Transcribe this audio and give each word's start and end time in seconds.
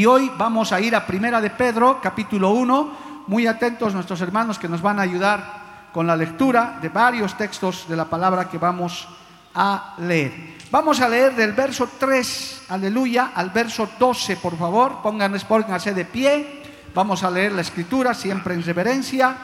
Y 0.00 0.06
hoy 0.06 0.32
vamos 0.38 0.72
a 0.72 0.80
ir 0.80 0.96
a 0.96 1.04
Primera 1.04 1.42
de 1.42 1.50
Pedro, 1.50 2.00
capítulo 2.02 2.52
1. 2.52 3.24
Muy 3.26 3.46
atentos 3.46 3.92
nuestros 3.92 4.22
hermanos 4.22 4.58
que 4.58 4.66
nos 4.66 4.80
van 4.80 4.98
a 4.98 5.02
ayudar 5.02 5.90
con 5.92 6.06
la 6.06 6.16
lectura 6.16 6.78
de 6.80 6.88
varios 6.88 7.36
textos 7.36 7.86
de 7.86 7.96
la 7.96 8.06
palabra 8.06 8.48
que 8.48 8.56
vamos 8.56 9.06
a 9.54 9.96
leer. 9.98 10.56
Vamos 10.70 11.02
a 11.02 11.08
leer 11.10 11.36
del 11.36 11.52
verso 11.52 11.86
3, 11.98 12.62
aleluya, 12.70 13.32
al 13.34 13.50
verso 13.50 13.90
12, 13.98 14.38
por 14.38 14.56
favor. 14.56 15.02
Pónganse, 15.02 15.44
pónganse 15.44 15.92
de 15.92 16.06
pie. 16.06 16.62
Vamos 16.94 17.22
a 17.22 17.30
leer 17.30 17.52
la 17.52 17.60
escritura 17.60 18.14
siempre 18.14 18.54
en 18.54 18.62
reverencia. 18.62 19.36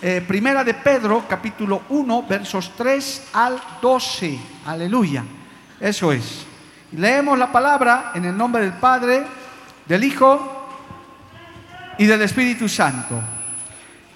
Eh, 0.00 0.24
primera 0.26 0.64
de 0.64 0.72
Pedro, 0.72 1.24
capítulo 1.28 1.82
1, 1.90 2.22
versos 2.26 2.72
3 2.74 3.28
al 3.34 3.60
12. 3.82 4.38
Aleluya. 4.64 5.22
Eso 5.78 6.10
es. 6.10 6.46
Leemos 6.92 7.38
la 7.38 7.52
palabra 7.52 8.12
en 8.14 8.24
el 8.24 8.36
nombre 8.36 8.62
del 8.62 8.74
Padre, 8.74 9.41
del 9.86 10.04
Hijo 10.04 10.68
y 11.98 12.06
del 12.06 12.22
Espíritu 12.22 12.68
Santo. 12.68 13.20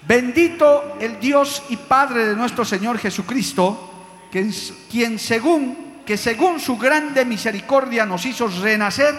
Bendito 0.07 0.97
el 0.99 1.19
Dios 1.19 1.63
y 1.69 1.77
Padre 1.77 2.25
de 2.27 2.35
nuestro 2.35 2.63
Señor 2.63 2.97
Jesucristo, 2.97 3.91
quien 4.31 5.19
según 5.19 5.87
que 6.07 6.15
según 6.15 6.61
su 6.61 6.77
grande 6.77 7.25
misericordia 7.25 8.05
nos 8.05 8.25
hizo 8.25 8.47
renacer 8.47 9.13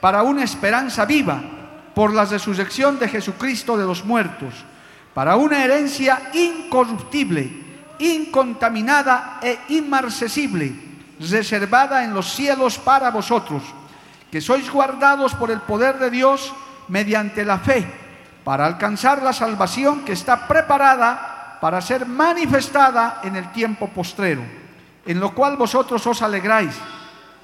para 0.00 0.24
una 0.24 0.42
esperanza 0.42 1.04
viva 1.04 1.40
por 1.94 2.12
la 2.12 2.24
resurrección 2.24 2.98
de 2.98 3.08
Jesucristo 3.08 3.76
de 3.76 3.84
los 3.84 4.04
muertos, 4.04 4.52
para 5.14 5.36
una 5.36 5.64
herencia 5.64 6.30
incorruptible, 6.34 7.48
incontaminada 8.00 9.38
e 9.40 9.56
inmarcesible, 9.68 10.74
reservada 11.20 12.02
en 12.02 12.12
los 12.12 12.34
cielos 12.34 12.78
para 12.78 13.12
vosotros, 13.12 13.62
que 14.34 14.40
sois 14.42 14.66
guardados 14.66 15.30
por 15.38 15.54
el 15.54 15.60
poder 15.62 16.02
de 16.02 16.10
Dios 16.10 16.50
mediante 16.88 17.44
la 17.46 17.62
fe, 17.62 17.86
para 18.42 18.66
alcanzar 18.66 19.22
la 19.22 19.32
salvación 19.32 20.04
que 20.04 20.10
está 20.10 20.48
preparada 20.48 21.58
para 21.60 21.78
ser 21.80 22.04
manifestada 22.04 23.20
en 23.22 23.36
el 23.36 23.52
tiempo 23.52 23.86
postrero 23.94 24.42
en 25.06 25.20
lo 25.20 25.36
cual 25.36 25.56
vosotros 25.56 26.04
os 26.04 26.20
alegráis, 26.20 26.74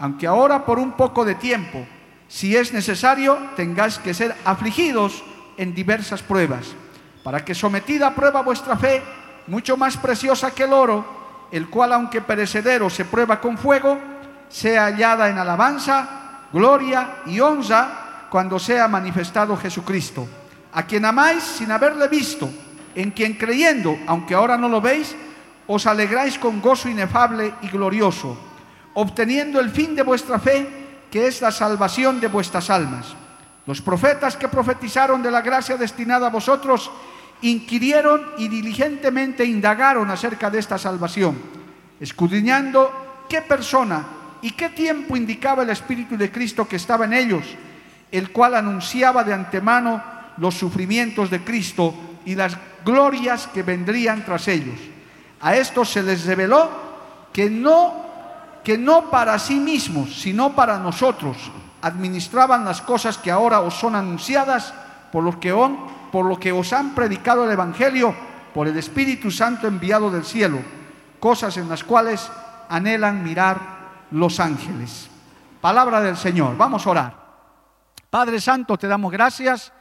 aunque 0.01 0.27
ahora 0.27 0.67
por 0.67 0.81
un 0.81 0.93
poco 0.99 1.25
de 1.25 1.37
tiempo, 1.37 1.87
si 2.27 2.57
es 2.57 2.73
necesario, 2.73 3.39
tengáis 3.55 4.01
que 4.01 4.13
ser 4.13 4.35
afligidos 4.45 5.23
en 5.59 5.73
diversas 5.73 6.23
pruebas, 6.25 6.75
para 7.23 7.45
que 7.45 7.55
sometida 7.55 8.09
a 8.09 8.15
prueba 8.17 8.43
vuestra 8.43 8.77
fe, 8.77 9.00
mucho 9.47 9.77
más 9.77 9.97
preciosa 9.97 10.50
que 10.50 10.65
el 10.65 10.73
oro, 10.73 11.47
el 11.53 11.71
cual 11.71 11.93
aunque 11.93 12.21
perecedero 12.21 12.91
se 12.91 13.05
prueba 13.05 13.41
con 13.41 13.59
fuego, 13.59 13.97
sea 14.49 14.87
hallada 14.87 15.29
en 15.29 15.39
alabanza, 15.39 16.19
gloria 16.53 17.22
y 17.27 17.41
honra 17.41 18.27
cuando 18.31 18.59
sea 18.59 18.88
manifestado 18.88 19.56
Jesucristo, 19.56 20.27
a 20.72 20.84
quien 20.84 21.05
amáis 21.05 21.43
sin 21.43 21.71
haberle 21.71 22.09
visto, 22.09 22.49
en 22.94 23.11
quien 23.11 23.34
creyendo, 23.34 23.99
aunque 24.06 24.34
ahora 24.34 24.56
no 24.56 24.69
lo 24.69 24.81
veis, 24.81 25.15
os 25.66 25.87
alegráis 25.87 26.38
con 26.38 26.61
gozo 26.61 26.88
inefable 26.88 27.55
y 27.62 27.69
glorioso, 27.69 28.37
obteniendo 28.94 29.61
el 29.61 29.71
fin 29.71 29.94
de 29.94 30.03
vuestra 30.03 30.38
fe, 30.38 30.69
que 31.11 31.27
es 31.27 31.41
la 31.41 31.50
salvación 31.50 32.21
de 32.21 32.28
vuestras 32.28 32.71
almas. 32.71 33.15
Los 33.67 33.81
profetas 33.81 34.37
que 34.37 34.49
profetizaron 34.49 35.22
de 35.22 35.31
la 35.31 35.43
gracia 35.43 35.77
destinada 35.77 36.28
a 36.28 36.31
vosotros 36.31 36.91
inquirieron 37.43 38.32
y 38.38 38.49
diligentemente 38.49 39.44
indagaron 39.44 40.11
acerca 40.11 40.50
de 40.50 40.59
esta 40.59 40.78
salvación, 40.78 41.38
escudriñando 42.00 43.27
qué 43.28 43.43
persona 43.43 44.05
y 44.43 44.53
qué 44.53 44.71
tiempo 44.71 45.17
indicaba 45.17 45.62
el 45.62 45.71
Espíritu 45.71 46.17
de 46.17 46.31
Cristo 46.31 46.67
que 46.67 46.77
estaba 46.77 47.05
en 47.05 47.12
ellos, 47.12 47.45
el 48.11 48.31
cual 48.31 48.55
anunciaba 48.55 49.25
de 49.25 49.34
antemano 49.34 50.03
los 50.39 50.55
sufrimientos 50.55 51.31
de 51.31 51.45
Cristo 51.45 51.95
y 52.25 52.34
las 52.34 52.56
glorias 52.84 53.47
que 53.49 53.62
vendrían 53.62 54.25
tras 54.25 54.49
ellos. 54.49 54.79
A 55.41 55.56
estos 55.56 55.91
se 55.91 56.03
les 56.03 56.25
reveló 56.27 56.71
que 57.33 57.49
no, 57.49 57.95
que 58.65 58.77
no 58.77 59.11
para 59.11 59.39
sí 59.39 59.56
mismos, 59.56 60.21
sino 60.21 60.55
para 60.55 60.79
nosotros, 60.79 61.37
administraban 61.83 62.65
las 62.65 62.83
cosas 62.83 63.19
que 63.19 63.31
ahora 63.31 63.61
os 63.61 63.75
son 63.75 63.95
anunciadas 63.95 64.75
por 65.12 65.25
lo 65.25 65.39
que, 65.41 65.53
por 66.12 66.27
lo 66.27 66.39
que 66.39 66.53
os 66.53 66.73
han 66.73 66.95
predicado 66.95 67.45
el 67.45 67.53
Evangelio 67.53 68.15
por 68.55 68.67
el 68.67 68.77
Espíritu 68.77 69.31
Santo 69.31 69.67
enviado 69.67 70.11
del 70.11 70.25
cielo, 70.25 70.59
cosas 71.21 71.56
en 71.56 71.69
las 71.69 71.84
cuales 71.84 72.31
anhelan 72.69 73.23
mirar 73.23 73.80
los 74.10 74.41
ángeles. 74.41 75.09
Palabra 75.60 76.00
del 76.00 76.16
Señor. 76.16 76.56
Vamos 76.56 76.87
a 76.87 76.91
orar. 76.91 77.21
Padre 78.09 78.41
Santo, 78.41 78.76
te 78.76 78.88
damos 78.88 79.12
gracias 79.12 79.72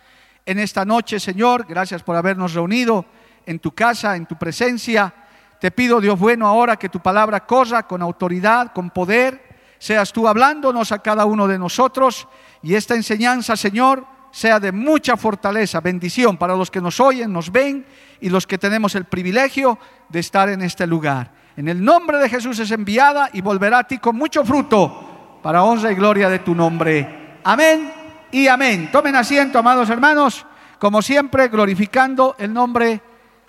en 0.45 0.59
esta 0.59 0.85
noche, 0.85 1.19
Señor. 1.19 1.65
Gracias 1.67 2.03
por 2.03 2.15
habernos 2.15 2.53
reunido 2.53 3.05
en 3.45 3.59
tu 3.59 3.71
casa, 3.71 4.15
en 4.15 4.25
tu 4.25 4.37
presencia. 4.37 5.13
Te 5.59 5.71
pido, 5.71 5.99
Dios 5.99 6.17
bueno, 6.19 6.47
ahora 6.47 6.77
que 6.77 6.89
tu 6.89 6.99
palabra 6.99 7.45
corra 7.45 7.87
con 7.87 8.01
autoridad, 8.01 8.71
con 8.71 8.91
poder, 8.91 9.75
seas 9.77 10.13
tú 10.13 10.27
hablándonos 10.27 10.91
a 10.91 10.99
cada 10.99 11.25
uno 11.25 11.47
de 11.47 11.57
nosotros 11.57 12.27
y 12.61 12.75
esta 12.75 12.95
enseñanza, 12.95 13.55
Señor, 13.55 14.05
sea 14.31 14.59
de 14.59 14.71
mucha 14.71 15.17
fortaleza, 15.17 15.81
bendición 15.81 16.37
para 16.37 16.55
los 16.55 16.69
que 16.69 16.81
nos 16.81 16.99
oyen, 16.99 17.33
nos 17.33 17.51
ven 17.51 17.85
y 18.21 18.29
los 18.29 18.45
que 18.45 18.57
tenemos 18.57 18.95
el 18.95 19.05
privilegio 19.05 19.79
de 20.09 20.19
estar 20.19 20.49
en 20.49 20.61
este 20.61 20.85
lugar. 20.85 21.38
En 21.59 21.67
el 21.67 21.83
nombre 21.83 22.19
de 22.19 22.29
Jesús 22.29 22.57
es 22.59 22.71
enviada 22.71 23.31
y 23.33 23.41
volverá 23.41 23.79
a 23.79 23.83
ti 23.83 23.97
con 23.97 24.15
mucho 24.15 24.45
fruto 24.45 25.39
para 25.43 25.61
honra 25.61 25.91
y 25.91 25.95
gloria 25.95 26.29
de 26.29 26.39
tu 26.39 26.55
nombre. 26.55 27.35
Amén 27.43 27.91
y 28.31 28.47
amén. 28.47 28.89
Tomen 28.93 29.13
asiento, 29.17 29.59
amados 29.59 29.89
hermanos, 29.89 30.45
como 30.79 31.01
siempre, 31.01 31.49
glorificando 31.49 32.37
el 32.39 32.53
nombre 32.53 33.01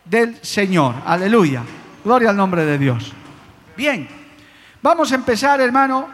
del 0.04 0.44
Señor. 0.44 0.96
Aleluya. 1.06 1.62
Gloria 2.04 2.30
al 2.30 2.36
nombre 2.36 2.64
de 2.64 2.78
Dios. 2.78 3.12
Bien, 3.76 4.08
vamos 4.82 5.12
a 5.12 5.14
empezar, 5.14 5.60
hermano. 5.60 6.08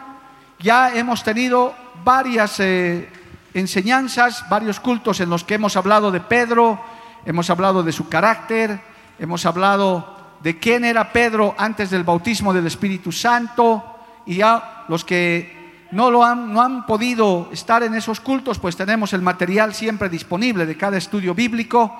Ya 0.59 0.93
hemos 0.93 1.23
tenido 1.23 1.73
varias 2.03 2.59
eh, 2.59 3.09
enseñanzas, 3.55 4.47
varios 4.47 4.79
cultos 4.79 5.19
en 5.19 5.31
los 5.31 5.43
que 5.43 5.55
hemos 5.55 5.75
hablado 5.75 6.11
de 6.11 6.19
Pedro, 6.19 6.79
hemos 7.25 7.49
hablado 7.49 7.81
de 7.81 7.91
su 7.91 8.07
carácter, 8.07 8.79
hemos 9.17 9.47
hablado 9.47 10.16
de 10.41 10.59
quién 10.59 10.85
era 10.85 11.11
Pedro 11.11 11.55
antes 11.57 11.89
del 11.89 12.03
bautismo 12.03 12.53
del 12.53 12.67
Espíritu 12.67 13.11
Santo, 13.11 13.83
y 14.25 14.35
ya 14.35 14.85
los 14.87 15.03
que 15.03 15.87
no, 15.91 16.11
lo 16.11 16.23
han, 16.23 16.53
no 16.53 16.61
han 16.61 16.85
podido 16.85 17.49
estar 17.51 17.83
en 17.83 17.95
esos 17.95 18.19
cultos, 18.19 18.59
pues 18.59 18.75
tenemos 18.75 19.13
el 19.13 19.21
material 19.21 19.73
siempre 19.73 20.09
disponible 20.09 20.65
de 20.65 20.77
cada 20.77 20.97
estudio 20.97 21.33
bíblico 21.33 21.95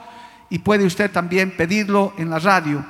y 0.49 0.59
puede 0.59 0.85
usted 0.85 1.11
también 1.11 1.55
pedirlo 1.55 2.13
en 2.17 2.29
la 2.29 2.39
radio. 2.39 2.85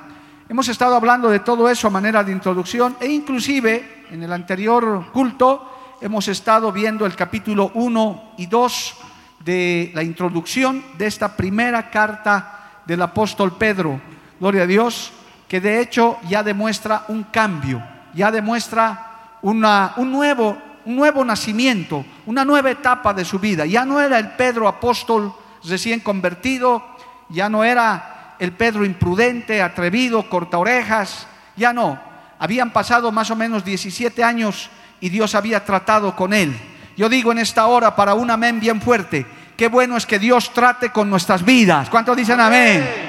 Hemos 0.49 0.67
estado 0.69 0.95
hablando 0.95 1.29
de 1.29 1.39
todo 1.39 1.69
eso 1.69 1.87
a 1.87 1.91
manera 1.91 2.23
de 2.23 2.31
introducción 2.31 2.95
e 2.99 3.07
inclusive 3.07 4.05
en 4.09 4.23
el 4.23 4.31
anterior 4.31 5.11
culto 5.11 5.73
hemos 6.01 6.27
estado 6.27 6.71
viendo 6.71 7.05
el 7.05 7.15
capítulo 7.15 7.71
1 7.73 8.33
y 8.37 8.45
2 8.45 8.95
de 9.43 9.91
la 9.93 10.03
introducción 10.03 10.83
de 10.97 11.07
esta 11.07 11.35
primera 11.35 11.89
carta 11.89 12.81
del 12.85 13.01
apóstol 13.01 13.57
Pedro. 13.57 13.99
Gloria 14.39 14.63
a 14.63 14.67
Dios, 14.67 15.11
que 15.47 15.61
de 15.61 15.79
hecho 15.81 16.17
ya 16.27 16.43
demuestra 16.43 17.05
un 17.07 17.23
cambio, 17.23 17.81
ya 18.13 18.31
demuestra 18.31 19.37
un, 19.41 19.61
nuevo, 19.61 20.57
un 20.85 20.95
nuevo 20.95 21.23
nacimiento, 21.23 22.05
una 22.25 22.43
nueva 22.43 22.71
etapa 22.71 23.13
de 23.13 23.23
su 23.23 23.39
vida. 23.39 23.65
Ya 23.65 23.85
no 23.85 24.01
era 24.01 24.17
el 24.19 24.31
Pedro 24.31 24.67
apóstol 24.67 25.33
recién 25.63 25.99
convertido, 25.99 26.83
ya 27.29 27.49
no 27.49 27.63
era 27.63 28.35
el 28.39 28.51
Pedro 28.51 28.85
imprudente, 28.85 29.61
atrevido, 29.61 30.29
corta 30.29 30.57
orejas, 30.57 31.27
ya 31.55 31.73
no. 31.73 31.99
Habían 32.39 32.71
pasado 32.71 33.11
más 33.11 33.31
o 33.31 33.35
menos 33.35 33.63
17 33.63 34.23
años 34.23 34.69
y 34.99 35.09
Dios 35.09 35.33
había 35.33 35.63
tratado 35.63 36.15
con 36.15 36.33
él. 36.33 36.55
Yo 36.95 37.09
digo 37.09 37.31
en 37.31 37.39
esta 37.39 37.67
hora 37.67 37.95
para 37.95 38.15
un 38.15 38.29
amén 38.29 38.59
bien 38.59 38.81
fuerte, 38.81 39.25
qué 39.55 39.67
bueno 39.67 39.97
es 39.97 40.05
que 40.05 40.19
Dios 40.19 40.51
trate 40.53 40.91
con 40.91 41.09
nuestras 41.09 41.43
vidas. 41.43 41.89
¿Cuántos 41.89 42.17
dicen 42.17 42.39
amén? 42.39 43.06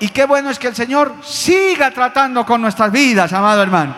Y 0.00 0.08
qué 0.08 0.24
bueno 0.26 0.50
es 0.50 0.58
que 0.58 0.68
el 0.68 0.76
Señor 0.76 1.14
siga 1.22 1.90
tratando 1.90 2.46
con 2.46 2.60
nuestras 2.60 2.92
vidas, 2.92 3.32
amado 3.32 3.62
hermano. 3.62 3.94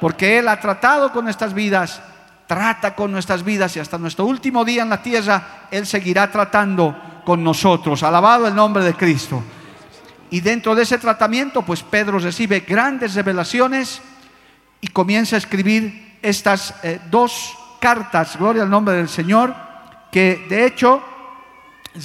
Porque 0.00 0.38
Él 0.38 0.48
ha 0.48 0.60
tratado 0.60 1.10
con 1.10 1.24
nuestras 1.24 1.52
vidas, 1.52 2.00
trata 2.46 2.94
con 2.94 3.10
nuestras 3.10 3.42
vidas 3.42 3.76
y 3.76 3.80
hasta 3.80 3.98
nuestro 3.98 4.26
último 4.26 4.64
día 4.64 4.82
en 4.82 4.90
la 4.90 5.02
tierra, 5.02 5.66
Él 5.70 5.86
seguirá 5.86 6.30
tratando 6.30 7.20
con 7.24 7.42
nosotros. 7.42 8.02
Alabado 8.02 8.46
el 8.46 8.54
nombre 8.54 8.84
de 8.84 8.94
Cristo. 8.94 9.42
Y 10.30 10.40
dentro 10.40 10.74
de 10.74 10.82
ese 10.82 10.98
tratamiento, 10.98 11.62
pues 11.62 11.82
Pedro 11.82 12.18
recibe 12.18 12.60
grandes 12.60 13.14
revelaciones 13.14 14.00
y 14.80 14.88
comienza 14.88 15.36
a 15.36 15.38
escribir 15.38 16.18
estas 16.22 16.74
eh, 16.82 17.00
dos 17.10 17.56
cartas, 17.80 18.36
gloria 18.36 18.62
al 18.62 18.70
nombre 18.70 18.94
del 18.94 19.08
Señor, 19.08 19.54
que 20.12 20.46
de 20.48 20.66
hecho 20.66 21.02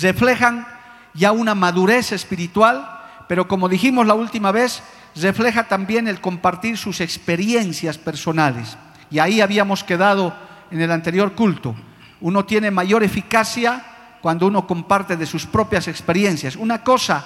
reflejan 0.02 0.68
ya 1.14 1.32
una 1.32 1.54
madurez 1.54 2.12
espiritual, 2.12 3.03
pero 3.34 3.48
como 3.48 3.68
dijimos 3.68 4.06
la 4.06 4.14
última 4.14 4.52
vez, 4.52 4.84
refleja 5.16 5.64
también 5.64 6.08
el 6.08 6.22
compartir 6.22 6.78
sus 6.78 7.02
experiencias 7.02 7.98
personales. 7.98 8.78
Y 9.10 9.18
ahí 9.18 9.42
habíamos 9.42 9.84
quedado 9.84 10.36
en 10.70 10.80
el 10.80 10.92
anterior 10.92 11.34
culto. 11.34 11.74
Uno 12.22 12.46
tiene 12.46 12.70
mayor 12.70 13.02
eficacia 13.02 13.84
cuando 14.22 14.46
uno 14.46 14.68
comparte 14.68 15.18
de 15.18 15.26
sus 15.26 15.48
propias 15.48 15.88
experiencias. 15.88 16.56
Una 16.56 16.84
cosa 16.84 17.26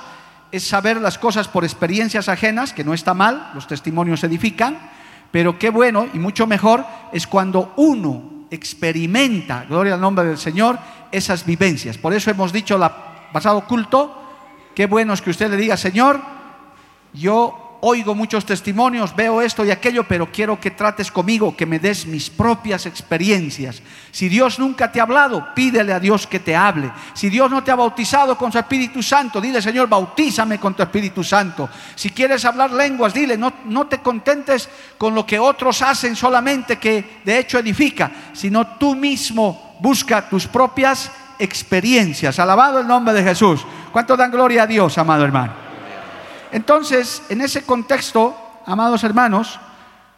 es 0.50 0.64
saber 0.64 1.02
las 1.02 1.18
cosas 1.18 1.50
por 1.50 1.66
experiencias 1.66 2.30
ajenas, 2.30 2.72
que 2.72 2.86
no 2.86 2.94
está 2.94 3.14
mal, 3.14 3.52
los 3.54 3.68
testimonios 3.68 4.24
edifican, 4.24 4.80
pero 5.32 5.60
qué 5.60 5.72
bueno 5.72 6.08
y 6.14 6.20
mucho 6.20 6.48
mejor 6.48 6.86
es 7.12 7.28
cuando 7.28 7.74
uno 7.76 8.46
experimenta, 8.50 9.66
gloria 9.68 9.96
al 9.96 10.00
nombre 10.00 10.24
del 10.24 10.38
Señor, 10.38 10.80
esas 11.12 11.46
vivencias. 11.46 11.98
Por 11.98 12.14
eso 12.14 12.32
hemos 12.32 12.54
dicho 12.54 12.78
la 12.78 13.28
pasado 13.34 13.68
culto, 13.68 14.24
qué 14.78 14.86
bueno 14.86 15.12
es 15.14 15.24
que 15.24 15.32
usted 15.32 15.50
le 15.50 15.58
diga, 15.58 15.76
Señor, 15.76 16.22
yo 17.12 17.80
oigo 17.82 18.14
muchos 18.14 18.46
testimonios, 18.46 19.16
veo 19.16 19.42
esto 19.42 19.66
y 19.66 19.72
aquello, 19.72 20.04
pero 20.08 20.32
quiero 20.32 20.60
que 20.60 20.70
trates 20.70 21.12
conmigo, 21.12 21.58
que 21.58 21.66
me 21.66 21.80
des 21.80 22.06
mis 22.06 22.30
propias 22.30 22.86
experiencias. 22.86 23.82
Si 24.12 24.30
Dios 24.30 24.60
nunca 24.60 24.92
te 24.92 25.00
ha 25.00 25.04
hablado, 25.04 25.48
pídele 25.56 25.94
a 25.94 26.00
Dios 26.00 26.28
que 26.28 26.40
te 26.40 26.56
hable. 26.56 26.92
Si 27.16 27.28
Dios 27.28 27.50
no 27.50 27.64
te 27.64 27.72
ha 27.72 27.76
bautizado 27.76 28.38
con 28.38 28.52
su 28.52 28.60
Espíritu 28.60 29.02
Santo, 29.02 29.42
dile, 29.42 29.64
Señor, 29.64 29.90
bautízame 29.90 30.60
con 30.60 30.76
tu 30.76 30.84
Espíritu 30.84 31.24
Santo. 31.24 31.68
Si 31.96 32.12
quieres 32.12 32.46
hablar 32.46 32.72
lenguas, 32.72 33.16
dile, 33.16 33.36
no, 33.36 33.54
no 33.66 33.88
te 33.88 33.98
contentes 33.98 34.70
con 34.96 35.16
lo 35.16 35.26
que 35.26 35.40
otros 35.40 35.82
hacen 35.82 36.16
solamente, 36.16 36.78
que 36.78 37.22
de 37.26 37.40
hecho 37.40 37.58
edifica, 37.58 38.12
sino 38.32 38.78
tú 38.78 38.94
mismo 38.94 39.76
busca 39.82 40.30
tus 40.30 40.46
propias 40.46 41.10
experiencias. 41.40 42.40
Alabado 42.40 42.80
el 42.80 42.88
nombre 42.88 43.14
de 43.14 43.24
Jesús. 43.24 43.66
¿Cuánto 43.92 44.18
dan 44.18 44.32
gloria 44.32 44.64
a 44.64 44.68
Dios, 44.68 44.98
amado 44.98 45.24
hermano? 45.24 45.54
Entonces, 46.52 47.24
en 47.30 47.42
ese 47.42 47.64
contexto, 47.64 48.36
amados 48.66 49.04
hermanos, 49.04 49.60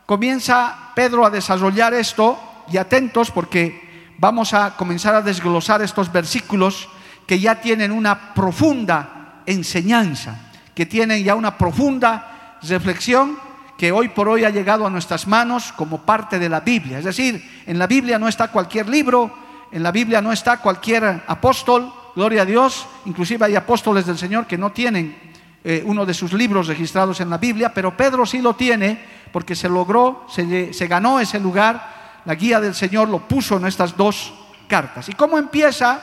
comienza 0.06 0.92
Pedro 0.96 1.26
a 1.26 1.30
desarrollar 1.30 1.94
esto 1.94 2.40
y 2.72 2.78
atentos 2.78 3.32
porque 3.32 4.14
vamos 4.18 4.54
a 4.54 4.76
comenzar 4.76 5.16
a 5.16 5.22
desglosar 5.22 5.82
estos 5.82 6.12
versículos 6.12 6.90
que 7.26 7.40
ya 7.40 7.62
tienen 7.62 7.92
una 7.92 8.34
profunda 8.34 9.42
enseñanza, 9.46 10.36
que 10.76 10.86
tienen 10.86 11.24
ya 11.24 11.36
una 11.36 11.58
profunda 11.58 12.58
reflexión 12.62 13.38
que 13.78 13.94
hoy 13.94 14.10
por 14.10 14.28
hoy 14.28 14.44
ha 14.44 14.50
llegado 14.50 14.86
a 14.86 14.90
nuestras 14.90 15.26
manos 15.26 15.72
como 15.72 16.00
parte 16.00 16.38
de 16.38 16.50
la 16.50 16.60
Biblia. 16.60 17.00
Es 17.00 17.06
decir, 17.06 17.64
en 17.66 17.80
la 17.80 17.88
Biblia 17.88 18.20
no 18.20 18.28
está 18.28 18.50
cualquier 18.50 18.90
libro, 18.90 19.32
en 19.72 19.84
la 19.84 19.92
Biblia 19.92 20.22
no 20.22 20.32
está 20.32 20.58
cualquier 20.58 21.24
apóstol, 21.28 21.94
gloria 22.16 22.42
a 22.42 22.46
Dios, 22.46 22.88
inclusive 23.06 23.46
hay 23.46 23.56
apóstoles 23.56 24.06
del 24.06 24.18
Señor 24.18 24.48
que 24.48 24.58
no 24.58 24.72
tienen 24.72 25.16
eh, 25.64 25.84
uno 25.86 26.06
de 26.06 26.14
sus 26.14 26.34
libros 26.34 26.68
registrados 26.68 27.20
en 27.22 27.30
la 27.30 27.38
Biblia, 27.38 27.74
pero 27.74 27.96
Pedro 27.96 28.26
sí 28.26 28.40
lo 28.40 28.56
tiene 28.56 29.00
porque 29.32 29.56
se 29.56 29.70
logró, 29.70 30.26
se, 30.30 30.88
ganó 30.88 31.20
ese 31.20 31.40
lugar, 31.40 32.22
la 32.26 32.36
guía 32.36 32.60
del 32.60 32.74
Señor 32.74 33.10
lo 33.10 33.28
puso 33.28 33.58
en 33.58 33.68
estas 33.68 33.96
dos 33.96 34.34
cartas. 34.68 35.10
¿Y 35.10 35.14
cómo 35.14 35.38
empieza? 35.38 36.00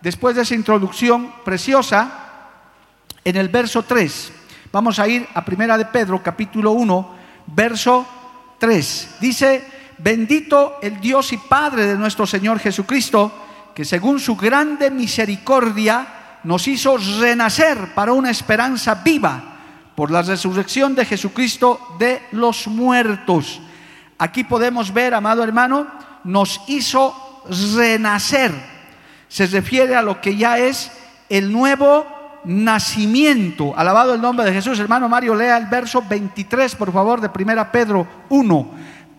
Después 0.00 0.36
de 0.36 0.42
esa 0.42 0.54
introducción 0.54 1.32
preciosa, 1.44 2.20
en 3.24 3.36
el 3.36 3.48
verso 3.48 3.82
3. 3.82 4.32
Vamos 4.70 4.98
a 4.98 5.08
ir 5.08 5.26
a 5.34 5.44
Primera 5.44 5.78
de 5.78 5.86
Pedro, 5.86 6.22
capítulo 6.22 6.72
1, 6.72 7.14
verso 7.46 8.06
3. 8.58 9.16
Dice, 9.20 9.64
bendito 9.98 10.78
el 10.82 11.00
Dios 11.00 11.32
y 11.32 11.38
Padre 11.38 11.86
de 11.86 11.96
nuestro 11.96 12.26
Señor 12.26 12.58
Jesucristo, 12.58 13.32
que 13.74 13.84
según 13.84 14.20
su 14.20 14.36
grande 14.36 14.90
misericordia, 14.90 16.40
nos 16.44 16.68
hizo 16.68 16.96
renacer 17.20 17.94
para 17.94 18.12
una 18.12 18.30
esperanza 18.30 18.96
viva 18.96 19.54
por 19.94 20.10
la 20.10 20.22
resurrección 20.22 20.94
de 20.94 21.04
Jesucristo 21.04 21.96
de 21.98 22.22
los 22.32 22.66
muertos. 22.66 23.60
Aquí 24.18 24.44
podemos 24.44 24.92
ver, 24.92 25.14
amado 25.14 25.42
hermano, 25.42 25.86
nos 26.24 26.60
hizo 26.66 27.42
renacer. 27.74 28.52
Se 29.28 29.46
refiere 29.46 29.96
a 29.96 30.02
lo 30.02 30.20
que 30.20 30.36
ya 30.36 30.58
es 30.58 30.90
el 31.28 31.52
nuevo 31.52 32.06
nacimiento. 32.44 33.74
Alabado 33.76 34.14
el 34.14 34.20
nombre 34.20 34.44
de 34.44 34.52
Jesús. 34.52 34.78
Hermano 34.78 35.08
Mario, 35.08 35.34
lea 35.34 35.56
el 35.56 35.66
verso 35.66 36.02
23, 36.08 36.74
por 36.76 36.92
favor, 36.92 37.20
de 37.20 37.30
1 37.34 37.72
Pedro 37.72 38.06
1. 38.28 38.70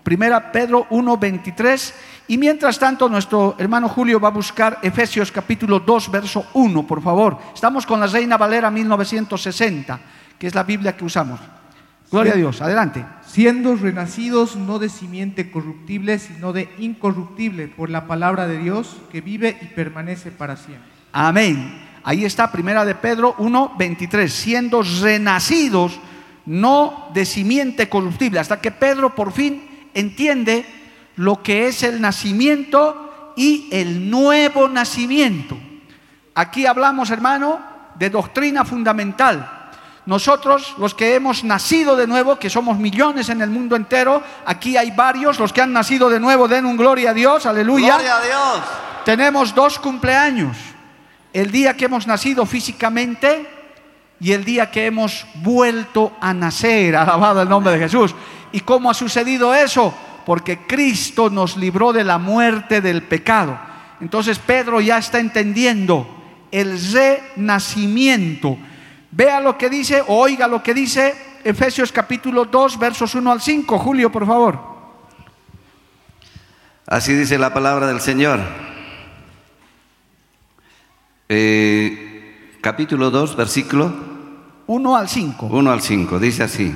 Primera 0.06 0.52
Pedro 0.52 0.86
1, 0.92 1.18
23 1.18 1.94
y 2.28 2.38
mientras 2.38 2.78
tanto, 2.78 3.10
nuestro 3.10 3.56
hermano 3.58 3.90
Julio 3.90 4.20
va 4.20 4.28
a 4.28 4.32
buscar 4.32 4.78
Efesios 4.84 5.32
capítulo 5.32 5.80
2, 5.80 6.12
verso 6.12 6.46
1, 6.54 6.86
por 6.86 7.02
favor. 7.02 7.40
Estamos 7.56 7.88
con 7.88 8.00
la 8.00 8.06
Reina 8.06 8.38
Valera 8.38 8.70
1960, 8.70 10.00
que 10.38 10.46
es 10.46 10.54
la 10.54 10.62
Biblia 10.62 10.96
que 10.96 11.06
usamos. 11.06 11.40
Gloria 12.12 12.34
a 12.34 12.36
Dios, 12.36 12.62
adelante. 12.62 13.04
Siendo 13.26 13.76
renacidos 13.76 14.56
no 14.56 14.78
de 14.78 14.90
simiente 14.90 15.50
corruptible, 15.50 16.20
sino 16.20 16.54
de 16.54 16.70
incorruptible, 16.78 17.68
por 17.68 17.90
la 17.90 18.06
palabra 18.06 18.48
de 18.48 18.60
Dios, 18.60 18.98
que 19.12 19.22
vive 19.22 19.58
y 19.60 19.66
permanece 19.74 20.30
para 20.30 20.56
siempre. 20.56 20.88
Amén. 21.14 21.82
Ahí 22.04 22.26
está, 22.26 22.52
primera 22.52 22.86
de 22.86 22.94
Pedro 22.94 23.34
1, 23.40 23.74
23. 23.76 24.32
Siendo 24.32 24.84
renacidos 25.02 26.00
no 26.46 27.10
de 27.16 27.26
simiente 27.26 27.90
corruptible, 27.90 28.40
hasta 28.40 28.62
que 28.62 28.70
Pedro 28.70 29.16
por 29.16 29.32
fin 29.32 29.65
entiende 29.96 30.66
lo 31.16 31.42
que 31.42 31.68
es 31.68 31.82
el 31.82 32.00
nacimiento 32.00 33.34
y 33.36 33.68
el 33.72 34.10
nuevo 34.10 34.70
nacimiento. 34.70 35.58
Aquí 36.36 36.66
hablamos, 36.66 37.10
hermano, 37.10 37.60
de 37.96 38.10
doctrina 38.10 38.66
fundamental. 38.66 39.64
Nosotros, 40.06 40.76
los 40.78 40.94
que 40.94 41.16
hemos 41.16 41.44
nacido 41.44 41.96
de 41.96 42.06
nuevo, 42.06 42.38
que 42.38 42.50
somos 42.50 42.78
millones 42.78 43.30
en 43.30 43.42
el 43.42 43.50
mundo 43.50 43.76
entero, 43.76 44.22
aquí 44.46 44.78
hay 44.78 44.92
varios, 44.92 45.40
los 45.40 45.52
que 45.52 45.62
han 45.62 45.74
nacido 45.74 46.10
de 46.10 46.20
nuevo, 46.20 46.48
den 46.48 46.66
un 46.66 46.78
gloria 46.78 47.10
a 47.10 47.14
Dios, 47.14 47.46
aleluya. 47.46 47.96
Gloria 47.96 48.18
a 48.18 48.22
Dios. 48.22 48.64
Tenemos 49.04 49.56
dos 49.56 49.80
cumpleaños, 49.80 50.58
el 51.34 51.52
día 51.52 51.76
que 51.76 51.86
hemos 51.86 52.06
nacido 52.06 52.46
físicamente 52.46 53.48
y 54.20 54.32
el 54.32 54.46
día 54.46 54.70
que 54.70 54.86
hemos 54.86 55.26
vuelto 55.36 56.14
a 56.22 56.34
nacer, 56.34 56.96
alabado 56.96 57.42
el 57.42 57.50
nombre 57.50 57.74
de 57.74 57.80
Jesús. 57.80 58.14
¿Y 58.52 58.62
cómo 58.62 58.90
ha 58.90 58.94
sucedido 58.94 59.54
eso? 59.54 59.94
porque 60.26 60.66
Cristo 60.66 61.30
nos 61.30 61.56
libró 61.56 61.94
de 61.94 62.04
la 62.04 62.18
muerte 62.18 62.82
del 62.82 63.04
pecado. 63.04 63.58
Entonces 64.02 64.40
Pedro 64.40 64.82
ya 64.82 64.98
está 64.98 65.20
entendiendo 65.20 66.08
el 66.52 66.78
renacimiento. 66.92 68.58
Vea 69.12 69.40
lo 69.40 69.58
que 69.58 69.70
dice, 69.70 70.02
o 70.02 70.18
oiga 70.18 70.48
lo 70.48 70.62
que 70.62 70.74
dice 70.74 71.16
Efesios 71.44 71.92
capítulo 71.92 72.46
2, 72.46 72.80
versos 72.80 73.14
1 73.16 73.32
al 73.32 73.42
5. 73.42 73.78
Julio, 73.78 74.12
por 74.12 74.26
favor. 74.26 74.76
Así 76.88 77.14
dice 77.14 77.38
la 77.38 77.54
palabra 77.54 77.88
del 77.88 78.02
Señor. 78.02 78.40
Eh, 81.30 82.58
capítulo 82.62 83.10
2, 83.12 83.36
versículo 83.36 83.94
1 84.68 84.96
al 84.96 85.08
5. 85.08 85.46
1 85.46 85.72
al 85.72 85.82
5, 85.82 86.20
dice 86.20 86.44
así. 86.44 86.76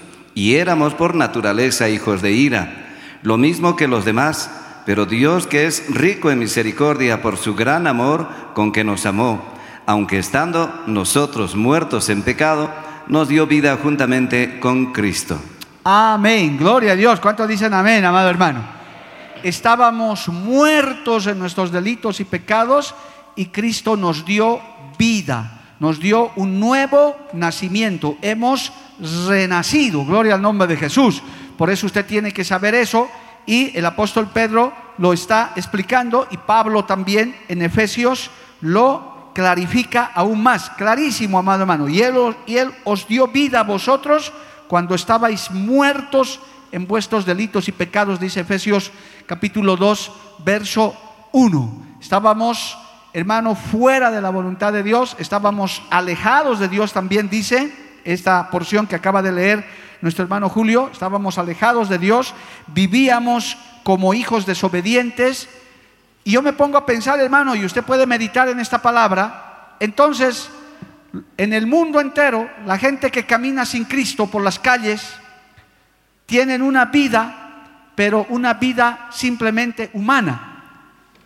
y 0.33 0.55
éramos 0.55 0.93
por 0.93 1.15
naturaleza 1.15 1.89
hijos 1.89 2.21
de 2.21 2.31
ira, 2.31 2.97
lo 3.23 3.37
mismo 3.37 3.75
que 3.75 3.87
los 3.87 4.05
demás, 4.05 4.49
Pero 4.83 5.05
Dios 5.05 5.45
que 5.45 5.67
es 5.67 5.93
rico 5.93 6.31
en 6.31 6.39
misericordia 6.39 7.21
por 7.21 7.37
su 7.37 7.53
gran 7.53 7.85
amor 7.85 8.27
con 8.55 8.71
que 8.71 8.83
nos 8.83 9.05
amó, 9.05 9.39
aunque 9.85 10.17
estando 10.17 10.73
nosotros 10.87 11.55
muertos 11.55 12.09
en 12.09 12.23
pecado, 12.23 12.71
nos 13.07 13.27
dio 13.27 13.45
vida 13.45 13.77
juntamente 13.81 14.59
con 14.59 14.91
Cristo. 14.91 15.39
Amén. 15.83 16.57
Gloria 16.57 16.93
a 16.93 16.95
Dios. 16.95 17.19
¿Cuántos 17.19 17.47
dicen 17.47 17.73
amén, 17.73 18.03
amado 18.05 18.29
hermano? 18.29 18.63
Estábamos 19.43 20.27
muertos 20.27 21.27
en 21.27 21.39
nuestros 21.39 21.71
delitos 21.71 22.19
y 22.19 22.25
pecados 22.25 22.93
y 23.35 23.47
Cristo 23.47 23.97
nos 23.97 24.25
dio 24.25 24.61
vida, 24.97 25.75
nos 25.79 25.99
dio 25.99 26.31
un 26.35 26.59
nuevo 26.59 27.15
nacimiento. 27.33 28.17
Hemos 28.21 28.71
renacido. 29.27 30.05
Gloria 30.05 30.35
al 30.35 30.41
nombre 30.41 30.67
de 30.67 30.77
Jesús. 30.77 31.21
Por 31.57 31.69
eso 31.69 31.85
usted 31.85 32.05
tiene 32.05 32.31
que 32.31 32.43
saber 32.43 32.75
eso 32.75 33.09
y 33.45 33.75
el 33.77 33.85
apóstol 33.85 34.29
Pedro 34.33 34.73
lo 34.97 35.13
está 35.13 35.53
explicando 35.55 36.27
y 36.31 36.37
Pablo 36.37 36.85
también 36.85 37.35
en 37.47 37.61
Efesios 37.61 38.29
lo 38.61 39.31
clarifica 39.33 40.11
aún 40.13 40.43
más. 40.43 40.69
Clarísimo, 40.71 41.39
amado 41.39 41.61
hermano. 41.61 41.89
Y 41.89 42.01
él, 42.01 42.15
y 42.45 42.57
él 42.57 42.71
os 42.83 43.07
dio 43.07 43.27
vida 43.27 43.61
a 43.61 43.63
vosotros 43.63 44.31
cuando 44.67 44.95
estabais 44.95 45.51
muertos 45.51 46.39
en 46.71 46.87
vuestros 46.87 47.25
delitos 47.25 47.67
y 47.67 47.73
pecados, 47.73 48.19
dice 48.19 48.41
Efesios 48.41 48.91
capítulo 49.25 49.75
2, 49.75 50.11
verso 50.45 50.95
1. 51.33 51.97
Estábamos, 51.99 52.77
hermano, 53.11 53.55
fuera 53.55 54.09
de 54.11 54.21
la 54.21 54.29
voluntad 54.29 54.71
de 54.71 54.83
Dios, 54.83 55.15
estábamos 55.19 55.81
alejados 55.89 56.59
de 56.59 56.69
Dios 56.69 56.93
también, 56.93 57.29
dice 57.29 57.90
esta 58.05 58.49
porción 58.49 58.87
que 58.87 58.95
acaba 58.95 59.21
de 59.21 59.31
leer 59.31 59.65
nuestro 60.01 60.23
hermano 60.23 60.49
Julio, 60.49 60.89
estábamos 60.91 61.37
alejados 61.37 61.89
de 61.89 61.97
Dios, 61.97 62.33
vivíamos 62.67 63.57
como 63.83 64.13
hijos 64.13 64.45
desobedientes. 64.45 65.47
Y 66.23 66.31
yo 66.31 66.41
me 66.41 66.53
pongo 66.53 66.77
a 66.77 66.85
pensar, 66.85 67.19
hermano, 67.19 67.55
y 67.55 67.65
usted 67.65 67.83
puede 67.83 68.05
meditar 68.05 68.49
en 68.49 68.59
esta 68.59 68.81
palabra, 68.81 69.75
entonces, 69.79 70.49
en 71.37 71.53
el 71.53 71.65
mundo 71.65 71.99
entero, 71.99 72.49
la 72.65 72.77
gente 72.77 73.09
que 73.09 73.25
camina 73.25 73.65
sin 73.65 73.85
Cristo 73.85 74.27
por 74.27 74.43
las 74.43 74.59
calles, 74.59 75.15
tienen 76.27 76.61
una 76.61 76.85
vida, 76.85 77.91
pero 77.95 78.25
una 78.29 78.53
vida 78.53 79.07
simplemente 79.11 79.89
humana, 79.93 80.63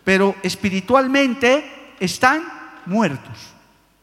pero 0.04 0.36
espiritualmente 0.42 1.94
están 2.00 2.44
muertos, 2.86 3.54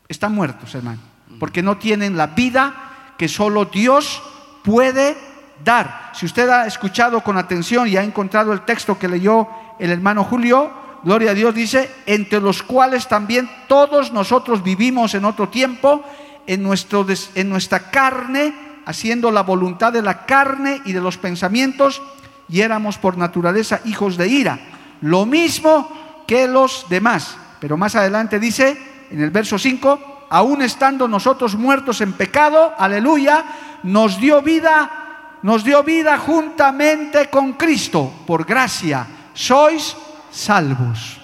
están 0.08 0.34
muertos, 0.34 0.74
hermano, 0.74 1.00
porque 1.42 1.60
no 1.60 1.76
tienen 1.76 2.16
la 2.16 2.28
vida 2.28 3.14
que 3.18 3.26
solo 3.26 3.64
Dios 3.64 4.22
puede 4.62 5.16
dar. 5.64 6.12
Si 6.14 6.24
usted 6.24 6.48
ha 6.48 6.68
escuchado 6.68 7.20
con 7.20 7.36
atención 7.36 7.88
y 7.88 7.96
ha 7.96 8.04
encontrado 8.04 8.52
el 8.52 8.60
texto 8.60 8.96
que 8.96 9.08
leyó 9.08 9.48
el 9.80 9.90
hermano 9.90 10.22
Julio, 10.22 10.70
gloria 11.02 11.32
a 11.32 11.34
Dios, 11.34 11.52
dice, 11.52 11.90
entre 12.06 12.40
los 12.40 12.62
cuales 12.62 13.08
también 13.08 13.50
todos 13.66 14.12
nosotros 14.12 14.62
vivimos 14.62 15.14
en 15.14 15.24
otro 15.24 15.48
tiempo, 15.48 16.04
en, 16.46 16.62
nuestro, 16.62 17.04
en 17.34 17.48
nuestra 17.48 17.90
carne, 17.90 18.54
haciendo 18.86 19.32
la 19.32 19.42
voluntad 19.42 19.92
de 19.92 20.02
la 20.02 20.24
carne 20.24 20.80
y 20.84 20.92
de 20.92 21.00
los 21.00 21.18
pensamientos, 21.18 22.00
y 22.48 22.60
éramos 22.60 22.98
por 22.98 23.18
naturaleza 23.18 23.80
hijos 23.84 24.16
de 24.16 24.28
ira. 24.28 24.60
Lo 25.00 25.26
mismo 25.26 26.24
que 26.24 26.46
los 26.46 26.86
demás. 26.88 27.36
Pero 27.58 27.76
más 27.76 27.96
adelante 27.96 28.38
dice, 28.38 28.80
en 29.10 29.20
el 29.20 29.30
verso 29.30 29.58
5, 29.58 30.11
aún 30.32 30.62
estando 30.62 31.06
nosotros 31.06 31.56
muertos 31.56 32.00
en 32.00 32.14
pecado, 32.14 32.72
aleluya, 32.78 33.44
nos 33.82 34.18
dio 34.18 34.40
vida, 34.40 35.38
nos 35.42 35.62
dio 35.62 35.82
vida 35.82 36.16
juntamente 36.16 37.28
con 37.28 37.52
Cristo, 37.52 38.10
por 38.26 38.46
gracia, 38.46 39.06
sois 39.34 39.94
salvos. 40.30 41.20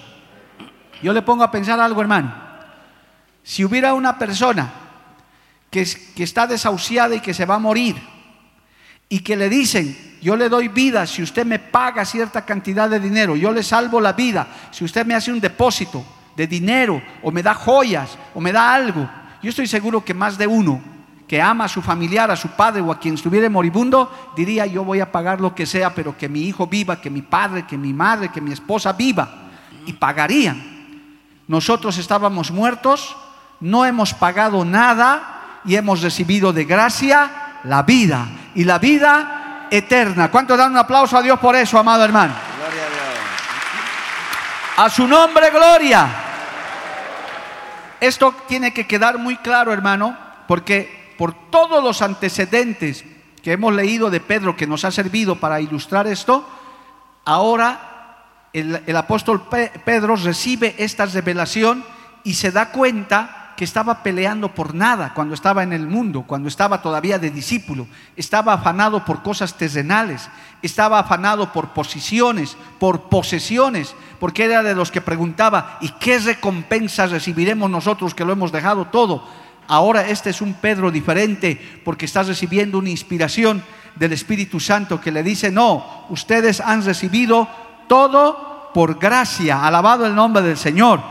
Yo 1.01 1.11
le 1.11 1.23
pongo 1.23 1.43
a 1.43 1.49
pensar 1.49 1.79
algo, 1.79 2.01
hermano. 2.01 2.31
Si 3.41 3.65
hubiera 3.65 3.95
una 3.95 4.15
persona 4.19 4.69
que, 5.71 5.87
que 6.15 6.23
está 6.23 6.45
desahuciada 6.45 7.15
y 7.15 7.19
que 7.19 7.33
se 7.33 7.47
va 7.47 7.55
a 7.55 7.59
morir, 7.59 7.95
y 9.09 9.21
que 9.21 9.35
le 9.35 9.49
dicen, 9.49 10.19
yo 10.21 10.35
le 10.35 10.49
doy 10.49 10.67
vida 10.67 11.07
si 11.07 11.23
usted 11.23 11.47
me 11.47 11.57
paga 11.57 12.05
cierta 12.05 12.45
cantidad 12.45 12.87
de 12.87 12.99
dinero, 12.99 13.35
yo 13.35 13.51
le 13.51 13.63
salvo 13.63 13.99
la 13.99 14.13
vida 14.13 14.45
si 14.69 14.85
usted 14.85 15.03
me 15.03 15.15
hace 15.15 15.31
un 15.31 15.39
depósito 15.39 16.05
de 16.39 16.47
dinero 16.47 17.01
o 17.21 17.31
me 17.31 17.43
da 17.43 17.53
joyas 17.53 18.17
o 18.33 18.39
me 18.39 18.53
da 18.53 18.73
algo. 18.73 19.09
Yo 19.43 19.49
estoy 19.49 19.67
seguro 19.67 20.05
que 20.05 20.13
más 20.13 20.37
de 20.37 20.47
uno 20.47 20.79
que 21.27 21.41
ama 21.41 21.65
a 21.65 21.67
su 21.67 21.81
familiar, 21.81 22.31
a 22.31 22.37
su 22.37 22.47
padre 22.47 22.81
o 22.81 22.93
a 22.93 22.97
quien 22.97 23.15
estuviera 23.15 23.49
moribundo, 23.49 24.31
diría 24.37 24.65
yo 24.65 24.85
voy 24.85 25.01
a 25.01 25.11
pagar 25.11 25.41
lo 25.41 25.53
que 25.53 25.65
sea, 25.65 25.93
pero 25.93 26.17
que 26.17 26.29
mi 26.29 26.43
hijo 26.43 26.65
viva, 26.65 27.01
que 27.01 27.09
mi 27.09 27.21
padre, 27.21 27.67
que 27.67 27.77
mi 27.77 27.91
madre, 27.91 28.29
que 28.29 28.39
mi 28.39 28.53
esposa 28.53 28.93
viva. 28.93 29.49
Y 29.85 29.91
pagarían. 29.93 30.63
Nosotros 31.45 31.97
estábamos 31.97 32.51
muertos, 32.51 33.17
no 33.59 33.83
hemos 33.83 34.13
pagado 34.13 34.63
nada 34.63 35.59
y 35.65 35.75
hemos 35.75 36.01
recibido 36.01 36.53
de 36.53 36.63
gracia 36.63 37.29
la 37.65 37.83
vida. 37.83 38.29
Y 38.55 38.63
la 38.63 38.79
vida 38.79 39.67
eterna. 39.69 40.31
¿Cuántos 40.31 40.57
dan 40.57 40.71
un 40.71 40.77
aplauso 40.77 41.17
a 41.17 41.21
Dios 41.21 41.37
por 41.37 41.57
eso, 41.57 41.77
amado 41.77 42.05
hermano? 42.05 42.33
Gloria 42.57 42.83
a 42.83 42.89
Dios. 42.89 42.99
A 44.77 44.89
su 44.89 45.05
nombre, 45.05 45.49
gloria. 45.49 46.28
Esto 48.01 48.33
tiene 48.47 48.73
que 48.73 48.87
quedar 48.87 49.17
muy 49.17 49.37
claro, 49.37 49.73
hermano, 49.73 50.17
porque 50.47 51.13
por 51.17 51.33
todos 51.49 51.83
los 51.83 52.01
antecedentes 52.01 53.03
que 53.43 53.51
hemos 53.53 53.73
leído 53.73 54.09
de 54.09 54.19
Pedro 54.19 54.55
que 54.55 54.67
nos 54.67 54.85
ha 54.85 54.91
servido 54.91 55.35
para 55.35 55.61
ilustrar 55.61 56.07
esto, 56.07 56.47
ahora 57.25 58.47
el, 58.53 58.95
apóstol 58.95 59.47
Pe- 59.49 59.71
Pedro 59.85 60.15
recibe 60.15 60.75
esta 60.77 61.05
revelación 61.05 61.83
y 62.23 62.33
se 62.33 62.51
da 62.51 62.71
cuenta 62.71 63.38
que 63.59 63.65
estaba 63.65 64.03
peleando 64.03 64.55
por 64.55 64.73
nada 64.73 65.13
cuando 65.13 65.33
estaba 65.33 65.63
en 65.63 65.73
el 65.73 65.85
mundo, 65.85 66.23
cuando 66.25 66.47
estaba 66.47 66.81
todavía 66.81 67.19
de 67.19 67.29
discípulo, 67.29 67.87
estaba 68.15 68.53
afanado 68.53 69.03
por 69.03 69.21
cosas 69.21 69.55
terrenales, 69.55 70.29
estaba 70.61 70.97
afanado 70.97 71.51
por 71.51 71.73
posiciones, 71.73 72.55
por 72.79 73.09
posesiones, 73.09 73.95
porque 74.17 74.45
era 74.45 74.63
de 74.63 74.75
los 74.75 74.91
que 74.91 75.01
preguntaba, 75.01 75.77
¿y 75.81 75.89
qué 75.99 76.19
recompensas 76.19 77.11
recibiremos 77.11 77.69
nosotros 77.69 78.15
que 78.15 78.23
lo 78.23 78.31
hemos 78.31 78.53
dejado 78.53 78.85
todo? 78.85 79.27
Ahora 79.67 80.07
este 80.07 80.29
es 80.29 80.39
un 80.39 80.53
Pedro 80.53 80.89
diferente 80.89 81.81
porque 81.83 82.05
está 82.05 82.23
recibiendo 82.23 82.77
una 82.77 82.91
inspiración 82.91 83.61
del 83.97 84.13
Espíritu 84.13 84.61
Santo 84.61 85.01
que 85.01 85.11
le 85.11 85.21
dice, 85.21 85.51
no, 85.51 86.05
ustedes 86.07 86.61
han 86.61 86.85
recibido 86.85 87.49
todo 87.89 88.71
por 88.73 88.97
gracia, 88.97 89.67
alabado 89.67 90.05
el 90.05 90.15
nombre 90.15 90.43
del 90.43 90.57
Señor. 90.57 91.01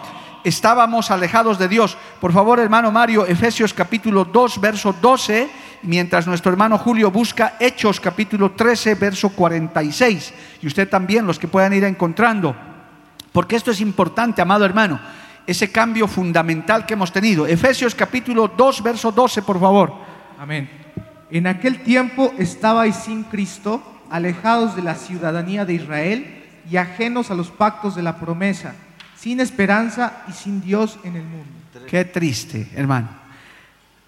Estábamos 0.49 1.11
alejados 1.11 1.59
de 1.59 1.69
Dios. 1.69 1.97
Por 2.21 2.33
favor, 2.33 2.59
hermano 2.59 2.91
Mario, 2.91 3.27
Efesios 3.27 3.75
capítulo 3.75 4.25
2, 4.25 4.61
verso 4.61 4.95
12, 4.99 5.49
mientras 5.83 6.27
nuestro 6.27 6.51
hermano 6.51 6.79
Julio 6.79 7.11
busca 7.11 7.57
Hechos 7.61 8.01
capítulo 8.01 8.53
13, 8.53 8.95
verso 8.95 9.29
46. 9.29 10.33
Y 10.63 10.67
usted 10.67 10.89
también, 10.89 11.27
los 11.27 11.39
que 11.39 11.49
puedan 11.49 11.75
ir 11.75 11.85
encontrando. 11.85 12.57
Porque 13.31 13.57
esto 13.57 13.71
es 13.71 13.81
importante, 13.83 14.41
amado 14.41 14.65
hermano 14.65 14.99
ese 15.47 15.73
cambio 15.73 16.07
fundamental 16.07 16.85
que 16.85 16.93
hemos 16.93 17.11
tenido. 17.11 17.47
Efesios 17.47 17.95
capítulo 17.95 18.49
2, 18.49 18.83
verso 18.83 19.11
12, 19.11 19.41
por 19.41 19.59
favor. 19.59 19.95
Amén. 20.39 20.69
En 21.31 21.47
aquel 21.47 21.83
tiempo 21.83 22.35
estabais 22.39 22.97
sin 22.97 23.25
Cristo, 23.25 23.83
alejados 24.11 24.77
de 24.77 24.83
la 24.83 24.95
ciudadanía 24.95 25.65
de 25.65 25.73
Israel 25.73 26.45
y 26.71 26.77
ajenos 26.77 27.31
a 27.31 27.35
los 27.35 27.51
pactos 27.51 27.95
de 27.95 28.03
la 28.03 28.17
promesa, 28.17 28.75
sin 29.21 29.41
esperanza 29.41 30.23
y 30.29 30.33
sin 30.33 30.61
Dios 30.61 30.99
en 31.03 31.17
el 31.17 31.25
mundo. 31.25 31.47
Qué 31.89 32.05
triste, 32.05 32.69
hermano. 32.75 33.09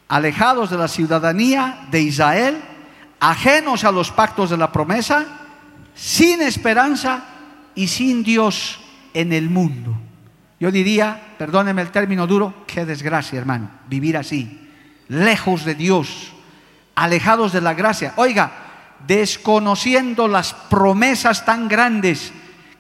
Alejados 0.09 0.71
de 0.71 0.79
la 0.79 0.89
ciudadanía 0.89 1.87
de 1.91 2.01
Israel, 2.01 2.61
ajenos 3.19 3.85
a 3.85 3.93
los 3.93 4.11
pactos 4.11 4.51
de 4.51 4.57
la 4.57 4.71
promesa, 4.71 5.27
sin 5.95 6.43
esperanza 6.43 7.25
y 7.75 7.89
sin 7.89 8.23
Dios 8.23 8.81
en 9.15 9.33
el 9.33 9.51
mundo. 9.51 9.97
Yo 10.59 10.71
diría, 10.71 11.35
perdóneme 11.39 11.83
el 11.83 11.91
término 11.91 12.27
duro, 12.27 12.65
qué 12.67 12.85
desgracia, 12.85 13.39
hermano, 13.39 13.71
vivir 13.89 14.17
así, 14.17 14.69
lejos 15.09 15.65
de 15.65 15.75
Dios, 15.75 16.33
alejados 16.95 17.53
de 17.53 17.61
la 17.61 17.75
gracia. 17.75 18.13
Oiga, 18.17 18.53
desconociendo 19.07 20.29
las 20.29 20.53
promesas 20.53 21.45
tan 21.45 21.67
grandes 21.67 22.33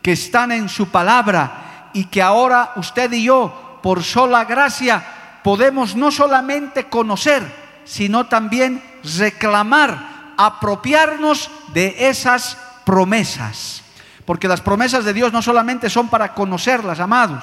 que 0.02 0.12
están 0.12 0.52
en 0.52 0.68
su 0.68 0.88
palabra 0.88 1.69
y 1.92 2.04
que 2.04 2.22
ahora 2.22 2.72
usted 2.76 3.12
y 3.12 3.24
yo, 3.24 3.78
por 3.82 4.02
sola 4.02 4.44
gracia, 4.44 5.04
podemos 5.42 5.96
no 5.96 6.10
solamente 6.10 6.84
conocer, 6.84 7.42
sino 7.84 8.26
también 8.26 8.82
reclamar, 9.18 10.34
apropiarnos 10.36 11.50
de 11.72 12.08
esas 12.08 12.56
promesas. 12.84 13.82
Porque 14.24 14.48
las 14.48 14.60
promesas 14.60 15.04
de 15.04 15.12
Dios 15.12 15.32
no 15.32 15.42
solamente 15.42 15.90
son 15.90 16.08
para 16.08 16.34
conocerlas, 16.34 17.00
amados, 17.00 17.42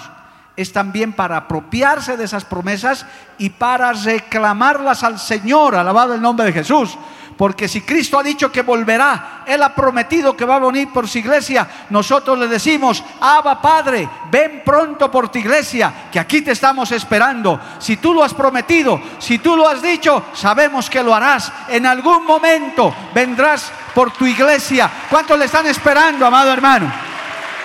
es 0.55 0.73
también 0.73 1.13
para 1.13 1.37
apropiarse 1.37 2.17
de 2.17 2.23
esas 2.23 2.43
promesas 2.43 3.05
y 3.37 3.51
para 3.51 3.93
reclamarlas 3.93 5.03
al 5.03 5.19
Señor, 5.19 5.75
alabado 5.75 6.15
el 6.15 6.21
nombre 6.21 6.47
de 6.47 6.53
Jesús. 6.53 6.97
Porque 7.37 7.67
si 7.67 7.81
Cristo 7.81 8.17
ha 8.17 8.23
dicho 8.23 8.51
que 8.51 8.63
volverá, 8.63 9.43
Él 9.45 9.61
ha 9.61 9.75
prometido 9.75 10.35
que 10.35 10.43
va 10.43 10.55
a 10.55 10.59
venir 10.59 10.91
por 10.91 11.07
su 11.07 11.19
iglesia, 11.19 11.67
nosotros 11.91 12.37
le 12.39 12.47
decimos, 12.47 13.03
Abba 13.21 13.61
Padre, 13.61 14.09
ven 14.31 14.63
pronto 14.65 15.11
por 15.11 15.29
tu 15.29 15.37
iglesia, 15.37 16.09
que 16.11 16.19
aquí 16.19 16.41
te 16.41 16.53
estamos 16.53 16.91
esperando. 16.91 17.59
Si 17.77 17.97
tú 17.97 18.15
lo 18.15 18.23
has 18.23 18.33
prometido, 18.33 18.99
si 19.19 19.37
tú 19.37 19.55
lo 19.55 19.69
has 19.69 19.83
dicho, 19.83 20.25
sabemos 20.33 20.89
que 20.89 21.03
lo 21.03 21.13
harás. 21.13 21.51
En 21.67 21.85
algún 21.85 22.25
momento 22.25 22.93
vendrás 23.13 23.71
por 23.93 24.11
tu 24.11 24.25
iglesia. 24.25 24.89
¿Cuántos 25.07 25.37
le 25.37 25.45
están 25.45 25.67
esperando, 25.67 26.25
amado 26.25 26.51
hermano? 26.51 26.91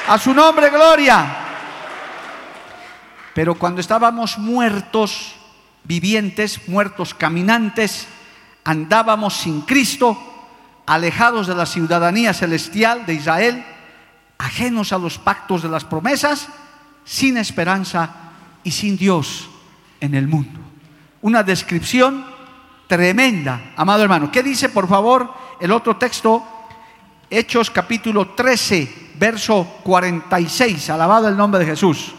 A 0.07 0.19
su 0.19 0.35
nombre, 0.35 0.69
gloria. 0.69 1.39
Pero 3.35 3.55
cuando 3.55 3.81
estábamos 3.81 4.37
muertos, 4.37 5.35
vivientes, 5.85 6.69
muertos, 6.69 7.15
caminantes, 7.15 8.07
andábamos 8.65 9.35
sin 9.35 9.63
Cristo, 9.63 10.17
alejados 10.87 11.47
de 11.47 11.55
la 11.55 11.67
ciudadanía 11.67 12.35
celestial 12.35 13.07
de 13.07 13.15
Israel, 13.15 13.65
ajenos 14.39 14.93
a 14.93 14.99
los 14.99 15.19
pactos 15.19 15.63
de 15.63 15.69
las 15.69 15.85
promesas, 15.85 16.49
sin 17.05 17.37
esperanza 17.37 18.11
y 18.65 18.71
sin 18.71 18.97
Dios 18.97 19.49
en 20.01 20.15
el 20.15 20.29
mundo. 20.29 20.61
Una 21.23 21.43
descripción 21.43 22.25
tremenda, 22.87 23.73
amado 23.77 24.03
hermano. 24.03 24.31
¿Qué 24.31 24.43
dice, 24.43 24.69
por 24.69 24.89
favor, 24.89 25.33
el 25.61 25.71
otro 25.71 25.97
texto? 25.97 26.45
Hechos 27.31 27.71
capítulo 27.71 28.31
13, 28.31 29.13
verso 29.19 29.79
46. 29.85 30.91
Alabado 30.91 31.29
el 31.29 31.37
nombre 31.37 31.61
de 31.61 31.67
Jesús. 31.67 32.13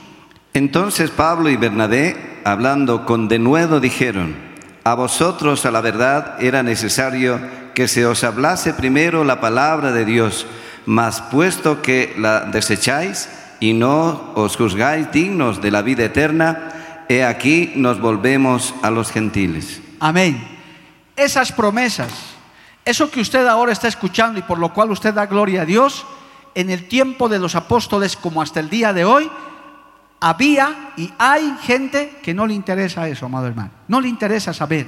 Entonces 0.54 1.12
Pablo 1.12 1.50
y 1.50 1.58
Bernabé, 1.58 2.42
hablando 2.46 3.06
con 3.06 3.28
denuedo, 3.28 3.80
dijeron, 3.80 4.53
a 4.84 4.94
vosotros 4.96 5.66
a 5.66 5.72
la 5.72 5.82
verdad 5.82 6.36
era 6.44 6.64
necesario 6.64 7.40
que 7.74 7.88
se 7.88 8.06
os 8.06 8.24
hablase 8.24 8.74
primero 8.74 9.24
la 9.24 9.40
palabra 9.40 9.92
de 9.92 10.06
Dios, 10.06 10.46
mas 10.86 11.22
puesto 11.22 11.82
que 11.82 12.14
la 12.18 12.42
desecháis 12.42 13.30
y 13.60 13.74
no 13.74 14.34
os 14.36 14.58
juzgáis 14.58 15.12
dignos 15.12 15.62
de 15.62 15.72
la 15.72 15.82
vida 15.82 16.04
eterna, 16.04 17.06
he 17.08 17.24
aquí 17.24 17.72
nos 17.76 18.00
volvemos 18.00 18.74
a 18.82 18.92
los 18.92 19.12
gentiles. 19.12 19.82
Amén. 20.00 20.44
Esas 21.16 21.52
promesas, 21.52 22.12
eso 22.84 23.10
que 23.10 23.22
usted 23.22 23.48
ahora 23.48 23.72
está 23.72 23.88
escuchando 23.88 24.40
y 24.40 24.44
por 24.44 24.60
lo 24.60 24.74
cual 24.74 24.92
usted 24.92 25.14
da 25.14 25.26
gloria 25.26 25.62
a 25.62 25.66
Dios, 25.66 26.06
en 26.56 26.70
el 26.70 26.88
tiempo 26.88 27.30
de 27.30 27.40
los 27.40 27.56
apóstoles 27.56 28.16
como 28.18 28.42
hasta 28.42 28.60
el 28.60 28.70
día 28.70 28.94
de 28.94 29.06
hoy, 29.06 29.32
había 30.24 30.94
y 30.96 31.12
hay 31.18 31.58
gente 31.64 32.20
que 32.24 32.34
no 32.34 32.48
le 32.48 32.54
interesa 32.54 33.10
eso, 33.10 33.26
amado 33.26 33.48
hermano. 33.48 33.72
No 33.90 34.00
le 34.00 34.08
interesa 34.08 34.54
saber. 34.54 34.88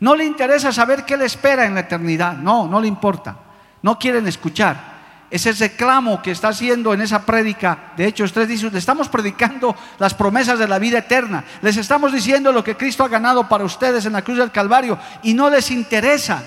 No 0.00 0.16
le 0.16 0.24
interesa 0.24 0.72
saber 0.72 1.04
qué 1.04 1.16
le 1.16 1.24
espera 1.24 1.64
en 1.64 1.74
la 1.74 1.82
eternidad. 1.82 2.36
No, 2.36 2.66
no 2.66 2.80
le 2.80 2.88
importa. 2.88 3.36
No 3.80 3.96
quieren 3.96 4.26
escuchar. 4.26 4.90
Ese 5.30 5.52
reclamo 5.52 6.20
que 6.20 6.32
está 6.32 6.48
haciendo 6.48 6.92
en 6.92 7.00
esa 7.00 7.24
prédica, 7.24 7.92
de 7.96 8.06
hecho, 8.06 8.24
ustedes 8.24 8.48
dicen, 8.48 8.72
le 8.72 8.80
estamos 8.80 9.08
predicando 9.08 9.76
las 10.00 10.14
promesas 10.14 10.58
de 10.58 10.66
la 10.66 10.80
vida 10.80 10.98
eterna. 10.98 11.44
Les 11.62 11.76
estamos 11.76 12.12
diciendo 12.12 12.50
lo 12.50 12.64
que 12.64 12.76
Cristo 12.76 13.04
ha 13.04 13.08
ganado 13.08 13.48
para 13.48 13.64
ustedes 13.64 14.04
en 14.04 14.14
la 14.14 14.22
cruz 14.22 14.38
del 14.38 14.50
Calvario 14.50 14.98
y 15.22 15.32
no 15.32 15.48
les 15.48 15.70
interesa. 15.70 16.42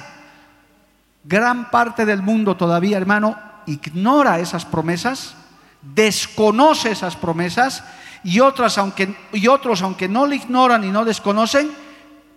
Gran 1.24 1.72
parte 1.72 2.06
del 2.06 2.22
mundo 2.22 2.58
todavía, 2.58 2.98
hermano, 2.98 3.40
ignora 3.66 4.40
esas 4.40 4.66
promesas, 4.66 5.36
desconoce 5.82 6.92
esas 6.92 7.16
promesas 7.16 7.82
y, 8.26 8.40
otras, 8.40 8.80
aunque, 8.80 9.16
y 9.32 9.48
otros, 9.48 9.84
aunque 9.84 10.10
no 10.10 10.26
le 10.26 10.38
ignoran 10.38 10.84
y 10.84 10.88
no 10.88 11.06
desconocen, 11.06 11.70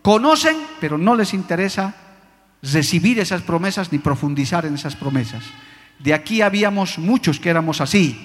conocen, 0.02 0.56
pero 0.80 0.98
no 0.98 1.16
les 1.16 1.32
interesa 1.32 1.94
recibir 2.62 3.18
esas 3.18 3.40
promesas 3.40 3.90
ni 3.90 3.98
profundizar 3.98 4.66
en 4.66 4.74
esas 4.74 4.94
promesas. 4.94 5.44
De 5.98 6.12
aquí 6.12 6.42
habíamos 6.42 6.98
muchos 6.98 7.40
que 7.40 7.48
éramos 7.48 7.80
así, 7.80 8.20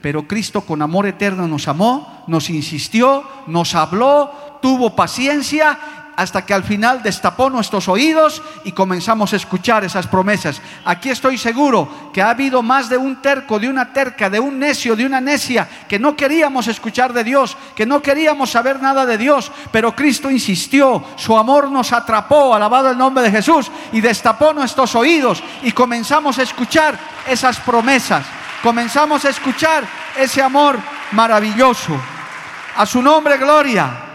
pero 0.00 0.28
Cristo 0.28 0.60
con 0.60 0.82
amor 0.82 1.06
eterno 1.08 1.48
nos 1.48 1.66
amó, 1.66 2.24
nos 2.28 2.48
insistió, 2.48 3.24
nos 3.48 3.74
habló, 3.74 4.58
tuvo 4.62 4.94
paciencia 4.94 5.78
hasta 6.20 6.44
que 6.44 6.52
al 6.52 6.64
final 6.64 7.02
destapó 7.02 7.48
nuestros 7.48 7.88
oídos 7.88 8.42
y 8.64 8.72
comenzamos 8.72 9.32
a 9.32 9.36
escuchar 9.36 9.84
esas 9.84 10.06
promesas. 10.06 10.60
Aquí 10.84 11.08
estoy 11.08 11.38
seguro 11.38 12.10
que 12.12 12.20
ha 12.20 12.28
habido 12.28 12.62
más 12.62 12.90
de 12.90 12.98
un 12.98 13.22
terco, 13.22 13.58
de 13.58 13.70
una 13.70 13.90
terca, 13.90 14.28
de 14.28 14.38
un 14.38 14.58
necio, 14.58 14.94
de 14.94 15.06
una 15.06 15.18
necia, 15.18 15.66
que 15.88 15.98
no 15.98 16.14
queríamos 16.14 16.68
escuchar 16.68 17.14
de 17.14 17.24
Dios, 17.24 17.56
que 17.74 17.86
no 17.86 18.02
queríamos 18.02 18.50
saber 18.50 18.82
nada 18.82 19.06
de 19.06 19.16
Dios, 19.16 19.50
pero 19.72 19.96
Cristo 19.96 20.30
insistió, 20.30 21.02
su 21.16 21.38
amor 21.38 21.70
nos 21.70 21.90
atrapó, 21.90 22.54
alabado 22.54 22.90
el 22.90 22.98
nombre 22.98 23.24
de 23.24 23.30
Jesús, 23.30 23.70
y 23.90 24.02
destapó 24.02 24.52
nuestros 24.52 24.94
oídos 24.94 25.42
y 25.62 25.72
comenzamos 25.72 26.38
a 26.38 26.42
escuchar 26.42 26.98
esas 27.26 27.58
promesas, 27.60 28.26
comenzamos 28.62 29.24
a 29.24 29.30
escuchar 29.30 29.84
ese 30.18 30.42
amor 30.42 30.78
maravilloso. 31.12 31.98
A 32.76 32.84
su 32.84 33.00
nombre, 33.00 33.38
gloria. 33.38 34.09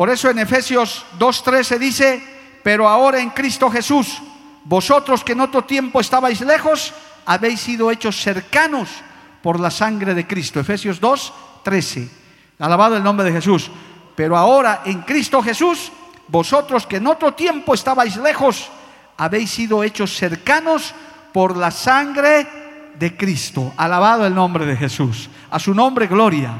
Por 0.00 0.08
eso 0.08 0.30
en 0.30 0.38
Efesios 0.38 1.04
2.13 1.18 1.78
dice, 1.78 2.22
pero 2.62 2.88
ahora 2.88 3.20
en 3.20 3.28
Cristo 3.28 3.70
Jesús, 3.70 4.22
vosotros 4.64 5.22
que 5.22 5.32
en 5.32 5.42
otro 5.42 5.64
tiempo 5.64 6.00
estabais 6.00 6.40
lejos, 6.40 6.94
habéis 7.26 7.60
sido 7.60 7.90
hechos 7.90 8.18
cercanos 8.18 8.88
por 9.42 9.60
la 9.60 9.70
sangre 9.70 10.14
de 10.14 10.26
Cristo. 10.26 10.58
Efesios 10.58 11.02
2.13. 11.02 12.08
Alabado 12.60 12.96
el 12.96 13.02
nombre 13.02 13.26
de 13.26 13.32
Jesús. 13.32 13.70
Pero 14.16 14.38
ahora 14.38 14.80
en 14.86 15.02
Cristo 15.02 15.42
Jesús, 15.42 15.92
vosotros 16.28 16.86
que 16.86 16.96
en 16.96 17.06
otro 17.06 17.34
tiempo 17.34 17.74
estabais 17.74 18.16
lejos, 18.16 18.70
habéis 19.18 19.50
sido 19.50 19.84
hechos 19.84 20.16
cercanos 20.16 20.94
por 21.30 21.58
la 21.58 21.70
sangre 21.70 22.46
de 22.98 23.18
Cristo. 23.18 23.74
Alabado 23.76 24.26
el 24.26 24.34
nombre 24.34 24.64
de 24.64 24.78
Jesús. 24.78 25.28
A 25.50 25.58
su 25.58 25.74
nombre, 25.74 26.06
gloria. 26.06 26.54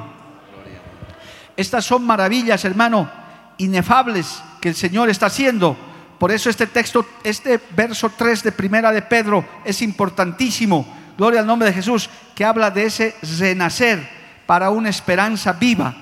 Estas 1.56 1.86
son 1.86 2.04
maravillas, 2.04 2.62
hermano, 2.66 3.19
inefables 3.60 4.42
que 4.60 4.70
el 4.70 4.74
Señor 4.74 5.08
está 5.08 5.26
haciendo. 5.26 5.76
Por 6.18 6.32
eso 6.32 6.50
este 6.50 6.66
texto, 6.66 7.06
este 7.24 7.60
verso 7.76 8.10
3 8.10 8.42
de 8.42 8.52
Primera 8.52 8.92
de 8.92 9.02
Pedro 9.02 9.44
es 9.64 9.80
importantísimo. 9.82 10.86
Gloria 11.16 11.40
al 11.40 11.46
nombre 11.46 11.68
de 11.68 11.74
Jesús, 11.74 12.10
que 12.34 12.44
habla 12.44 12.70
de 12.70 12.86
ese 12.86 13.14
renacer 13.38 14.08
para 14.46 14.70
una 14.70 14.88
esperanza 14.88 15.52
viva 15.52 15.94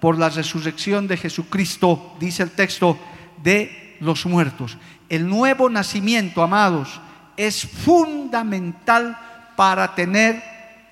por 0.00 0.18
la 0.18 0.28
resurrección 0.28 1.08
de 1.08 1.16
Jesucristo, 1.16 2.16
dice 2.20 2.42
el 2.42 2.50
texto, 2.50 2.98
de 3.42 3.96
los 4.00 4.26
muertos. 4.26 4.76
El 5.08 5.28
nuevo 5.28 5.70
nacimiento, 5.70 6.42
amados, 6.42 7.00
es 7.36 7.66
fundamental 7.66 9.18
para 9.56 9.94
tener 9.94 10.42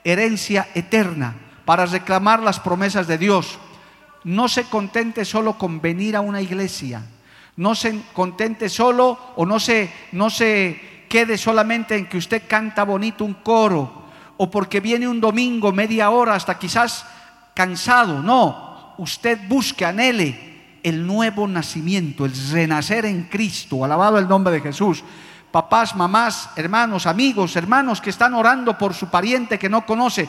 herencia 0.05 0.69
eterna, 0.75 1.35
para 1.65 1.87
reclamar 1.87 2.41
las 2.41 2.61
promesas 2.61 3.07
de 3.07 3.19
Dios 3.19 3.59
no 4.25 4.49
se 4.49 4.65
contente 4.65 5.25
solo 5.25 5.57
con 5.59 5.81
venir 5.81 6.17
a 6.17 6.21
una 6.21 6.41
iglesia, 6.41 7.03
no 7.57 7.75
se 7.75 8.01
contente 8.13 8.69
solo 8.69 9.19
o 9.37 9.47
no 9.47 9.61
se, 9.61 9.91
no 10.13 10.31
se 10.31 11.07
quede 11.09 11.39
solamente 11.39 11.97
en 11.97 12.07
que 12.07 12.19
usted 12.19 12.43
canta 12.49 12.85
bonito 12.85 13.25
un 13.25 13.35
coro 13.35 14.05
o 14.37 14.51
porque 14.51 14.81
viene 14.81 15.07
un 15.07 15.21
domingo 15.21 15.73
media 15.73 16.11
hora 16.11 16.35
hasta 16.35 16.59
quizás 16.59 17.07
cansado, 17.55 18.21
no, 18.23 18.95
usted 18.99 19.39
busque, 19.49 19.85
anhele 19.85 20.53
el 20.83 21.07
nuevo 21.07 21.47
nacimiento, 21.47 22.25
el 22.25 22.33
renacer 22.51 23.07
en 23.07 23.25
Cristo, 23.25 23.85
alabado 23.85 24.19
el 24.19 24.29
nombre 24.29 24.55
de 24.55 24.61
Jesús 24.61 25.05
papás, 25.55 25.95
mamás, 25.95 26.51
hermanos, 26.57 27.07
amigos, 27.07 27.55
hermanos 27.55 28.01
que 28.01 28.11
están 28.11 28.35
orando 28.35 28.77
por 28.77 28.93
su 28.93 29.07
pariente 29.07 29.57
que 29.57 29.69
no 29.69 29.87
conoce. 29.87 30.29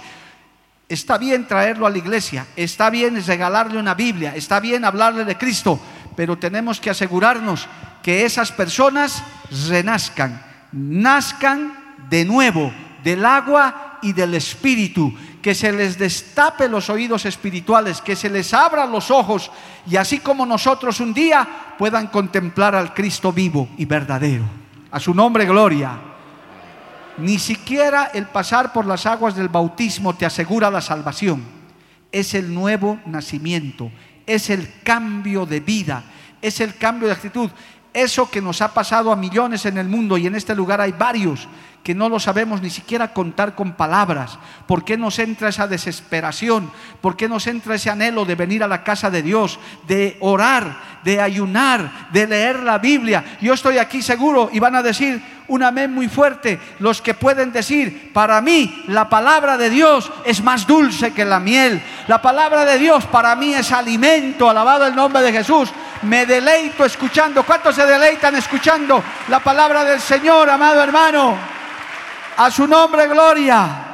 Está 0.87 1.17
bien 1.17 1.47
traerlo 1.47 1.87
a 1.87 1.89
la 1.89 1.97
iglesia, 1.97 2.45
está 2.55 2.89
bien 2.89 3.23
regalarle 3.25 3.79
una 3.79 3.95
Biblia, 3.95 4.35
está 4.35 4.59
bien 4.59 4.85
hablarle 4.85 5.25
de 5.25 5.37
Cristo, 5.37 5.79
pero 6.15 6.37
tenemos 6.37 6.79
que 6.79 6.91
asegurarnos 6.91 7.67
que 8.03 8.23
esas 8.23 8.51
personas 8.51 9.23
renazcan, 9.67 10.45
nazcan 10.71 11.73
de 12.09 12.23
nuevo 12.23 12.71
del 13.03 13.25
agua 13.25 13.99
y 14.01 14.13
del 14.13 14.33
espíritu, 14.33 15.13
que 15.41 15.53
se 15.55 15.71
les 15.71 15.97
destape 15.97 16.67
los 16.67 16.89
oídos 16.89 17.25
espirituales, 17.25 18.01
que 18.01 18.15
se 18.15 18.29
les 18.29 18.53
abran 18.53 18.91
los 18.91 19.11
ojos 19.11 19.51
y 19.87 19.95
así 19.95 20.19
como 20.19 20.45
nosotros 20.45 20.99
un 20.99 21.13
día 21.13 21.47
puedan 21.77 22.07
contemplar 22.07 22.75
al 22.75 22.93
Cristo 22.93 23.31
vivo 23.31 23.69
y 23.77 23.85
verdadero. 23.85 24.43
A 24.91 24.99
su 24.99 25.13
nombre, 25.13 25.45
gloria. 25.45 26.14
Ni 27.17 27.39
siquiera 27.39 28.11
el 28.13 28.25
pasar 28.25 28.73
por 28.73 28.85
las 28.85 29.05
aguas 29.05 29.35
del 29.35 29.47
bautismo 29.47 30.15
te 30.15 30.25
asegura 30.25 30.69
la 30.69 30.81
salvación. 30.81 31.43
Es 32.11 32.33
el 32.33 32.53
nuevo 32.53 32.99
nacimiento, 33.05 33.91
es 34.25 34.49
el 34.49 34.81
cambio 34.83 35.45
de 35.45 35.59
vida, 35.59 36.03
es 36.41 36.59
el 36.59 36.75
cambio 36.75 37.07
de 37.07 37.13
actitud. 37.13 37.49
Eso 37.93 38.29
que 38.29 38.41
nos 38.41 38.61
ha 38.61 38.73
pasado 38.73 39.11
a 39.11 39.15
millones 39.15 39.65
en 39.65 39.77
el 39.77 39.87
mundo 39.87 40.17
y 40.17 40.27
en 40.27 40.35
este 40.35 40.53
lugar 40.53 40.81
hay 40.81 40.91
varios 40.91 41.47
que 41.85 41.93
no 41.93 42.09
lo 42.09 42.19
sabemos 42.19 42.63
ni 42.63 42.71
siquiera 42.71 43.13
contar 43.13 43.53
con 43.53 43.73
palabras. 43.73 44.39
¿Por 44.65 44.83
qué 44.83 44.97
nos 44.97 45.19
entra 45.19 45.49
esa 45.49 45.67
desesperación? 45.67 46.71
¿Por 46.99 47.15
qué 47.15 47.29
nos 47.29 47.45
entra 47.45 47.75
ese 47.75 47.91
anhelo 47.91 48.25
de 48.25 48.33
venir 48.33 48.63
a 48.63 48.67
la 48.67 48.83
casa 48.83 49.11
de 49.11 49.21
Dios, 49.21 49.59
de 49.87 50.17
orar, 50.19 50.79
de 51.03 51.21
ayunar, 51.21 52.09
de 52.11 52.25
leer 52.25 52.63
la 52.63 52.79
Biblia? 52.79 53.37
Yo 53.39 53.53
estoy 53.53 53.77
aquí 53.77 54.01
seguro 54.01 54.49
y 54.51 54.57
van 54.57 54.73
a 54.73 54.81
decir 54.81 55.21
un 55.47 55.61
amén 55.61 55.93
muy 55.93 56.07
fuerte 56.07 56.59
los 56.79 57.03
que 57.03 57.13
pueden 57.13 57.51
decir, 57.51 58.11
para 58.11 58.41
mí 58.41 58.83
la 58.87 59.07
palabra 59.07 59.55
de 59.55 59.69
Dios 59.69 60.11
es 60.25 60.41
más 60.41 60.65
dulce 60.65 61.13
que 61.13 61.23
la 61.23 61.39
miel. 61.39 61.79
La 62.07 62.19
palabra 62.19 62.65
de 62.65 62.79
Dios 62.79 63.05
para 63.05 63.35
mí 63.35 63.53
es 63.53 63.71
alimento, 63.71 64.49
alabado 64.49 64.87
el 64.87 64.95
nombre 64.95 65.21
de 65.21 65.31
Jesús. 65.31 65.69
Me 66.01 66.25
deleito 66.25 66.83
escuchando. 66.83 67.43
¿Cuántos 67.43 67.75
se 67.75 67.85
deleitan 67.85 68.33
escuchando 68.33 69.03
la 69.27 69.39
palabra 69.39 69.83
del 69.83 69.99
Señor, 69.99 70.49
amado 70.49 70.81
hermano? 70.81 71.54
A 72.37 72.51
su 72.51 72.67
nombre, 72.67 73.07
gloria. 73.07 73.85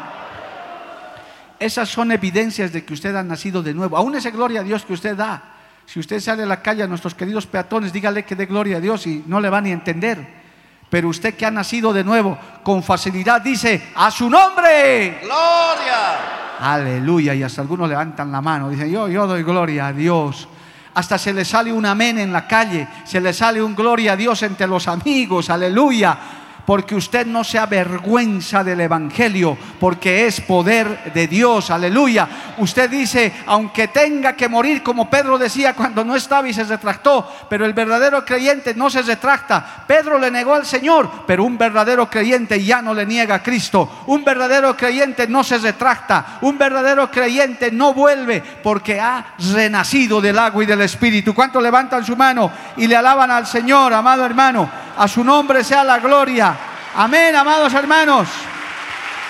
Esas 1.60 1.90
son 1.90 2.12
evidencias 2.12 2.74
de 2.74 2.84
que 2.84 2.94
usted 2.94 3.16
ha 3.16 3.22
nacido 3.22 3.62
de 3.62 3.74
nuevo. 3.74 3.96
Aún 3.96 4.16
esa 4.16 4.32
gloria 4.32 4.62
a 4.62 4.64
Dios 4.64 4.84
que 4.84 4.94
usted 4.94 5.16
da. 5.16 5.44
Si 5.86 6.00
usted 6.00 6.20
sale 6.20 6.44
a 6.44 6.48
la 6.48 6.62
calle 6.62 6.82
a 6.82 6.88
nuestros 6.88 7.14
queridos 7.14 7.46
peatones, 7.46 7.94
dígale 7.94 8.26
que 8.26 8.36
dé 8.36 8.48
gloria 8.48 8.78
a 8.78 8.80
Dios 8.80 9.06
y 9.06 9.24
no 9.28 9.40
le 9.40 9.50
van 9.50 9.66
a 9.66 9.70
entender. 9.70 10.42
Pero 10.90 11.10
usted 11.10 11.36
que 11.36 11.46
ha 11.46 11.52
nacido 11.52 11.94
de 11.94 12.04
nuevo, 12.04 12.38
con 12.64 12.82
facilidad 12.82 13.42
dice, 13.42 13.90
a 13.94 14.10
su 14.10 14.28
nombre. 14.28 15.20
Gloria. 15.22 16.58
Aleluya. 16.60 17.36
Y 17.36 17.44
hasta 17.44 17.62
algunos 17.62 17.88
levantan 17.88 18.32
la 18.32 18.42
mano. 18.42 18.70
Dicen, 18.70 18.90
yo, 18.90 19.08
yo 19.08 19.28
doy 19.28 19.44
gloria 19.44 19.88
a 19.88 19.94
Dios. 19.94 20.48
Hasta 20.96 21.20
se 21.20 21.32
le 21.32 21.46
sale 21.46 21.72
un 21.72 21.86
amén 21.86 22.18
en 22.18 22.34
la 22.34 22.48
calle. 22.48 22.88
Se 23.06 23.22
le 23.22 23.34
sale 23.34 23.62
un 23.62 23.76
gloria 23.76 24.14
a 24.14 24.16
Dios 24.16 24.42
entre 24.42 24.66
los 24.66 24.88
amigos. 24.88 25.52
Aleluya 25.52 26.41
porque 26.66 26.96
usted 26.96 27.26
no 27.26 27.44
se 27.44 27.60
avergüenza 27.60 28.64
del 28.64 28.82
Evangelio, 28.82 29.58
porque 29.80 30.28
es 30.28 30.42
poder 30.42 31.12
de 31.14 31.28
Dios, 31.28 31.70
aleluya. 31.72 32.28
Usted 32.58 32.90
dice, 32.90 33.34
aunque 33.46 33.88
tenga 33.88 34.34
que 34.34 34.48
morir, 34.48 34.84
como 34.84 35.10
Pedro 35.10 35.38
decía 35.38 35.74
cuando 35.74 36.04
no 36.04 36.16
estaba 36.16 36.48
y 36.48 36.54
se 36.54 36.64
retractó, 36.64 37.28
pero 37.50 37.66
el 37.66 37.74
verdadero 37.74 38.24
creyente 38.26 38.74
no 38.74 38.90
se 38.90 39.02
retracta. 39.02 39.84
Pedro 39.88 40.18
le 40.18 40.32
negó 40.32 40.54
al 40.54 40.66
Señor, 40.66 41.10
pero 41.26 41.44
un 41.44 41.58
verdadero 41.58 42.10
creyente 42.10 42.64
ya 42.64 42.82
no 42.82 42.94
le 42.94 43.06
niega 43.06 43.36
a 43.36 43.44
Cristo. 43.44 44.04
Un 44.08 44.24
verdadero 44.24 44.76
creyente 44.76 45.28
no 45.28 45.44
se 45.44 45.58
retracta, 45.58 46.40
un 46.42 46.58
verdadero 46.58 47.10
creyente 47.10 47.72
no 47.72 47.94
vuelve 47.94 48.42
porque 48.42 49.00
ha 49.00 49.36
renacido 49.54 50.22
del 50.22 50.38
agua 50.38 50.64
y 50.64 50.68
del 50.68 50.82
Espíritu. 50.82 51.34
¿Cuántos 51.34 51.62
levantan 51.62 52.06
su 52.06 52.16
mano 52.16 52.52
y 52.78 52.88
le 52.88 52.96
alaban 52.96 53.32
al 53.32 53.48
Señor, 53.48 53.94
amado 53.94 54.26
hermano? 54.26 54.81
A 55.02 55.08
su 55.08 55.24
nombre 55.24 55.64
sea 55.64 55.84
la 55.84 55.98
gloria. 55.98 56.56
Amén, 56.94 57.36
amados 57.36 57.74
hermanos. 57.74 58.30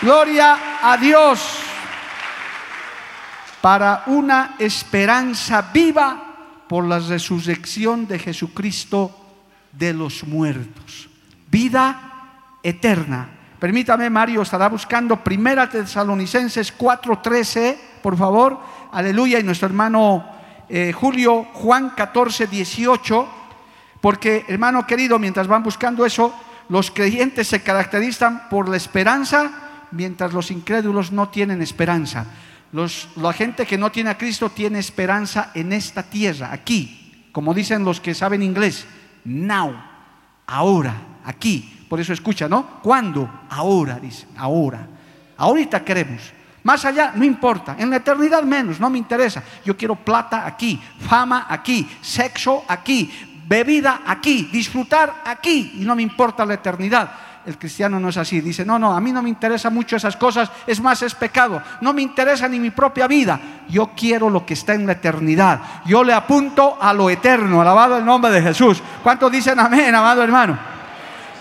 Gloria 0.01 0.57
a 0.81 0.97
Dios 0.97 1.60
para 3.62 4.03
una 4.07 4.55
esperanza 4.60 5.62
viva 5.73 6.65
por 6.67 6.84
la 6.84 6.99
resurrección 6.99 8.05
de 8.05 8.19
Jesucristo 8.19 9.15
de 9.71 9.93
los 9.93 10.25
muertos. 10.25 11.07
Vida 11.49 12.57
eterna. 12.62 13.29
Permítame, 13.57 14.10
Mario, 14.10 14.41
estará 14.41 14.67
buscando 14.67 15.23
Primera 15.23 15.69
Tesalonicenses 15.69 16.77
4:13, 16.77 17.77
por 18.03 18.17
favor. 18.17 18.60
Aleluya. 18.91 19.39
Y 19.39 19.43
nuestro 19.43 19.69
hermano 19.69 20.25
eh, 20.67 20.91
Julio, 20.91 21.45
Juan 21.53 21.91
14, 21.91 22.47
18. 22.47 23.40
Porque, 24.01 24.45
hermano 24.47 24.85
querido, 24.85 25.19
mientras 25.19 25.47
van 25.47 25.63
buscando 25.63 26.05
eso, 26.05 26.33
los 26.69 26.89
creyentes 26.89 27.47
se 27.47 27.61
caracterizan 27.61 28.49
por 28.49 28.67
la 28.67 28.77
esperanza, 28.77 29.51
mientras 29.91 30.33
los 30.33 30.51
incrédulos 30.51 31.11
no 31.11 31.29
tienen 31.29 31.61
esperanza. 31.61 32.25
la 32.71 33.33
gente 33.33 33.65
que 33.65 33.77
no 33.77 33.91
tiene 33.91 34.09
a 34.09 34.17
Cristo 34.17 34.49
tiene 34.49 34.79
esperanza 34.79 35.51
en 35.53 35.71
esta 35.73 36.03
tierra, 36.03 36.51
aquí, 36.51 37.27
como 37.31 37.53
dicen 37.53 37.85
los 37.85 37.99
que 37.99 38.15
saben 38.15 38.41
inglés, 38.41 38.87
now, 39.23 39.73
ahora, 40.47 40.95
aquí. 41.25 41.85
Por 41.89 41.99
eso 41.99 42.13
escucha, 42.13 42.47
¿no? 42.47 42.79
¿Cuándo? 42.81 43.29
Ahora, 43.49 43.99
dicen, 43.99 44.29
ahora. 44.37 44.87
Ahorita 45.37 45.83
queremos. 45.83 46.21
Más 46.63 46.85
allá, 46.85 47.11
no 47.15 47.25
importa. 47.25 47.75
En 47.77 47.89
la 47.89 47.97
eternidad 47.97 48.43
menos, 48.43 48.79
no 48.79 48.89
me 48.89 48.97
interesa. 48.97 49.43
Yo 49.65 49.75
quiero 49.75 49.95
plata 49.95 50.45
aquí, 50.45 50.79
fama 50.99 51.47
aquí, 51.49 51.89
sexo 52.01 52.63
aquí, 52.67 53.11
bebida 53.51 54.03
aquí, 54.07 54.47
disfrutar 54.49 55.23
aquí, 55.25 55.73
y 55.75 55.83
no 55.83 55.93
me 55.93 56.01
importa 56.01 56.45
la 56.45 56.53
eternidad. 56.53 57.11
El 57.45 57.57
cristiano 57.57 57.99
no 57.99 58.07
es 58.07 58.15
así, 58.15 58.39
dice, 58.39 58.63
no, 58.63 58.79
no, 58.79 58.95
a 58.95 59.01
mí 59.01 59.11
no 59.11 59.21
me 59.21 59.27
interesa 59.27 59.69
mucho 59.69 59.97
esas 59.97 60.15
cosas, 60.15 60.49
es 60.65 60.79
más, 60.79 61.01
es 61.01 61.13
pecado, 61.15 61.61
no 61.81 61.91
me 61.91 62.01
interesa 62.01 62.47
ni 62.47 62.61
mi 62.61 62.69
propia 62.69 63.07
vida, 63.07 63.37
yo 63.67 63.91
quiero 63.93 64.29
lo 64.29 64.45
que 64.45 64.53
está 64.53 64.73
en 64.73 64.85
la 64.85 64.93
eternidad, 64.93 65.59
yo 65.85 66.01
le 66.01 66.13
apunto 66.13 66.77
a 66.79 66.93
lo 66.93 67.09
eterno, 67.09 67.59
alabado 67.59 67.97
el 67.97 68.05
nombre 68.05 68.31
de 68.31 68.41
Jesús. 68.41 68.81
¿Cuántos 69.03 69.29
dicen 69.29 69.59
amén, 69.59 69.93
amado 69.93 70.23
hermano? 70.23 70.57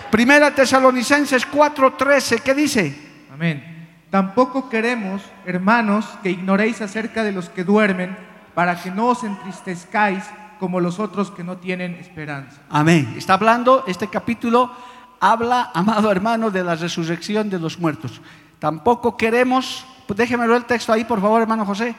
Primera 0.09 0.51
Tesalonicenses 0.51 1.49
4:13, 1.49 2.41
¿qué 2.41 2.53
dice? 2.53 2.93
Amén. 3.33 3.87
Tampoco 4.09 4.67
queremos, 4.67 5.21
hermanos, 5.45 6.05
que 6.21 6.31
ignoréis 6.31 6.81
acerca 6.81 7.23
de 7.23 7.31
los 7.31 7.47
que 7.47 7.63
duermen, 7.63 8.17
para 8.53 8.75
que 8.75 8.91
no 8.91 9.05
os 9.05 9.23
entristezcáis 9.23 10.25
como 10.61 10.79
los 10.79 10.99
otros 10.99 11.31
que 11.31 11.43
no 11.43 11.57
tienen 11.57 11.95
esperanza. 11.95 12.61
Amén. 12.69 13.15
Está 13.17 13.33
hablando, 13.33 13.83
este 13.87 14.09
capítulo 14.09 14.71
habla, 15.19 15.71
amado 15.73 16.11
hermano, 16.11 16.51
de 16.51 16.63
la 16.63 16.75
resurrección 16.75 17.49
de 17.49 17.57
los 17.57 17.79
muertos. 17.79 18.21
Tampoco 18.59 19.17
queremos, 19.17 19.83
pues 20.05 20.19
déjeme 20.19 20.47
ver 20.47 20.57
el 20.57 20.65
texto 20.65 20.93
ahí, 20.93 21.03
por 21.03 21.19
favor, 21.19 21.41
hermano 21.41 21.65
José. 21.65 21.95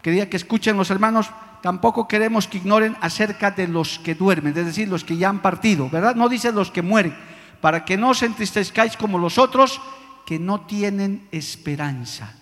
Quería 0.00 0.30
que 0.30 0.38
escuchen 0.38 0.78
los 0.78 0.88
hermanos, 0.88 1.28
tampoco 1.60 2.08
queremos 2.08 2.48
que 2.48 2.56
ignoren 2.56 2.96
acerca 3.02 3.50
de 3.50 3.68
los 3.68 3.98
que 3.98 4.14
duermen, 4.14 4.56
es 4.56 4.64
decir, 4.64 4.88
los 4.88 5.04
que 5.04 5.18
ya 5.18 5.28
han 5.28 5.40
partido, 5.40 5.90
¿verdad? 5.90 6.14
No 6.14 6.30
dice 6.30 6.52
los 6.52 6.70
que 6.70 6.80
mueren, 6.80 7.14
para 7.60 7.84
que 7.84 7.98
no 7.98 8.08
os 8.08 8.22
entristezcáis 8.22 8.96
como 8.96 9.18
los 9.18 9.36
otros 9.36 9.78
que 10.24 10.38
no 10.38 10.62
tienen 10.62 11.28
esperanza. 11.32 12.32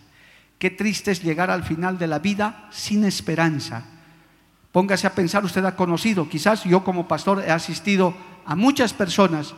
Qué 0.57 0.71
triste 0.71 1.11
es 1.11 1.25
llegar 1.25 1.51
al 1.51 1.65
final 1.65 1.99
de 1.99 2.07
la 2.07 2.21
vida 2.21 2.69
sin 2.71 3.05
esperanza. 3.05 3.87
Póngase 4.75 5.07
a 5.07 5.15
pensar, 5.15 5.47
usted 5.47 5.65
ha 5.65 5.79
conocido, 5.79 6.29
quizás 6.29 6.65
yo 6.65 6.83
como 6.83 7.07
pastor 7.07 7.45
he 7.47 7.53
asistido 7.53 8.13
a 8.45 8.57
muchas 8.57 8.93
personas 8.93 9.55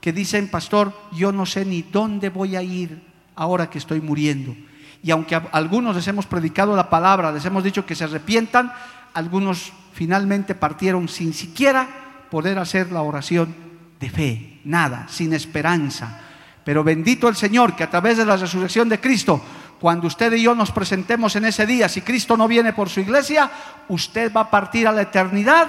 que 0.00 0.12
dicen, 0.12 0.46
pastor, 0.46 0.94
yo 1.10 1.32
no 1.32 1.44
sé 1.44 1.64
ni 1.64 1.82
dónde 1.82 2.28
voy 2.28 2.54
a 2.54 2.62
ir 2.62 3.02
ahora 3.34 3.68
que 3.68 3.78
estoy 3.78 4.00
muriendo. 4.00 4.54
Y 5.02 5.10
aunque 5.10 5.34
a 5.34 5.48
algunos 5.50 5.96
les 5.96 6.06
hemos 6.06 6.26
predicado 6.26 6.76
la 6.76 6.88
palabra, 6.88 7.32
les 7.32 7.44
hemos 7.44 7.64
dicho 7.64 7.84
que 7.84 7.96
se 7.96 8.04
arrepientan, 8.04 8.72
algunos 9.12 9.72
finalmente 9.92 10.54
partieron 10.54 11.08
sin 11.08 11.34
siquiera 11.34 11.88
poder 12.30 12.56
hacer 12.60 12.92
la 12.92 13.02
oración 13.02 13.52
de 13.98 14.08
fe, 14.08 14.60
nada, 14.62 15.08
sin 15.08 15.32
esperanza. 15.32 16.20
Pero 16.62 16.84
bendito 16.84 17.28
el 17.28 17.34
Señor 17.34 17.74
que 17.74 17.82
a 17.82 17.90
través 17.90 18.18
de 18.18 18.24
la 18.24 18.36
resurrección 18.36 18.88
de 18.88 19.00
Cristo 19.00 19.42
cuando 19.80 20.06
usted 20.06 20.32
y 20.34 20.42
yo 20.42 20.54
nos 20.54 20.70
presentemos 20.72 21.34
en 21.36 21.46
ese 21.46 21.64
día, 21.66 21.88
si 21.88 22.02
Cristo 22.02 22.36
no 22.36 22.46
viene 22.46 22.74
por 22.74 22.90
su 22.90 23.00
iglesia, 23.00 23.50
usted 23.88 24.30
va 24.32 24.42
a 24.42 24.50
partir 24.50 24.86
a 24.86 24.92
la 24.92 25.02
eternidad 25.02 25.68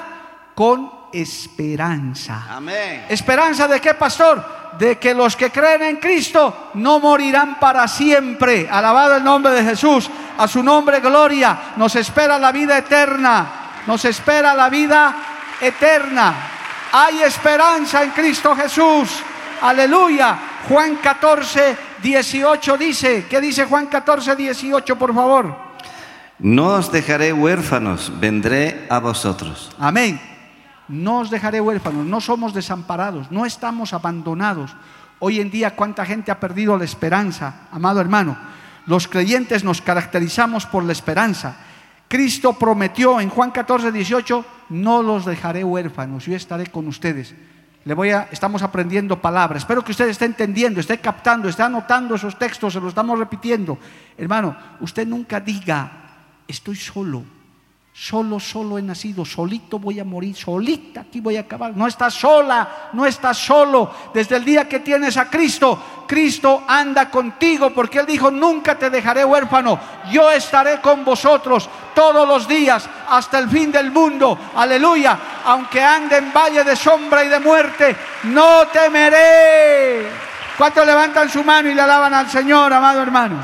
con 0.54 0.92
esperanza. 1.14 2.46
Amén. 2.50 3.06
¿Esperanza 3.08 3.68
de 3.68 3.80
qué, 3.80 3.94
pastor? 3.94 4.44
De 4.78 4.98
que 4.98 5.14
los 5.14 5.36
que 5.36 5.50
creen 5.50 5.84
en 5.84 5.96
Cristo 5.98 6.72
no 6.74 7.00
morirán 7.00 7.58
para 7.60 7.88
siempre. 7.88 8.68
Alabado 8.70 9.16
el 9.16 9.24
nombre 9.24 9.54
de 9.54 9.64
Jesús. 9.64 10.10
A 10.38 10.48
su 10.48 10.62
nombre, 10.62 11.00
gloria. 11.00 11.74
Nos 11.78 11.96
espera 11.96 12.38
la 12.38 12.52
vida 12.52 12.78
eterna. 12.78 13.48
Nos 13.88 14.04
espera 14.06 14.54
la 14.54 14.70
vida 14.70 15.16
eterna. 15.62 16.34
Hay 16.92 17.22
esperanza 17.22 18.04
en 18.04 18.12
Cristo 18.12 18.56
Jesús. 18.56 19.10
Aleluya. 19.62 20.38
Juan 20.68 20.98
14, 20.98 21.91
18 22.02 22.78
dice, 22.78 23.26
¿qué 23.30 23.40
dice 23.42 23.66
Juan 23.66 23.88
14, 23.88 24.36
18, 24.36 24.98
por 24.98 25.14
favor? 25.14 25.56
No 26.40 26.70
os 26.70 26.92
dejaré 26.92 27.34
huérfanos, 27.34 28.12
vendré 28.20 28.88
a 28.90 29.00
vosotros. 29.00 29.72
Amén. 29.78 30.20
No 30.88 31.20
os 31.20 31.30
dejaré 31.30 31.62
huérfanos, 31.62 32.06
no 32.06 32.20
somos 32.20 32.54
desamparados, 32.54 33.32
no 33.32 33.46
estamos 33.46 33.94
abandonados. 33.94 34.76
Hoy 35.20 35.40
en 35.40 35.52
día, 35.52 35.76
¿cuánta 35.76 36.06
gente 36.06 36.32
ha 36.32 36.40
perdido 36.40 36.78
la 36.78 36.84
esperanza, 36.84 37.68
amado 37.72 38.02
hermano? 38.02 38.38
Los 38.88 39.08
creyentes 39.08 39.64
nos 39.64 39.82
caracterizamos 39.82 40.66
por 40.66 40.84
la 40.84 40.92
esperanza. 40.92 41.56
Cristo 42.08 42.54
prometió 42.54 43.22
en 43.22 43.30
Juan 43.30 43.52
14, 43.52 43.92
18, 43.92 44.46
no 44.70 45.04
los 45.04 45.26
dejaré 45.26 45.64
huérfanos, 45.64 46.26
yo 46.26 46.36
estaré 46.36 46.68
con 46.68 46.88
ustedes. 46.88 47.36
Le 47.84 47.94
voy 47.96 48.12
a, 48.12 48.28
estamos 48.32 48.62
aprendiendo 48.62 49.20
palabras. 49.20 49.64
Espero 49.64 49.84
que 49.84 49.92
usted 49.92 50.08
esté 50.08 50.26
entendiendo, 50.26 50.80
esté 50.80 51.00
captando, 51.00 51.50
esté 51.50 51.64
anotando 51.64 52.16
esos 52.16 52.38
textos, 52.38 52.74
se 52.74 52.80
los 52.80 52.90
estamos 52.90 53.18
repitiendo. 53.18 53.78
Hermano, 54.18 54.56
usted 54.82 55.08
nunca 55.08 55.40
diga, 55.40 55.92
estoy 56.48 56.76
solo. 56.76 57.24
Solo, 57.94 58.40
solo 58.40 58.78
he 58.78 58.82
nacido, 58.82 59.26
solito 59.26 59.78
voy 59.78 60.00
a 60.00 60.06
morir, 60.06 60.34
solita 60.34 61.02
aquí 61.02 61.20
voy 61.20 61.36
a 61.36 61.42
acabar. 61.42 61.76
No 61.76 61.88
estás 61.88 62.14
sola, 62.14 62.90
no 62.94 63.06
estás 63.06 63.38
solo. 63.38 63.92
Desde 64.14 64.38
el 64.38 64.46
día 64.46 64.68
que 64.68 64.80
tienes 64.80 65.18
a 65.18 65.30
Cristo, 65.30 66.06
Cristo 66.08 66.64
anda 66.66 67.10
contigo 67.10 67.72
porque 67.72 68.00
Él 68.00 68.06
dijo, 68.06 68.32
nunca 68.32 68.76
te 68.76 68.90
dejaré 68.90 69.26
huérfano, 69.26 69.78
yo 70.10 70.32
estaré 70.32 70.80
con 70.80 71.04
vosotros 71.04 71.70
todos 71.94 72.26
los 72.26 72.48
días 72.48 72.90
hasta 73.10 73.40
el 73.40 73.50
fin 73.50 73.74
del 73.74 73.92
mundo. 73.92 74.40
Aleluya. 74.56 75.20
Aunque 75.46 75.84
ande 75.84 76.18
en 76.18 76.32
valle 76.32 76.64
de 76.64 76.78
sombra 76.78 77.26
y 77.26 77.28
de 77.28 77.42
muerte, 77.42 77.96
no 78.24 78.68
temeré. 78.68 80.08
¿Cuántos 80.58 80.86
levantan 80.86 81.30
su 81.30 81.44
mano 81.44 81.70
y 81.70 81.74
le 81.74 81.82
alaban 81.82 82.14
al 82.14 82.30
Señor, 82.30 82.72
amado 82.72 83.02
hermano? 83.02 83.36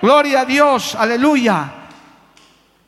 Gloria 0.00 0.40
a 0.40 0.44
Dios, 0.46 0.94
aleluya. 0.94 1.85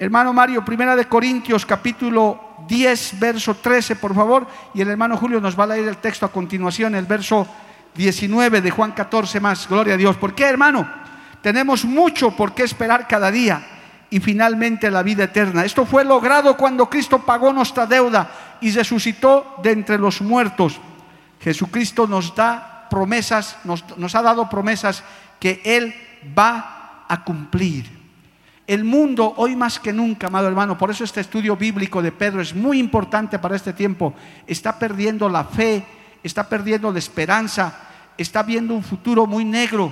Hermano 0.01 0.33
Mario, 0.33 0.65
primera 0.65 0.95
de 0.95 1.07
Corintios, 1.07 1.67
capítulo 1.67 2.55
10, 2.69 3.19
verso 3.19 3.57
13, 3.57 3.97
por 3.97 4.15
favor. 4.15 4.47
Y 4.73 4.81
el 4.81 4.91
hermano 4.91 5.17
Julio 5.17 5.41
nos 5.41 5.59
va 5.59 5.65
a 5.65 5.69
leer 5.69 5.89
el 5.89 5.97
texto 5.97 6.25
a 6.25 6.31
continuación, 6.31 6.95
el 6.95 7.05
verso 7.05 7.49
19 7.97 8.61
de 8.61 8.71
Juan 8.71 8.93
14 8.93 9.41
más. 9.41 9.69
Gloria 9.69 9.95
a 9.95 9.97
Dios. 9.97 10.17
¿Por 10.17 10.37
qué, 10.37 10.45
hermano? 10.45 10.89
Tenemos 11.43 11.85
mucho 11.85 12.31
por 12.31 12.55
qué 12.55 12.63
esperar 12.63 13.09
cada 13.09 13.33
día 13.33 13.67
y 14.09 14.21
finalmente 14.21 14.89
la 14.89 15.03
vida 15.03 15.25
eterna. 15.25 15.65
Esto 15.65 15.85
fue 15.85 16.05
logrado 16.05 16.57
cuando 16.57 16.89
Cristo 16.89 17.19
pagó 17.19 17.53
nuestra 17.53 17.85
deuda 17.85 18.31
y 18.61 18.71
resucitó 18.71 19.57
de 19.65 19.73
entre 19.73 19.99
los 19.99 20.21
muertos. 20.21 20.81
Jesucristo 21.41 22.07
nos 22.07 22.37
da 22.37 22.87
promesas, 22.89 23.59
nos, 23.65 23.85
nos 23.99 24.15
ha 24.15 24.23
dado 24.23 24.49
promesas 24.49 25.03
que 25.41 25.61
Él 25.65 25.93
va 26.39 27.05
a 27.09 27.25
cumplir. 27.25 27.98
El 28.69 28.85
mundo 28.85 29.33
hoy 29.39 29.57
más 29.57 29.81
que 29.81 29.95
nunca, 29.95 30.27
amado 30.27 30.47
hermano, 30.47 30.77
por 30.77 30.91
eso 30.91 31.03
este 31.03 31.23
estudio 31.23 31.57
bíblico 31.57 32.03
de 32.03 32.13
Pedro 32.13 32.43
es 32.43 32.55
muy 32.55 32.79
importante 32.79 33.39
para 33.39 33.57
este 33.57 33.73
tiempo, 33.73 34.13
está 34.47 34.79
perdiendo 34.79 35.27
la 35.27 35.45
fe, 35.45 35.83
está 36.23 36.47
perdiendo 36.47 36.93
la 36.93 36.99
esperanza, 36.99 37.75
está 38.19 38.43
viendo 38.43 38.75
un 38.75 38.83
futuro 38.83 39.27
muy 39.27 39.47
negro. 39.47 39.91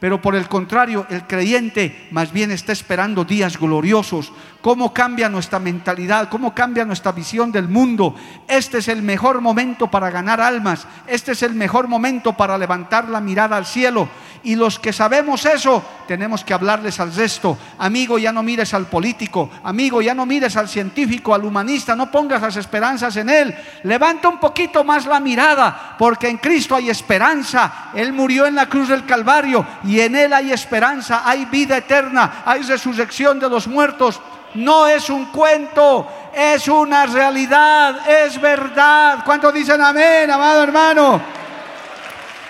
Pero 0.00 0.22
por 0.22 0.34
el 0.34 0.48
contrario, 0.48 1.06
el 1.10 1.26
creyente 1.26 2.08
más 2.12 2.32
bien 2.32 2.50
está 2.50 2.72
esperando 2.72 3.24
días 3.24 3.58
gloriosos. 3.58 4.32
¿Cómo 4.62 4.92
cambia 4.92 5.28
nuestra 5.28 5.58
mentalidad? 5.58 6.28
¿Cómo 6.30 6.54
cambia 6.54 6.84
nuestra 6.84 7.12
visión 7.12 7.52
del 7.52 7.68
mundo? 7.68 8.14
Este 8.48 8.78
es 8.78 8.88
el 8.88 9.02
mejor 9.02 9.40
momento 9.42 9.90
para 9.90 10.10
ganar 10.10 10.40
almas. 10.40 10.86
Este 11.06 11.32
es 11.32 11.42
el 11.42 11.54
mejor 11.54 11.88
momento 11.88 12.34
para 12.34 12.58
levantar 12.58 13.08
la 13.08 13.20
mirada 13.20 13.56
al 13.56 13.66
cielo. 13.66 14.08
Y 14.44 14.56
los 14.56 14.78
que 14.78 14.92
sabemos 14.92 15.46
eso, 15.46 15.82
tenemos 16.06 16.44
que 16.44 16.52
hablarles 16.52 17.00
al 17.00 17.14
resto. 17.14 17.56
Amigo, 17.78 18.18
ya 18.18 18.30
no 18.30 18.42
mires 18.42 18.74
al 18.74 18.84
político. 18.84 19.48
Amigo, 19.62 20.02
ya 20.02 20.12
no 20.12 20.26
mires 20.26 20.54
al 20.58 20.68
científico, 20.68 21.34
al 21.34 21.46
humanista. 21.46 21.96
No 21.96 22.10
pongas 22.10 22.42
las 22.42 22.56
esperanzas 22.56 23.16
en 23.16 23.30
él. 23.30 23.56
Levanta 23.84 24.28
un 24.28 24.38
poquito 24.38 24.84
más 24.84 25.06
la 25.06 25.18
mirada, 25.18 25.96
porque 25.98 26.28
en 26.28 26.36
Cristo 26.36 26.76
hay 26.76 26.90
esperanza. 26.90 27.90
Él 27.94 28.12
murió 28.12 28.44
en 28.44 28.54
la 28.54 28.68
cruz 28.68 28.88
del 28.88 29.06
Calvario 29.06 29.66
y 29.82 30.00
en 30.00 30.14
él 30.14 30.34
hay 30.34 30.52
esperanza, 30.52 31.22
hay 31.24 31.46
vida 31.46 31.78
eterna, 31.78 32.42
hay 32.44 32.60
resurrección 32.62 33.40
de 33.40 33.48
los 33.48 33.66
muertos. 33.66 34.20
No 34.52 34.86
es 34.86 35.08
un 35.08 35.26
cuento, 35.26 36.06
es 36.34 36.68
una 36.68 37.06
realidad, 37.06 38.08
es 38.08 38.38
verdad. 38.38 39.20
¿Cuántos 39.24 39.54
dicen 39.54 39.80
amén, 39.80 40.30
amado 40.30 40.62
hermano? 40.62 41.20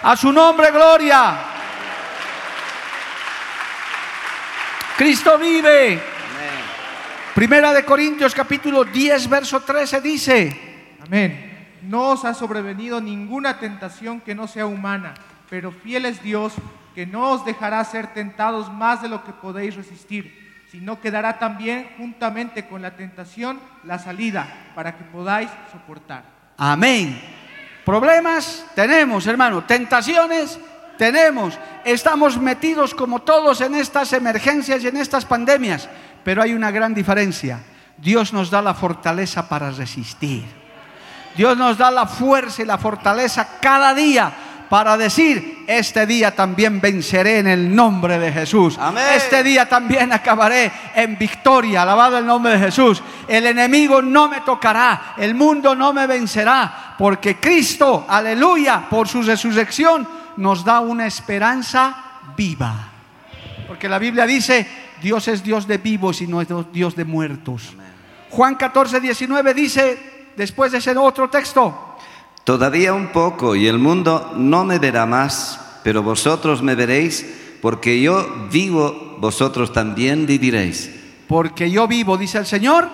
A 0.02 0.16
su 0.16 0.32
nombre, 0.32 0.72
gloria. 0.72 1.53
Cristo 4.96 5.36
vive. 5.38 6.00
Primera 7.34 7.72
de 7.72 7.84
Corintios 7.84 8.32
capítulo 8.32 8.84
10, 8.84 9.28
verso 9.28 9.60
13 9.60 10.00
dice. 10.00 10.96
Amén. 11.04 11.80
No 11.82 12.10
os 12.10 12.24
ha 12.24 12.32
sobrevenido 12.32 13.00
ninguna 13.00 13.58
tentación 13.58 14.20
que 14.20 14.36
no 14.36 14.46
sea 14.46 14.66
humana, 14.66 15.14
pero 15.50 15.72
fiel 15.72 16.06
es 16.06 16.22
Dios 16.22 16.52
que 16.94 17.06
no 17.06 17.30
os 17.32 17.44
dejará 17.44 17.82
ser 17.84 18.14
tentados 18.14 18.72
más 18.72 19.02
de 19.02 19.08
lo 19.08 19.24
que 19.24 19.32
podéis 19.32 19.74
resistir, 19.74 20.62
sino 20.70 21.00
que 21.00 21.10
dará 21.10 21.40
también 21.40 21.90
juntamente 21.98 22.68
con 22.68 22.80
la 22.80 22.94
tentación 22.94 23.58
la 23.82 23.98
salida 23.98 24.46
para 24.76 24.96
que 24.96 25.02
podáis 25.02 25.50
soportar. 25.72 26.22
Amén. 26.56 27.20
Problemas 27.84 28.64
tenemos, 28.76 29.26
hermano. 29.26 29.64
Tentaciones 29.64 30.58
tenemos, 30.96 31.58
estamos 31.84 32.38
metidos 32.38 32.94
como 32.94 33.22
todos 33.22 33.60
en 33.60 33.74
estas 33.74 34.12
emergencias 34.12 34.82
y 34.82 34.88
en 34.88 34.96
estas 34.96 35.24
pandemias, 35.24 35.88
pero 36.22 36.42
hay 36.42 36.54
una 36.54 36.70
gran 36.70 36.94
diferencia. 36.94 37.60
Dios 37.96 38.32
nos 38.32 38.50
da 38.50 38.62
la 38.62 38.74
fortaleza 38.74 39.48
para 39.48 39.70
resistir. 39.70 40.44
Dios 41.36 41.56
nos 41.56 41.78
da 41.78 41.90
la 41.90 42.06
fuerza 42.06 42.62
y 42.62 42.64
la 42.64 42.78
fortaleza 42.78 43.58
cada 43.60 43.94
día 43.94 44.32
para 44.68 44.96
decir, 44.96 45.64
este 45.66 46.06
día 46.06 46.34
también 46.34 46.80
venceré 46.80 47.38
en 47.38 47.46
el 47.46 47.74
nombre 47.74 48.18
de 48.18 48.32
Jesús. 48.32 48.78
Este 49.14 49.42
día 49.42 49.68
también 49.68 50.12
acabaré 50.12 50.72
en 50.94 51.16
victoria, 51.18 51.82
alabado 51.82 52.18
el 52.18 52.26
nombre 52.26 52.52
de 52.52 52.58
Jesús. 52.58 53.02
El 53.28 53.46
enemigo 53.46 54.02
no 54.02 54.28
me 54.28 54.40
tocará, 54.40 55.14
el 55.16 55.34
mundo 55.34 55.74
no 55.74 55.92
me 55.92 56.06
vencerá, 56.06 56.94
porque 56.98 57.36
Cristo, 57.36 58.06
aleluya, 58.08 58.86
por 58.88 59.06
su 59.06 59.22
resurrección, 59.22 60.08
nos 60.36 60.64
da 60.64 60.80
una 60.80 61.06
esperanza 61.06 62.20
viva. 62.36 62.90
Porque 63.66 63.88
la 63.88 63.98
Biblia 63.98 64.26
dice, 64.26 64.66
Dios 65.02 65.28
es 65.28 65.42
Dios 65.42 65.66
de 65.66 65.78
vivos 65.78 66.20
y 66.20 66.26
no 66.26 66.40
es 66.40 66.48
Dios 66.72 66.96
de 66.96 67.04
muertos. 67.04 67.74
Juan 68.30 68.56
14, 68.56 69.00
19 69.00 69.54
dice, 69.54 70.32
después 70.36 70.72
de 70.72 70.78
ese 70.78 70.96
otro 70.96 71.28
texto, 71.30 71.94
Todavía 72.44 72.92
un 72.92 73.08
poco 73.08 73.56
y 73.56 73.66
el 73.66 73.78
mundo 73.78 74.34
no 74.36 74.66
me 74.66 74.78
verá 74.78 75.06
más, 75.06 75.78
pero 75.82 76.02
vosotros 76.02 76.62
me 76.62 76.74
veréis, 76.74 77.24
porque 77.62 78.02
yo 78.02 78.48
vivo, 78.52 79.16
vosotros 79.18 79.72
también 79.72 80.26
viviréis. 80.26 80.90
Porque 81.26 81.70
yo 81.70 81.88
vivo, 81.88 82.18
dice 82.18 82.36
el 82.36 82.44
Señor, 82.44 82.86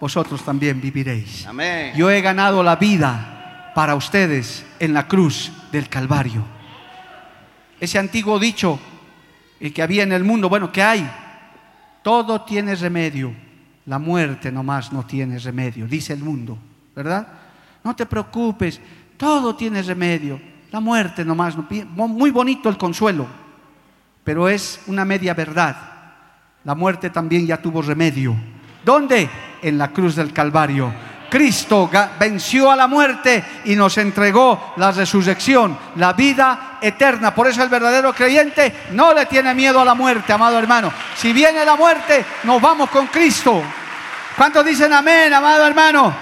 vosotros 0.00 0.44
también 0.44 0.80
viviréis. 0.80 1.44
Amén. 1.44 1.92
Yo 1.96 2.08
he 2.08 2.20
ganado 2.20 2.62
la 2.62 2.76
vida 2.76 3.72
para 3.74 3.96
ustedes 3.96 4.64
en 4.78 4.94
la 4.94 5.08
cruz 5.08 5.50
del 5.72 5.88
Calvario 5.88 6.53
ese 7.84 7.98
antiguo 7.98 8.38
dicho 8.38 8.78
que 9.74 9.82
había 9.82 10.02
en 10.02 10.12
el 10.12 10.24
mundo, 10.24 10.48
bueno, 10.48 10.70
que 10.72 10.82
hay, 10.82 11.08
todo 12.02 12.42
tiene 12.42 12.74
remedio, 12.74 13.32
la 13.86 13.98
muerte 13.98 14.52
nomás 14.52 14.92
no 14.92 15.06
tiene 15.06 15.38
remedio, 15.38 15.86
dice 15.86 16.12
el 16.12 16.20
mundo, 16.20 16.58
¿verdad? 16.94 17.26
No 17.82 17.94
te 17.96 18.06
preocupes, 18.06 18.80
todo 19.16 19.54
tiene 19.54 19.82
remedio, 19.82 20.40
la 20.70 20.80
muerte 20.80 21.24
nomás, 21.24 21.54
muy 21.96 22.30
bonito 22.30 22.68
el 22.68 22.76
consuelo, 22.76 23.26
pero 24.24 24.48
es 24.48 24.80
una 24.86 25.04
media 25.04 25.34
verdad. 25.34 25.76
La 26.64 26.74
muerte 26.74 27.10
también 27.10 27.46
ya 27.46 27.58
tuvo 27.58 27.82
remedio. 27.82 28.34
¿Dónde? 28.84 29.28
En 29.62 29.76
la 29.76 29.88
cruz 29.88 30.16
del 30.16 30.32
Calvario. 30.32 30.92
Cristo 31.30 31.90
venció 32.18 32.70
a 32.70 32.76
la 32.76 32.86
muerte 32.86 33.44
y 33.64 33.76
nos 33.76 33.98
entregó 33.98 34.72
la 34.76 34.92
resurrección, 34.92 35.76
la 35.96 36.12
vida 36.12 36.73
eterna. 36.86 37.34
Por 37.34 37.46
eso 37.46 37.62
el 37.62 37.68
verdadero 37.68 38.12
creyente 38.12 38.72
no 38.92 39.14
le 39.14 39.26
tiene 39.26 39.54
miedo 39.54 39.80
a 39.80 39.84
la 39.84 39.94
muerte, 39.94 40.32
amado 40.32 40.58
hermano. 40.58 40.92
Si 41.16 41.32
viene 41.32 41.64
la 41.64 41.76
muerte, 41.76 42.24
nos 42.44 42.60
vamos 42.60 42.90
con 42.90 43.06
Cristo. 43.06 43.62
¿Cuántos 44.36 44.64
dicen 44.64 44.92
amén, 44.92 45.32
amado 45.32 45.66
hermano? 45.66 46.14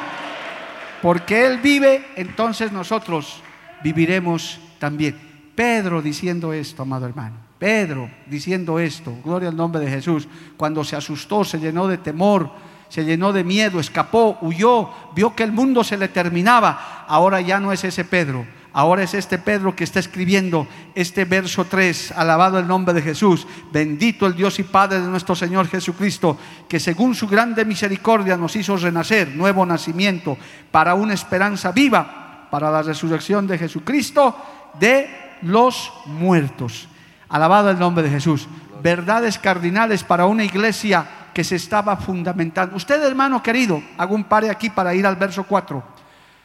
Porque 1.01 1.47
Él 1.47 1.59
vive, 1.59 2.11
entonces 2.17 2.71
nosotros 2.71 3.43
viviremos 3.83 4.61
también. 4.79 5.19
Pedro 5.55 6.01
diciendo 6.01 6.53
esto, 6.53 6.83
amado 6.83 7.07
hermano. 7.07 7.37
Pedro 7.59 8.11
diciendo 8.27 8.79
esto, 8.79 9.17
gloria 9.25 9.49
al 9.49 9.57
nombre 9.57 9.81
de 9.81 9.91
Jesús, 9.91 10.29
cuando 10.57 10.85
se 10.85 10.97
asustó, 10.97 11.45
se 11.45 11.59
llenó 11.59 11.87
de 11.87 11.99
temor 11.99 12.51
se 12.93 13.07
llenó 13.07 13.33
de 13.33 13.43
miedo, 13.43 13.81
escapó, 13.81 14.37
huyó, 14.43 14.91
vio 15.15 15.35
que 15.35 15.45
el 15.45 15.51
mundo 15.51 15.83
se 15.83 15.97
le 15.97 16.09
terminaba. 16.09 17.07
Ahora 17.09 17.41
ya 17.41 17.59
no 17.59 17.73
es 17.73 17.83
ese 17.85 18.05
Pedro, 18.05 18.45
ahora 18.73 19.03
es 19.03 19.15
este 19.15 19.39
Pedro 19.39 19.75
que 19.77 19.85
está 19.85 20.01
escribiendo 20.01 20.67
este 20.95 21.25
verso 21.25 21.65
3, 21.65 22.13
alabado 22.13 22.59
el 22.59 22.67
nombre 22.67 22.95
de 22.95 23.03
Jesús, 23.03 23.47
bendito 23.73 24.27
el 24.27 24.35
Dios 24.35 24.59
y 24.59 24.63
Padre 24.63 25.01
de 25.01 25.09
nuestro 25.09 25.35
Señor 25.35 25.69
Jesucristo, 25.69 26.39
que 26.69 26.81
según 26.81 27.15
su 27.15 27.29
grande 27.29 27.65
misericordia 27.65 28.37
nos 28.37 28.57
hizo 28.57 28.77
renacer, 28.77 29.29
nuevo 29.29 29.67
nacimiento, 29.67 30.37
para 30.71 30.95
una 30.95 31.15
esperanza 31.15 31.73
viva, 31.73 32.49
para 32.51 32.71
la 32.71 32.83
resurrección 32.83 33.47
de 33.47 33.59
Jesucristo 33.59 34.37
de 34.79 35.09
los 35.43 35.93
muertos. 36.07 36.89
Alabado 37.29 37.71
el 37.71 37.79
nombre 37.79 38.05
de 38.05 38.11
Jesús. 38.11 38.47
Verdades 38.83 39.39
cardinales 39.39 40.05
para 40.05 40.27
una 40.27 40.45
iglesia 40.45 41.07
que 41.33 41.45
se 41.45 41.57
estaba 41.57 41.97
fundamentando. 41.97 42.77
Usted, 42.77 43.03
hermano 43.03 43.43
querido, 43.43 43.83
hago 43.97 44.15
un 44.15 44.25
pare 44.25 44.51
aquí 44.51 44.71
para 44.71 44.95
ir 44.95 45.07
al 45.07 45.17
verso 45.17 45.45
4. 45.45 46.02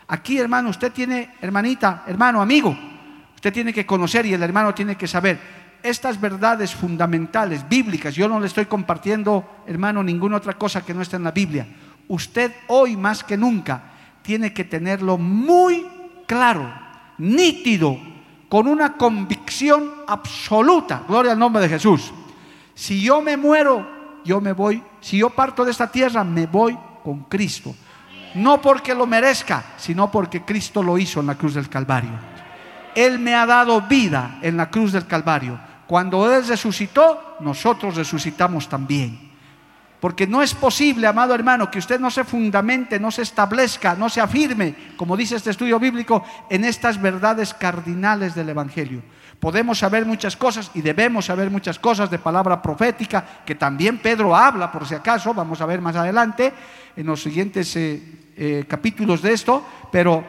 Aquí, 0.08 0.38
hermano, 0.38 0.70
usted 0.70 0.92
tiene, 0.92 1.36
hermanita, 1.42 2.04
hermano, 2.08 2.42
amigo, 2.42 2.78
usted 3.36 3.52
tiene 3.52 3.74
que 3.74 3.86
conocer 3.86 4.26
y 4.26 4.34
el 4.34 4.44
hermano 4.44 4.74
tiene 4.74 4.96
que 4.96 5.08
saber 5.08 5.40
estas 5.84 6.20
verdades 6.20 6.74
fundamentales, 6.74 7.68
bíblicas, 7.68 8.16
yo 8.16 8.28
no 8.28 8.40
le 8.40 8.48
estoy 8.48 8.66
compartiendo, 8.66 9.64
hermano, 9.68 10.04
ninguna 10.04 10.38
otra 10.38 10.54
cosa 10.54 10.84
que 10.86 10.94
no 10.94 11.02
esté 11.02 11.18
en 11.18 11.24
la 11.24 11.32
Biblia. 11.32 11.68
Usted 12.08 12.52
hoy 12.68 12.96
más 12.96 13.24
que 13.24 13.38
nunca 13.38 13.84
tiene 14.22 14.54
que 14.54 14.64
tenerlo 14.64 15.18
muy 15.18 15.86
claro, 16.26 16.74
nítido, 17.18 17.98
con 18.50 18.68
una 18.68 18.94
convicción 18.94 19.92
absoluta. 20.08 21.04
Gloria 21.08 21.34
al 21.34 21.40
nombre 21.40 21.62
de 21.62 21.70
Jesús. 21.70 22.14
Si 22.74 23.02
yo 23.02 23.22
me 23.22 23.36
muero, 23.38 23.86
yo 24.24 24.40
me 24.40 24.54
voy. 24.54 24.82
Si 25.02 25.18
yo 25.18 25.30
parto 25.30 25.66
de 25.66 25.72
esta 25.72 25.92
tierra, 25.92 26.24
me 26.24 26.46
voy 26.46 26.78
con 27.04 27.24
Cristo. 27.24 27.76
No 28.38 28.62
porque 28.62 28.94
lo 28.94 29.08
merezca, 29.08 29.64
sino 29.78 30.12
porque 30.12 30.44
Cristo 30.44 30.84
lo 30.84 30.98
hizo 31.00 31.22
en 31.22 31.28
la 31.28 31.36
cruz 31.36 31.56
del 31.56 31.70
Calvario. 31.70 32.12
Él 32.94 33.18
me 33.18 33.34
ha 33.34 33.48
dado 33.48 33.82
vida 33.82 34.38
en 34.44 34.58
la 34.58 34.70
cruz 34.70 34.92
del 34.92 35.08
Calvario. 35.08 35.60
Cuando 35.88 36.32
Él 36.32 36.48
resucitó, 36.48 37.38
nosotros 37.40 37.96
resucitamos 37.96 38.70
también. 38.70 39.32
Porque 40.00 40.28
no 40.28 40.44
es 40.44 40.54
posible, 40.54 41.08
amado 41.08 41.34
hermano, 41.34 41.72
que 41.72 41.80
usted 41.80 42.00
no 42.00 42.12
se 42.12 42.24
fundamente, 42.24 43.00
no 43.00 43.10
se 43.10 43.24
establezca, 43.24 43.96
no 43.96 44.08
se 44.08 44.22
afirme, 44.22 44.76
como 44.96 45.18
dice 45.18 45.36
este 45.36 45.50
estudio 45.50 45.80
bíblico, 45.80 46.24
en 46.48 46.64
estas 46.64 47.02
verdades 47.02 47.56
cardinales 47.56 48.36
del 48.36 48.50
Evangelio. 48.50 49.02
Podemos 49.40 49.80
saber 49.80 50.06
muchas 50.06 50.38
cosas 50.38 50.70
y 50.76 50.82
debemos 50.82 51.26
saber 51.26 51.50
muchas 51.50 51.80
cosas 51.80 52.12
de 52.12 52.20
palabra 52.20 52.62
profética, 52.62 53.42
que 53.44 53.56
también 53.56 53.98
Pedro 53.98 54.36
habla, 54.36 54.72
por 54.72 54.88
si 54.88 54.94
acaso, 54.94 55.34
vamos 55.34 55.60
a 55.62 55.66
ver 55.66 55.82
más 55.82 55.96
adelante, 55.96 56.54
en 56.96 57.06
los 57.08 57.24
siguientes 57.24 57.76
eh, 57.76 58.27
eh, 58.38 58.66
capítulos 58.68 59.22
de 59.24 59.34
esto, 59.34 59.66
pero 59.92 60.24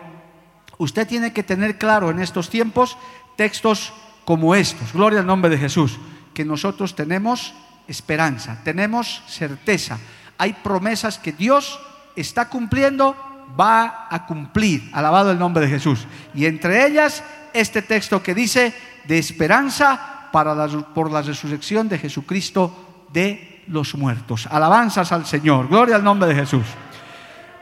usted 0.79 1.07
tiene 1.07 1.33
que 1.33 1.43
tener 1.43 1.77
claro 1.77 2.11
en 2.11 2.21
estos 2.21 2.49
tiempos 2.49 2.97
textos 3.37 3.93
como 4.25 4.55
estos, 4.55 4.93
gloria 4.93 5.21
al 5.21 5.27
nombre 5.27 5.51
de 5.51 5.59
Jesús, 5.59 5.99
que 6.33 6.45
nosotros 6.45 6.95
tenemos 6.95 7.55
esperanza, 7.87 8.61
tenemos 8.65 9.23
certeza. 9.27 9.99
Hay 10.39 10.55
promesas 10.55 11.19
que 11.19 11.33
Dios 11.33 11.79
está 12.17 12.49
cumpliendo, 12.49 13.15
va 13.59 14.07
a 14.11 14.27
cumplir. 14.27 14.91
Alabado 14.93 15.31
el 15.31 15.39
nombre 15.39 15.65
de 15.65 15.71
Jesús. 15.71 16.07
Y 16.35 16.47
entre 16.47 16.87
ellas, 16.87 17.23
este 17.53 17.83
texto 17.83 18.23
que 18.23 18.35
dice 18.35 18.75
de 19.07 19.19
esperanza 19.19 20.29
para 20.33 20.67
por 20.95 21.11
la 21.11 21.23
resurrección 21.23 21.89
de 21.89 21.99
Jesucristo 21.99 23.07
de 23.13 23.65
los 23.69 23.95
muertos. 23.95 24.47
Alabanzas 24.51 25.13
al 25.13 25.27
Señor. 25.27 25.69
Gloria 25.69 25.97
al 25.97 26.05
nombre 26.05 26.29
de 26.29 26.35
Jesús. 26.35 26.65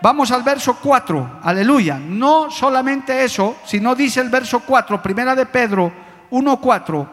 Vamos 0.02 0.30
al 0.30 0.42
verso 0.42 0.76
4. 0.82 1.40
Aleluya. 1.42 1.98
No 1.98 2.50
solamente 2.50 3.24
eso, 3.24 3.56
sino 3.64 3.94
dice 3.94 4.20
el 4.20 4.28
verso 4.28 4.60
4, 4.60 5.02
primera 5.02 5.34
de 5.34 5.46
Pedro 5.46 5.92
1.4, 6.30 7.08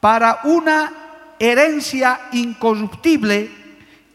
para 0.00 0.40
una 0.44 0.92
herencia 1.38 2.20
incorruptible, 2.32 3.50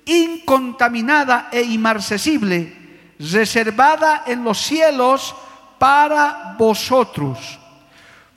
incontaminada 0.06 1.50
e 1.52 1.62
inmarcesible, 1.62 3.14
reservada 3.20 4.24
en 4.26 4.44
los 4.44 4.60
cielos 4.60 5.36
para 5.78 6.56
vosotros. 6.58 7.60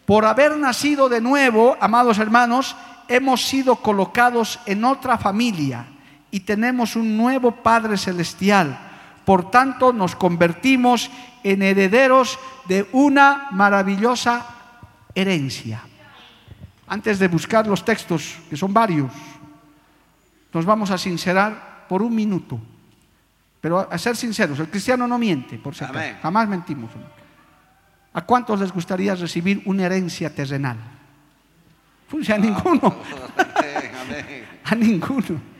Por 0.04 0.26
haber 0.26 0.56
nacido 0.56 1.08
de 1.08 1.20
nuevo, 1.20 1.76
amados 1.80 2.18
hermanos, 2.18 2.76
hemos 3.08 3.46
sido 3.46 3.76
colocados 3.76 4.60
en 4.66 4.84
otra 4.84 5.16
familia 5.16 5.86
y 6.30 6.40
tenemos 6.40 6.96
un 6.96 7.16
nuevo 7.16 7.52
Padre 7.52 7.96
Celestial. 7.96 8.93
Por 9.24 9.50
tanto, 9.50 9.92
nos 9.92 10.16
convertimos 10.16 11.10
en 11.42 11.62
herederos 11.62 12.38
de 12.68 12.88
una 12.92 13.48
maravillosa 13.52 14.46
herencia 15.14 15.82
antes 16.86 17.18
de 17.18 17.28
buscar 17.28 17.66
los 17.66 17.84
textos, 17.84 18.36
que 18.48 18.56
son 18.56 18.72
varios, 18.72 19.10
nos 20.52 20.64
vamos 20.64 20.90
a 20.90 20.98
sincerar 20.98 21.86
por 21.88 22.02
un 22.02 22.14
minuto. 22.14 22.60
Pero 23.60 23.80
a 23.90 23.98
ser 23.98 24.16
sinceros, 24.16 24.58
el 24.60 24.68
cristiano 24.68 25.08
no 25.08 25.18
miente, 25.18 25.58
por 25.58 25.74
si 25.74 25.84
jamás 26.22 26.48
mentimos. 26.48 26.90
¿A 28.12 28.20
cuántos 28.22 28.60
les 28.60 28.70
gustaría 28.70 29.14
recibir 29.14 29.62
una 29.64 29.86
herencia 29.86 30.32
terrenal? 30.32 30.76
Pues 32.08 32.28
a 32.30 32.38
ninguno. 32.38 32.94
a 34.64 34.74
ninguno. 34.74 35.53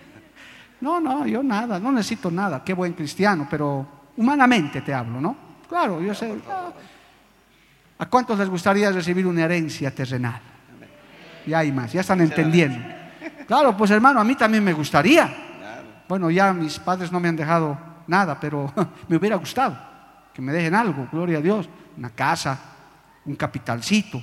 No, 0.80 1.00
no, 1.00 1.26
yo 1.26 1.42
nada, 1.42 1.78
no 1.78 1.92
necesito 1.92 2.30
nada. 2.30 2.62
Qué 2.64 2.74
buen 2.74 2.92
cristiano, 2.92 3.46
pero 3.50 3.86
humanamente 4.16 4.80
te 4.80 4.92
hablo, 4.92 5.20
¿no? 5.20 5.36
Claro, 5.68 6.00
yo 6.00 6.14
sé. 6.14 6.34
¿A 7.98 8.06
cuántos 8.06 8.38
les 8.38 8.48
gustaría 8.48 8.90
recibir 8.90 9.26
una 9.26 9.44
herencia 9.44 9.94
terrenal? 9.94 10.40
Ya 11.46 11.58
hay 11.58 11.72
más, 11.72 11.92
ya 11.92 12.00
están 12.00 12.20
entendiendo. 12.20 12.78
Claro, 13.46 13.76
pues 13.76 13.90
hermano, 13.90 14.20
a 14.20 14.24
mí 14.24 14.34
también 14.34 14.64
me 14.64 14.72
gustaría. 14.72 15.32
Bueno, 16.08 16.30
ya 16.30 16.52
mis 16.52 16.78
padres 16.78 17.10
no 17.10 17.20
me 17.20 17.28
han 17.28 17.36
dejado 17.36 17.78
nada, 18.06 18.38
pero 18.38 18.72
me 19.08 19.16
hubiera 19.16 19.36
gustado 19.36 19.94
que 20.34 20.42
me 20.42 20.52
dejen 20.52 20.74
algo, 20.74 21.06
gloria 21.12 21.38
a 21.38 21.40
Dios, 21.40 21.68
una 21.96 22.10
casa, 22.10 22.58
un 23.24 23.36
capitalcito, 23.36 24.20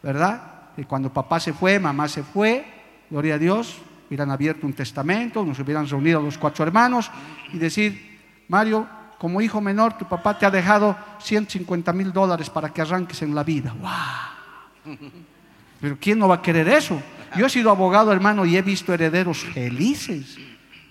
¿verdad? 0.00 0.40
Y 0.76 0.84
cuando 0.84 1.12
papá 1.12 1.40
se 1.40 1.52
fue, 1.52 1.80
mamá 1.80 2.06
se 2.06 2.22
fue, 2.22 2.64
gloria 3.10 3.34
a 3.34 3.38
Dios, 3.38 3.76
hubieran 4.08 4.30
abierto 4.30 4.66
un 4.66 4.72
testamento, 4.72 5.44
nos 5.44 5.58
hubieran 5.58 5.86
reunido 5.86 6.20
los 6.20 6.38
cuatro 6.38 6.64
hermanos 6.64 7.10
y 7.52 7.58
decir, 7.58 8.18
Mario, 8.48 8.88
como 9.18 9.40
hijo 9.40 9.60
menor, 9.60 9.98
tu 9.98 10.06
papá 10.06 10.38
te 10.38 10.46
ha 10.46 10.50
dejado 10.50 10.96
150 11.20 11.92
mil 11.92 12.12
dólares 12.12 12.48
para 12.48 12.72
que 12.72 12.80
arranques 12.80 13.20
en 13.22 13.34
la 13.34 13.42
vida. 13.42 13.74
¡Wow! 13.74 14.96
Pero 15.80 15.98
¿quién 16.00 16.18
no 16.18 16.28
va 16.28 16.36
a 16.36 16.42
querer 16.42 16.68
eso? 16.68 17.00
Yo 17.36 17.46
he 17.46 17.50
sido 17.50 17.70
abogado, 17.70 18.12
hermano, 18.12 18.44
y 18.46 18.56
he 18.56 18.62
visto 18.62 18.94
herederos 18.94 19.38
felices, 19.38 20.38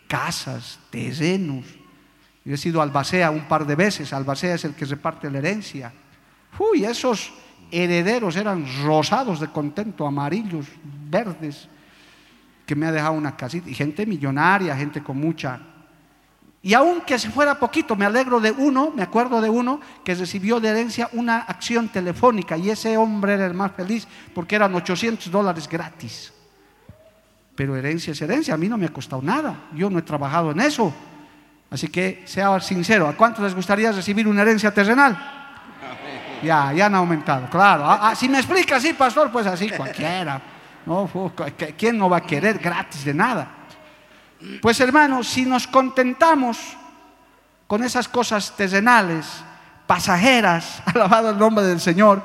casas, 0.08 0.80
terrenos. 0.90 1.66
Yo 2.46 2.54
he 2.54 2.58
sido 2.58 2.82
albacea 2.82 3.32
un 3.32 3.48
par 3.48 3.66
de 3.66 3.76
veces. 3.76 4.14
Albacea 4.14 4.56
es 4.56 4.66
el 4.66 4.76
que 4.76 4.86
reparte 4.86 5.30
la 5.32 5.40
herencia. 5.40 5.92
Uy, 6.60 6.86
esos 6.86 7.34
herederos 7.72 8.36
eran 8.36 8.66
rosados 8.84 9.40
de 9.40 9.48
contento, 9.48 10.06
amarillos, 10.06 10.68
verdes, 11.10 11.68
que 12.68 12.76
me 12.76 12.86
ha 12.86 12.92
dejado 12.92 13.14
una 13.14 13.36
casita. 13.36 13.68
Y 13.68 13.74
gente 13.74 14.06
millonaria, 14.06 14.76
gente 14.76 15.02
con 15.02 15.18
mucha 15.18 15.60
y 16.68 16.74
aunque 16.74 17.18
se 17.18 17.30
fuera 17.30 17.56
poquito, 17.56 17.96
me 17.96 18.06
alegro 18.06 18.42
de 18.42 18.52
uno, 18.52 18.92
me 18.94 19.04
acuerdo 19.04 19.40
de 19.40 19.50
uno 19.50 19.80
que 20.04 20.16
recibió 20.16 20.60
de 20.60 20.68
herencia 20.68 21.10
una 21.14 21.38
acción 21.40 21.88
telefónica 21.88 22.58
y 22.58 22.70
ese 22.70 22.98
hombre 22.98 23.36
era 23.36 23.46
el 23.46 23.54
más 23.54 23.72
feliz 23.72 24.06
porque 24.36 24.58
eran 24.58 24.76
800 24.76 25.32
dólares 25.32 25.66
gratis. 25.70 26.34
Pero 27.56 27.74
herencia 27.76 28.12
es 28.12 28.22
herencia, 28.22 28.54
a 28.54 28.58
mí 28.58 28.68
no 28.68 28.78
me 28.78 28.86
ha 28.86 28.90
costado 28.90 29.22
nada, 29.22 29.70
yo 29.74 29.90
no 29.90 30.00
he 30.00 30.02
trabajado 30.02 30.52
en 30.52 30.60
eso. 30.60 30.94
Así 31.70 31.88
que 31.88 32.24
sea 32.26 32.60
sincero, 32.60 33.08
¿a 33.08 33.14
cuántos 33.14 33.46
les 33.46 33.56
gustaría 33.56 33.94
recibir 33.94 34.28
una 34.28 34.42
herencia 34.42 34.74
terrenal? 34.74 35.18
Ya, 36.44 36.74
ya 36.74 36.88
han 36.88 36.96
aumentado, 36.96 37.50
claro. 37.50 37.86
Ah, 37.86 38.10
ah, 38.10 38.16
si 38.16 38.28
me 38.28 38.40
explica 38.40 38.76
así, 38.76 38.92
pastor, 38.92 39.32
pues 39.32 39.48
así 39.48 39.70
cualquiera. 39.70 40.42
No, 40.88 41.34
¿Quién 41.78 41.98
no 41.98 42.10
va 42.10 42.18
a 42.18 42.22
querer 42.22 42.60
gratis 42.60 43.04
de 43.04 43.14
nada? 43.14 43.46
Pues 44.62 44.80
hermanos, 44.80 45.28
si 45.28 45.46
nos 45.46 45.68
contentamos 45.68 46.58
con 47.68 47.84
esas 47.84 48.08
cosas 48.08 48.56
terrenales, 48.56 49.28
pasajeras, 49.86 50.82
alabado 50.86 51.32
el 51.32 51.38
nombre 51.38 51.66
del 51.66 51.82
Señor, 51.82 52.24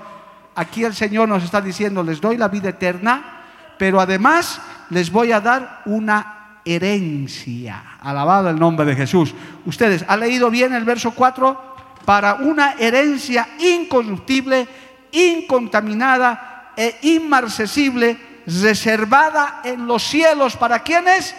aquí 0.54 0.84
el 0.84 0.94
Señor 0.94 1.28
nos 1.28 1.42
está 1.42 1.60
diciendo, 1.60 2.04
les 2.04 2.20
doy 2.20 2.36
la 2.36 2.46
vida 2.46 2.68
eterna, 2.68 3.40
pero 3.78 4.00
además 4.00 4.60
les 4.90 5.10
voy 5.10 5.32
a 5.32 5.40
dar 5.40 5.82
una 5.86 6.60
herencia. 6.64 7.96
Alabado 8.00 8.48
el 8.48 8.60
nombre 8.60 8.86
de 8.86 8.94
Jesús. 8.94 9.34
Ustedes, 9.66 10.04
¿han 10.06 10.20
leído 10.20 10.50
bien 10.50 10.72
el 10.72 10.84
verso 10.84 11.10
4? 11.10 11.74
Para 12.04 12.34
una 12.34 12.74
herencia 12.74 13.48
incorruptible, 13.58 14.68
incontaminada 15.10 16.70
e 16.76 16.96
inmarcesible, 17.02 18.31
reservada 18.46 19.60
en 19.64 19.86
los 19.86 20.02
cielos. 20.02 20.56
¿Para 20.56 20.80
quiénes? 20.80 21.34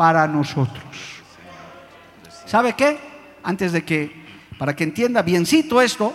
para 0.00 0.26
nosotros. 0.26 1.20
¿Sabe 2.46 2.72
qué? 2.72 2.98
Antes 3.42 3.70
de 3.72 3.84
que, 3.84 4.24
para 4.58 4.74
que 4.74 4.84
entienda 4.84 5.20
biencito 5.20 5.82
esto, 5.82 6.14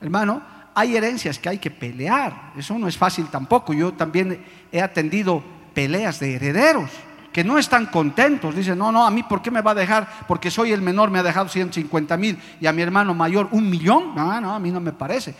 hermano, 0.00 0.40
hay 0.74 0.96
herencias 0.96 1.38
que 1.38 1.50
hay 1.50 1.58
que 1.58 1.70
pelear. 1.70 2.52
Eso 2.56 2.78
no 2.78 2.88
es 2.88 2.96
fácil 2.96 3.26
tampoco. 3.26 3.74
Yo 3.74 3.92
también 3.92 4.42
he 4.72 4.80
atendido 4.80 5.44
peleas 5.74 6.20
de 6.20 6.36
herederos 6.36 6.90
que 7.30 7.44
no 7.44 7.58
están 7.58 7.84
contentos. 7.86 8.56
Dicen, 8.56 8.78
no, 8.78 8.90
no, 8.90 9.06
a 9.06 9.10
mí, 9.10 9.22
¿por 9.22 9.42
qué 9.42 9.50
me 9.50 9.60
va 9.60 9.72
a 9.72 9.74
dejar? 9.74 10.08
Porque 10.26 10.50
soy 10.50 10.72
el 10.72 10.80
menor, 10.80 11.10
me 11.10 11.18
ha 11.18 11.22
dejado 11.22 11.50
150 11.50 12.16
mil 12.16 12.38
y 12.62 12.66
a 12.66 12.72
mi 12.72 12.80
hermano 12.80 13.12
mayor 13.12 13.48
un 13.50 13.68
millón. 13.68 14.14
No, 14.14 14.40
no, 14.40 14.54
a 14.54 14.58
mí 14.58 14.70
no 14.70 14.80
me 14.80 14.92
parece. 14.92 15.34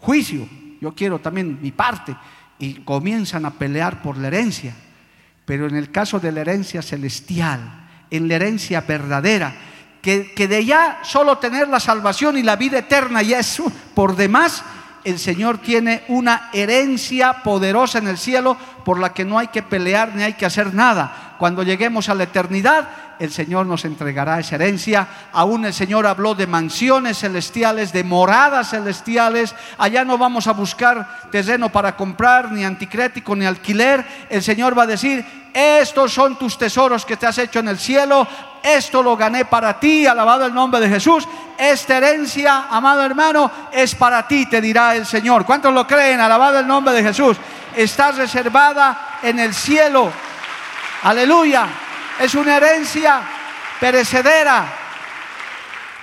Juicio, 0.00 0.48
yo 0.80 0.94
quiero 0.94 1.18
también 1.18 1.58
mi 1.60 1.70
parte. 1.70 2.16
Y 2.58 2.74
comienzan 2.84 3.44
a 3.44 3.52
pelear 3.52 4.02
por 4.02 4.16
la 4.18 4.28
herencia. 4.28 4.74
Pero 5.44 5.66
en 5.66 5.76
el 5.76 5.90
caso 5.90 6.18
de 6.18 6.32
la 6.32 6.40
herencia 6.40 6.82
celestial, 6.82 7.88
en 8.10 8.28
la 8.28 8.34
herencia 8.34 8.80
verdadera, 8.80 9.54
que, 10.02 10.46
de 10.48 10.64
ya 10.64 11.00
solo 11.02 11.38
tener 11.38 11.68
la 11.68 11.80
salvación 11.80 12.38
y 12.38 12.42
la 12.42 12.54
vida 12.54 12.78
eterna 12.78 13.22
ya 13.22 13.40
es 13.40 13.60
por 13.94 14.14
demás, 14.14 14.62
el 15.02 15.18
Señor 15.18 15.58
tiene 15.58 16.04
una 16.08 16.50
herencia 16.52 17.42
poderosa 17.42 17.98
en 17.98 18.08
el 18.08 18.18
cielo 18.18 18.56
por 18.84 19.00
la 19.00 19.12
que 19.12 19.24
no 19.24 19.38
hay 19.38 19.48
que 19.48 19.62
pelear 19.62 20.14
ni 20.14 20.22
hay 20.22 20.34
que 20.34 20.46
hacer 20.46 20.74
nada. 20.74 21.34
Cuando 21.38 21.62
lleguemos 21.62 22.08
a 22.08 22.14
la 22.14 22.24
eternidad, 22.24 22.88
el 23.18 23.32
Señor 23.32 23.66
nos 23.66 23.84
entregará 23.84 24.38
esa 24.38 24.56
herencia. 24.56 25.06
Aún 25.32 25.64
el 25.64 25.74
Señor 25.74 26.06
habló 26.06 26.34
de 26.34 26.46
mansiones 26.46 27.18
celestiales, 27.18 27.92
de 27.92 28.04
moradas 28.04 28.70
celestiales. 28.70 29.54
Allá 29.78 30.04
no 30.04 30.18
vamos 30.18 30.46
a 30.46 30.52
buscar 30.52 31.28
terreno 31.30 31.70
para 31.70 31.96
comprar, 31.96 32.52
ni 32.52 32.64
anticrético, 32.64 33.34
ni 33.34 33.46
alquiler. 33.46 34.04
El 34.28 34.42
Señor 34.42 34.78
va 34.78 34.82
a 34.82 34.86
decir, 34.86 35.24
estos 35.52 36.12
son 36.12 36.36
tus 36.36 36.58
tesoros 36.58 37.06
que 37.06 37.16
te 37.16 37.26
has 37.26 37.38
hecho 37.38 37.60
en 37.60 37.68
el 37.68 37.78
cielo. 37.78 38.26
Esto 38.62 39.02
lo 39.02 39.16
gané 39.16 39.44
para 39.46 39.80
ti, 39.80 40.06
alabado 40.06 40.44
el 40.44 40.52
nombre 40.52 40.80
de 40.80 40.88
Jesús. 40.88 41.26
Esta 41.56 41.96
herencia, 41.96 42.66
amado 42.70 43.02
hermano, 43.02 43.50
es 43.72 43.94
para 43.94 44.28
ti, 44.28 44.46
te 44.46 44.60
dirá 44.60 44.94
el 44.94 45.06
Señor. 45.06 45.46
¿Cuántos 45.46 45.72
lo 45.72 45.86
creen? 45.86 46.20
Alabado 46.20 46.58
el 46.58 46.66
nombre 46.66 46.92
de 46.92 47.02
Jesús. 47.02 47.38
Está 47.74 48.12
reservada 48.12 49.18
en 49.22 49.38
el 49.38 49.54
cielo. 49.54 50.10
Aleluya. 51.02 51.85
Es 52.20 52.34
una 52.34 52.56
herencia 52.56 53.20
perecedera. 53.78 54.66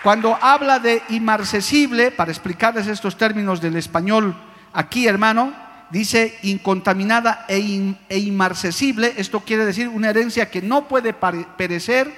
Cuando 0.03 0.37
habla 0.39 0.79
de 0.79 1.01
inmarcesible, 1.09 2.11
para 2.11 2.31
explicarles 2.31 2.87
estos 2.87 3.17
términos 3.17 3.61
del 3.61 3.77
español 3.77 4.35
aquí, 4.73 5.07
hermano, 5.07 5.53
dice 5.89 6.37
incontaminada 6.43 7.45
e, 7.47 7.95
e 8.09 8.17
inmarcesible. 8.19 9.13
Esto 9.17 9.39
quiere 9.39 9.65
decir 9.65 9.87
una 9.87 10.09
herencia 10.09 10.51
que 10.51 10.61
no 10.61 10.87
puede 10.87 11.13
perecer, 11.13 12.13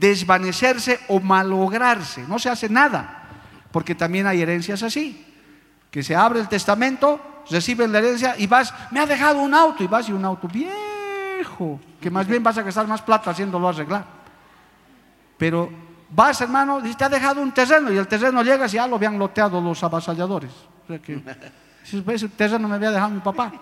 desvanecerse 0.00 0.98
o 1.08 1.20
malograrse. 1.20 2.22
No 2.26 2.38
se 2.38 2.48
hace 2.48 2.68
nada. 2.68 3.28
Porque 3.70 3.94
también 3.94 4.26
hay 4.26 4.42
herencias 4.42 4.82
así. 4.82 5.24
Que 5.90 6.02
se 6.02 6.16
abre 6.16 6.40
el 6.40 6.48
testamento, 6.48 7.44
reciben 7.48 7.92
la 7.92 7.98
herencia 7.98 8.34
y 8.38 8.46
vas, 8.48 8.74
me 8.90 8.98
ha 8.98 9.06
dejado 9.06 9.40
un 9.40 9.54
auto 9.54 9.84
y 9.84 9.86
vas 9.86 10.08
y 10.08 10.12
un 10.12 10.24
auto 10.24 10.48
viejo, 11.36 11.80
que 12.00 12.10
más 12.10 12.26
bien 12.26 12.42
vas 12.42 12.56
a 12.58 12.62
gastar 12.62 12.86
más 12.86 13.02
plata 13.02 13.30
haciéndolo 13.30 13.68
arreglar. 13.68 14.04
Pero 15.36 15.70
vas, 16.10 16.40
hermano, 16.40 16.80
y 16.84 16.94
te 16.94 17.04
ha 17.04 17.08
dejado 17.08 17.42
un 17.42 17.52
terreno 17.52 17.92
y 17.92 17.96
el 17.96 18.08
terreno 18.08 18.42
llega 18.42 18.66
y 18.66 18.70
ya 18.70 18.86
lo 18.86 18.96
habían 18.96 19.18
loteado 19.18 19.60
los 19.60 19.82
avasalladores. 19.82 20.50
O 20.84 20.86
sea 20.88 20.98
que, 20.98 21.22
ese 22.14 22.28
terreno 22.30 22.68
me 22.68 22.76
había 22.76 22.90
dejado 22.90 23.10
mi 23.10 23.20
papá. 23.20 23.52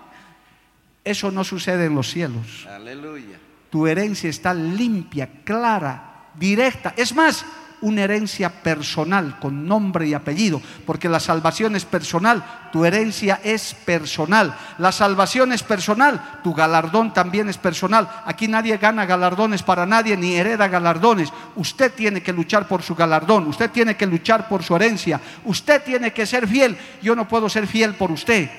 Eso 1.03 1.31
no 1.31 1.43
sucede 1.43 1.85
en 1.85 1.95
los 1.95 2.09
cielos. 2.09 2.65
Aleluya. 2.67 3.37
Tu 3.69 3.85
herencia 3.85 4.29
está 4.29 4.53
limpia, 4.53 5.29
clara, 5.43 6.29
directa. 6.33 6.93
Es 6.95 7.13
más, 7.13 7.45
una 7.81 8.03
herencia 8.03 8.49
personal 8.49 9.39
con 9.39 9.67
nombre 9.67 10.07
y 10.07 10.13
apellido, 10.13 10.61
porque 10.85 11.09
la 11.09 11.19
salvación 11.19 11.75
es 11.75 11.85
personal, 11.85 12.43
tu 12.71 12.85
herencia 12.85 13.39
es 13.43 13.73
personal, 13.73 14.55
la 14.77 14.91
salvación 14.91 15.51
es 15.53 15.63
personal, 15.63 16.39
tu 16.43 16.53
galardón 16.53 17.13
también 17.13 17.49
es 17.49 17.57
personal. 17.57 18.09
Aquí 18.25 18.47
nadie 18.47 18.77
gana 18.77 19.05
galardones 19.05 19.63
para 19.63 19.85
nadie 19.85 20.17
ni 20.17 20.35
hereda 20.35 20.67
galardones. 20.67 21.31
Usted 21.55 21.93
tiene 21.93 22.21
que 22.21 22.33
luchar 22.33 22.67
por 22.67 22.81
su 22.81 22.95
galardón, 22.95 23.47
usted 23.47 23.71
tiene 23.71 23.95
que 23.95 24.05
luchar 24.05 24.47
por 24.47 24.63
su 24.63 24.75
herencia, 24.75 25.19
usted 25.43 25.83
tiene 25.83 26.13
que 26.13 26.25
ser 26.25 26.47
fiel. 26.47 26.77
Yo 27.01 27.15
no 27.15 27.27
puedo 27.27 27.49
ser 27.49 27.67
fiel 27.67 27.95
por 27.95 28.11
usted. 28.11 28.49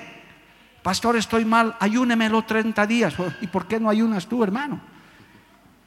Pastor, 0.81 1.17
estoy 1.17 1.43
mal, 1.43 1.75
ayúnemelo 1.79 2.43
30 2.43 2.87
días. 2.87 3.13
¿Y 3.41 3.47
por 3.47 3.67
qué 3.67 3.79
no 3.79 3.89
ayunas 3.89 4.27
tú, 4.27 4.43
hermano? 4.43 4.96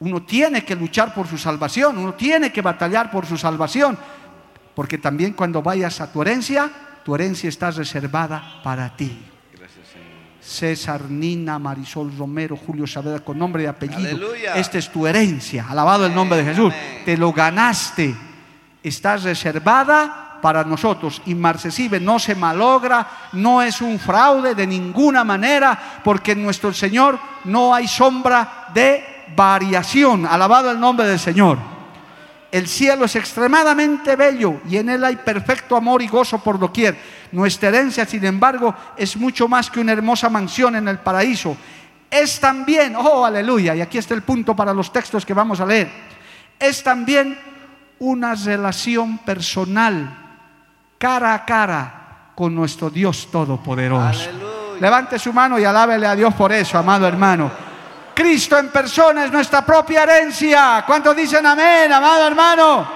Uno 0.01 0.23
tiene 0.23 0.65
que 0.65 0.75
luchar 0.75 1.13
por 1.13 1.27
su 1.27 1.37
salvación, 1.37 1.97
uno 1.99 2.15
tiene 2.15 2.51
que 2.51 2.63
batallar 2.63 3.11
por 3.11 3.27
su 3.27 3.37
salvación, 3.37 3.97
porque 4.73 4.97
también 4.97 5.33
cuando 5.33 5.61
vayas 5.61 6.01
a 6.01 6.11
tu 6.11 6.23
herencia, 6.23 6.71
tu 7.05 7.13
herencia 7.13 7.47
está 7.47 7.69
reservada 7.69 8.61
para 8.63 8.95
ti. 8.95 9.27
César, 10.41 11.03
Nina, 11.03 11.59
Marisol 11.59 12.17
Romero, 12.17 12.57
Julio 12.57 12.87
Saavedra, 12.87 13.19
con 13.19 13.37
nombre 13.37 13.61
y 13.61 13.65
apellido. 13.67 14.33
Esta 14.55 14.79
es 14.79 14.89
tu 14.89 15.05
herencia. 15.05 15.67
Alabado 15.69 16.07
el 16.07 16.15
nombre 16.15 16.39
de 16.39 16.45
Jesús. 16.45 16.73
Te 17.05 17.15
lo 17.15 17.31
ganaste. 17.31 18.15
Está 18.81 19.17
reservada 19.17 20.39
para 20.41 20.63
nosotros. 20.63 21.21
Inmarcesible, 21.27 21.99
no 21.99 22.17
se 22.17 22.33
malogra, 22.33 23.07
no 23.33 23.61
es 23.61 23.81
un 23.81 23.99
fraude 23.99 24.55
de 24.55 24.65
ninguna 24.65 25.23
manera, 25.23 26.01
porque 26.03 26.31
en 26.31 26.41
nuestro 26.41 26.73
Señor 26.73 27.19
no 27.43 27.75
hay 27.75 27.87
sombra 27.87 28.69
de 28.73 29.10
variación. 29.35 30.25
Alabado 30.25 30.71
el 30.71 30.79
nombre 30.79 31.07
del 31.07 31.19
Señor. 31.19 31.57
El 32.51 32.67
cielo 32.67 33.05
es 33.05 33.15
extremadamente 33.15 34.17
bello 34.17 34.59
y 34.69 34.77
en 34.77 34.89
él 34.89 35.03
hay 35.05 35.15
perfecto 35.15 35.77
amor 35.77 36.01
y 36.01 36.07
gozo 36.07 36.39
por 36.39 36.59
doquier. 36.59 36.97
Nuestra 37.31 37.69
herencia, 37.69 38.05
sin 38.05 38.25
embargo, 38.25 38.75
es 38.97 39.15
mucho 39.15 39.47
más 39.47 39.71
que 39.71 39.79
una 39.79 39.93
hermosa 39.93 40.29
mansión 40.29 40.75
en 40.75 40.89
el 40.89 40.99
paraíso. 40.99 41.55
Es 42.09 42.41
también, 42.41 42.93
oh 42.97 43.25
aleluya, 43.25 43.73
y 43.73 43.79
aquí 43.79 43.97
está 43.97 44.13
el 44.13 44.23
punto 44.23 44.53
para 44.53 44.73
los 44.73 44.91
textos 44.91 45.25
que 45.25 45.33
vamos 45.33 45.61
a 45.61 45.65
leer, 45.65 45.89
es 46.59 46.83
también 46.83 47.39
una 47.99 48.35
relación 48.35 49.19
personal, 49.19 50.17
cara 50.97 51.33
a 51.33 51.45
cara, 51.45 52.31
con 52.35 52.53
nuestro 52.53 52.89
Dios 52.89 53.29
Todopoderoso. 53.31 54.29
Levante 54.81 55.17
su 55.19 55.31
mano 55.31 55.57
y 55.57 55.63
alábele 55.63 56.05
a 56.05 56.15
Dios 56.15 56.33
por 56.33 56.51
eso, 56.51 56.77
amado 56.77 57.07
hermano. 57.07 57.70
Cristo 58.13 58.57
en 58.57 58.69
persona 58.69 59.25
es 59.25 59.31
nuestra 59.31 59.65
propia 59.65 60.03
herencia. 60.03 60.83
¿Cuántos 60.85 61.15
dicen 61.15 61.45
amén, 61.45 61.91
amado 61.91 62.27
hermano? 62.27 62.87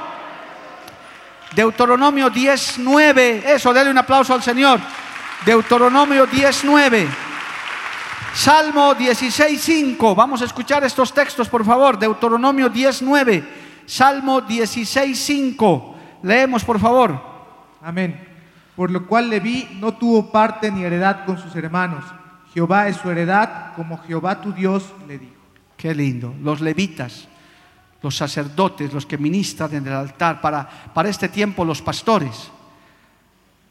Deuteronomio 1.53 2.29
10.9. 2.29 3.45
Eso, 3.45 3.73
denle 3.73 3.91
un 3.91 3.97
aplauso 3.97 4.33
al 4.33 4.43
Señor. 4.43 4.79
Deuteronomio 5.45 6.27
10.9. 6.27 7.07
Salmo 8.33 8.93
16.5. 8.93 10.15
Vamos 10.15 10.41
a 10.41 10.45
escuchar 10.45 10.83
estos 10.83 11.13
textos, 11.13 11.47
por 11.47 11.63
favor. 11.63 11.97
Deuteronomio 11.97 12.69
10.9. 12.69 13.45
Salmo 13.85 14.41
16.5. 14.41 15.95
Leemos, 16.23 16.65
por 16.65 16.79
favor. 16.79 17.17
Amén. 17.81 18.27
Por 18.75 18.91
lo 18.91 19.07
cual 19.07 19.29
Leví 19.29 19.77
no 19.79 19.93
tuvo 19.93 20.31
parte 20.31 20.69
ni 20.69 20.83
heredad 20.83 21.25
con 21.25 21.37
sus 21.37 21.55
hermanos 21.55 22.03
Jehová 22.55 22.87
es 22.87 22.95
su 22.95 23.11
heredad, 23.11 23.73
como 23.75 23.97
Jehová 23.97 24.39
tu 24.39 24.53
Dios 24.53 24.93
le 25.09 25.19
dijo. 25.19 25.33
Qué 25.75 25.93
lindo. 25.93 26.33
Los 26.41 26.61
levitas, 26.61 27.27
los 28.01 28.15
sacerdotes, 28.15 28.93
los 28.93 29.05
que 29.05 29.17
ministran 29.17 29.75
en 29.75 29.85
el 29.85 29.91
altar, 29.91 30.39
para, 30.39 30.65
para 30.93 31.09
este 31.09 31.27
tiempo 31.27 31.65
los 31.65 31.81
pastores, 31.81 32.49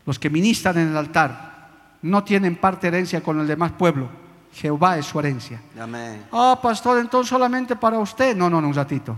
los 0.05 0.19
que 0.19 0.29
ministran 0.29 0.77
en 0.77 0.89
el 0.89 0.97
altar, 0.99 1.69
no 2.03 2.23
tienen 2.25 2.57
parte 2.57 2.89
herencia 2.89 3.23
con 3.23 3.41
el 3.41 3.47
demás 3.47 3.73
pueblo. 3.73 4.11
Jehová 4.53 4.99
es 4.99 5.07
su 5.07 5.19
herencia. 5.19 5.63
Amén. 5.81 6.27
Ah, 6.31 6.61
pastor, 6.63 6.99
entonces 6.99 7.31
solamente 7.31 7.77
para 7.77 7.99
usted. 7.99 8.37
No, 8.37 8.51
no, 8.51 8.61
no, 8.61 8.69
un 8.69 8.75
ratito. 8.75 9.17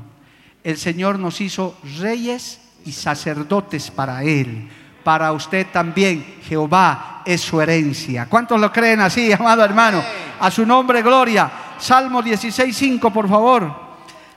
El 0.63 0.77
Señor 0.77 1.19
nos 1.19 1.41
hizo 1.41 1.77
reyes 1.99 2.61
y 2.85 2.93
sacerdotes 2.93 3.91
para 3.91 4.23
Él 4.23 4.69
para 5.07 5.31
usted 5.31 5.69
también. 5.73 6.39
Jehová 6.43 7.23
es 7.25 7.41
su 7.41 7.61
herencia. 7.61 8.27
¿Cuántos 8.27 8.61
lo 8.61 8.73
creen 8.73 9.01
así, 9.01 9.33
amado 9.39 9.65
hermano? 9.65 10.03
A 10.41 10.51
su 10.51 10.67
nombre, 10.67 11.01
gloria. 11.01 11.49
Salmo 11.79 12.21
16.5, 12.21 13.13
por 13.13 13.29
favor. 13.29 13.73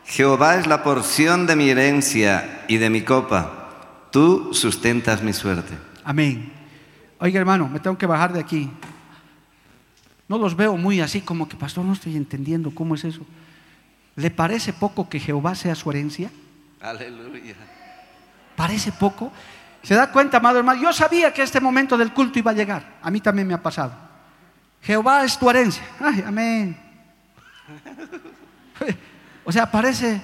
Jehová 0.05 0.57
es 0.57 0.67
la 0.67 0.83
porción 0.83 1.47
de 1.47 1.55
mi 1.55 1.71
herencia 1.71 2.65
y 2.67 2.77
de 2.77 2.87
mi 2.91 3.01
copa. 3.01 3.71
Tú 4.11 4.53
sustentas 4.53 5.23
mi 5.23 5.33
suerte. 5.33 5.75
Amén. 6.03 6.53
Oiga, 7.17 7.39
hermano, 7.39 7.67
me 7.67 7.79
tengo 7.79 7.97
que 7.97 8.05
bajar 8.05 8.31
de 8.31 8.39
aquí. 8.39 8.69
No 10.27 10.37
los 10.37 10.55
veo 10.55 10.77
muy 10.77 11.01
así 11.01 11.21
como 11.21 11.49
que, 11.49 11.57
pastor, 11.57 11.83
no 11.83 11.93
estoy 11.93 12.15
entendiendo 12.15 12.69
cómo 12.75 12.93
es 12.93 13.05
eso. 13.05 13.21
¿Le 14.15 14.29
parece 14.29 14.71
poco 14.71 15.09
que 15.09 15.19
Jehová 15.19 15.55
sea 15.55 15.73
su 15.73 15.89
herencia? 15.89 16.29
Aleluya. 16.79 17.55
¿Parece 18.55 18.91
poco? 18.91 19.31
¿Se 19.83 19.95
da 19.95 20.11
cuenta, 20.11 20.37
amado 20.37 20.59
hermano? 20.59 20.81
Yo 20.81 20.93
sabía 20.93 21.33
que 21.33 21.41
este 21.41 21.59
momento 21.59 21.97
del 21.97 22.13
culto 22.13 22.39
iba 22.39 22.51
a 22.51 22.53
llegar. 22.53 22.83
A 23.01 23.09
mí 23.09 23.21
también 23.21 23.47
me 23.47 23.53
ha 23.53 23.61
pasado. 23.61 23.93
Jehová 24.81 25.23
es 25.23 25.37
tu 25.37 25.49
herencia. 25.49 25.83
Ay, 25.99 26.23
amén. 26.25 26.77
O 29.45 29.51
sea, 29.51 29.65
parece. 29.65 30.21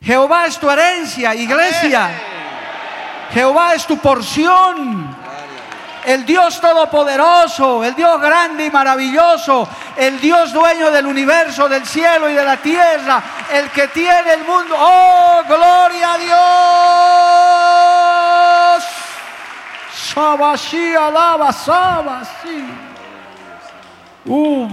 Jehová 0.00 0.46
es 0.46 0.58
tu 0.58 0.70
herencia, 0.70 1.34
iglesia. 1.34 2.08
Jehová 3.30 3.74
es 3.74 3.86
tu 3.86 3.98
porción. 3.98 5.14
El 6.06 6.24
Dios 6.24 6.58
todopoderoso, 6.58 7.84
el 7.84 7.94
Dios 7.94 8.18
grande 8.18 8.64
y 8.64 8.70
maravilloso, 8.70 9.68
el 9.96 10.18
Dios 10.18 10.54
dueño 10.54 10.90
del 10.90 11.04
universo, 11.04 11.68
del 11.68 11.84
cielo 11.84 12.30
y 12.30 12.32
de 12.32 12.44
la 12.44 12.56
tierra, 12.56 13.22
el 13.52 13.68
que 13.68 13.88
tiene 13.88 14.32
el 14.32 14.44
mundo. 14.44 14.74
Oh, 14.78 15.42
gloria 15.46 16.14
a 16.14 16.18
Dios. 16.18 18.27
Sabashi 20.18 20.96
alaba, 20.96 21.52
sabashi. 21.52 22.58
Uh, 24.26 24.68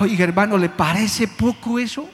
Oiga, 0.00 0.24
hermano, 0.24 0.58
¿le 0.58 0.68
parece 0.68 1.28
poco 1.28 1.78
eso? 1.78 2.08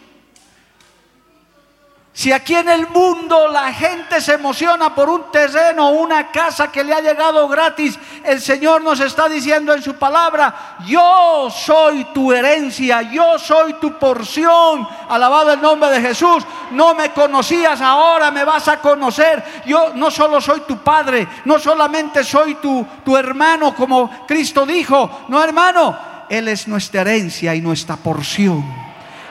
Si 2.16 2.32
aquí 2.32 2.54
en 2.54 2.70
el 2.70 2.88
mundo 2.88 3.48
la 3.48 3.70
gente 3.74 4.22
se 4.22 4.32
emociona 4.32 4.94
por 4.94 5.06
un 5.10 5.30
terreno, 5.30 5.90
una 5.90 6.28
casa 6.32 6.72
que 6.72 6.82
le 6.82 6.94
ha 6.94 7.02
llegado 7.02 7.46
gratis, 7.46 7.98
el 8.24 8.40
Señor 8.40 8.80
nos 8.80 9.00
está 9.00 9.28
diciendo 9.28 9.74
en 9.74 9.82
su 9.82 9.96
palabra, 9.96 10.78
yo 10.86 11.50
soy 11.50 12.06
tu 12.14 12.32
herencia, 12.32 13.02
yo 13.02 13.38
soy 13.38 13.74
tu 13.74 13.98
porción. 13.98 14.88
Alabado 15.10 15.52
el 15.52 15.60
nombre 15.60 15.90
de 15.90 16.00
Jesús. 16.00 16.42
No 16.70 16.94
me 16.94 17.10
conocías, 17.10 17.82
ahora 17.82 18.30
me 18.30 18.44
vas 18.44 18.66
a 18.68 18.80
conocer. 18.80 19.44
Yo 19.66 19.92
no 19.94 20.10
solo 20.10 20.40
soy 20.40 20.60
tu 20.60 20.78
padre, 20.78 21.28
no 21.44 21.58
solamente 21.58 22.24
soy 22.24 22.54
tu, 22.54 22.86
tu 23.04 23.14
hermano, 23.14 23.74
como 23.74 24.24
Cristo 24.26 24.64
dijo. 24.64 25.26
No, 25.28 25.44
hermano, 25.44 25.98
Él 26.30 26.48
es 26.48 26.66
nuestra 26.66 27.02
herencia 27.02 27.54
y 27.54 27.60
nuestra 27.60 27.96
porción. 27.96 28.64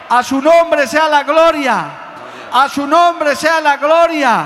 A 0.08 0.22
su 0.22 0.40
nombre 0.40 0.86
sea 0.86 1.10
la 1.10 1.24
gloria. 1.24 2.05
A 2.52 2.70
su 2.70 2.86
nombre 2.88 3.36
sea 3.36 3.62
la 3.62 3.78
gloria. 3.78 4.46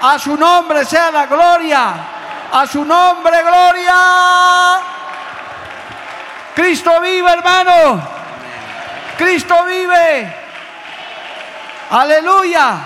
A 0.00 0.18
su 0.18 0.36
nombre 0.36 0.84
sea 0.84 1.10
la 1.10 1.26
gloria. 1.26 1.94
A 2.52 2.66
su 2.66 2.84
nombre, 2.84 3.42
gloria. 3.42 4.80
Cristo 6.54 7.00
vive, 7.00 7.30
hermano. 7.32 8.00
Cristo 9.18 9.64
vive. 9.64 10.34
Aleluya. 11.90 12.78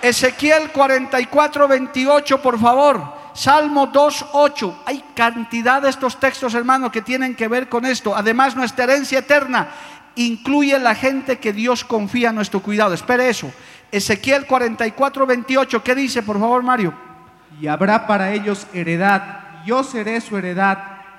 Ezequiel 0.00 0.70
44, 0.70 1.68
28, 1.68 2.42
por 2.42 2.58
favor. 2.58 3.22
Salmo 3.34 3.86
2, 3.86 4.26
8. 4.32 4.82
Hay 4.86 5.04
cantidad 5.14 5.80
de 5.80 5.90
estos 5.90 6.18
textos, 6.18 6.54
hermano, 6.54 6.90
que 6.90 7.02
tienen 7.02 7.34
que 7.34 7.48
ver 7.48 7.68
con 7.68 7.84
esto. 7.86 8.14
Además, 8.14 8.56
nuestra 8.56 8.84
herencia 8.84 9.20
eterna 9.20 9.68
incluye 10.16 10.78
la 10.78 10.94
gente 10.94 11.38
que 11.38 11.52
Dios 11.52 11.84
confía 11.84 12.30
en 12.30 12.36
nuestro 12.36 12.60
cuidado. 12.60 12.94
Espere 12.94 13.28
eso. 13.28 13.52
Ezequiel 13.90 14.46
44, 14.46 15.26
28. 15.26 15.82
¿Qué 15.82 15.94
dice, 15.94 16.22
por 16.22 16.38
favor, 16.38 16.62
Mario? 16.62 16.94
Y 17.60 17.66
habrá 17.66 18.06
para 18.06 18.32
ellos 18.32 18.66
heredad. 18.72 19.64
Yo 19.64 19.84
seré 19.84 20.20
su 20.20 20.36
heredad, 20.36 20.78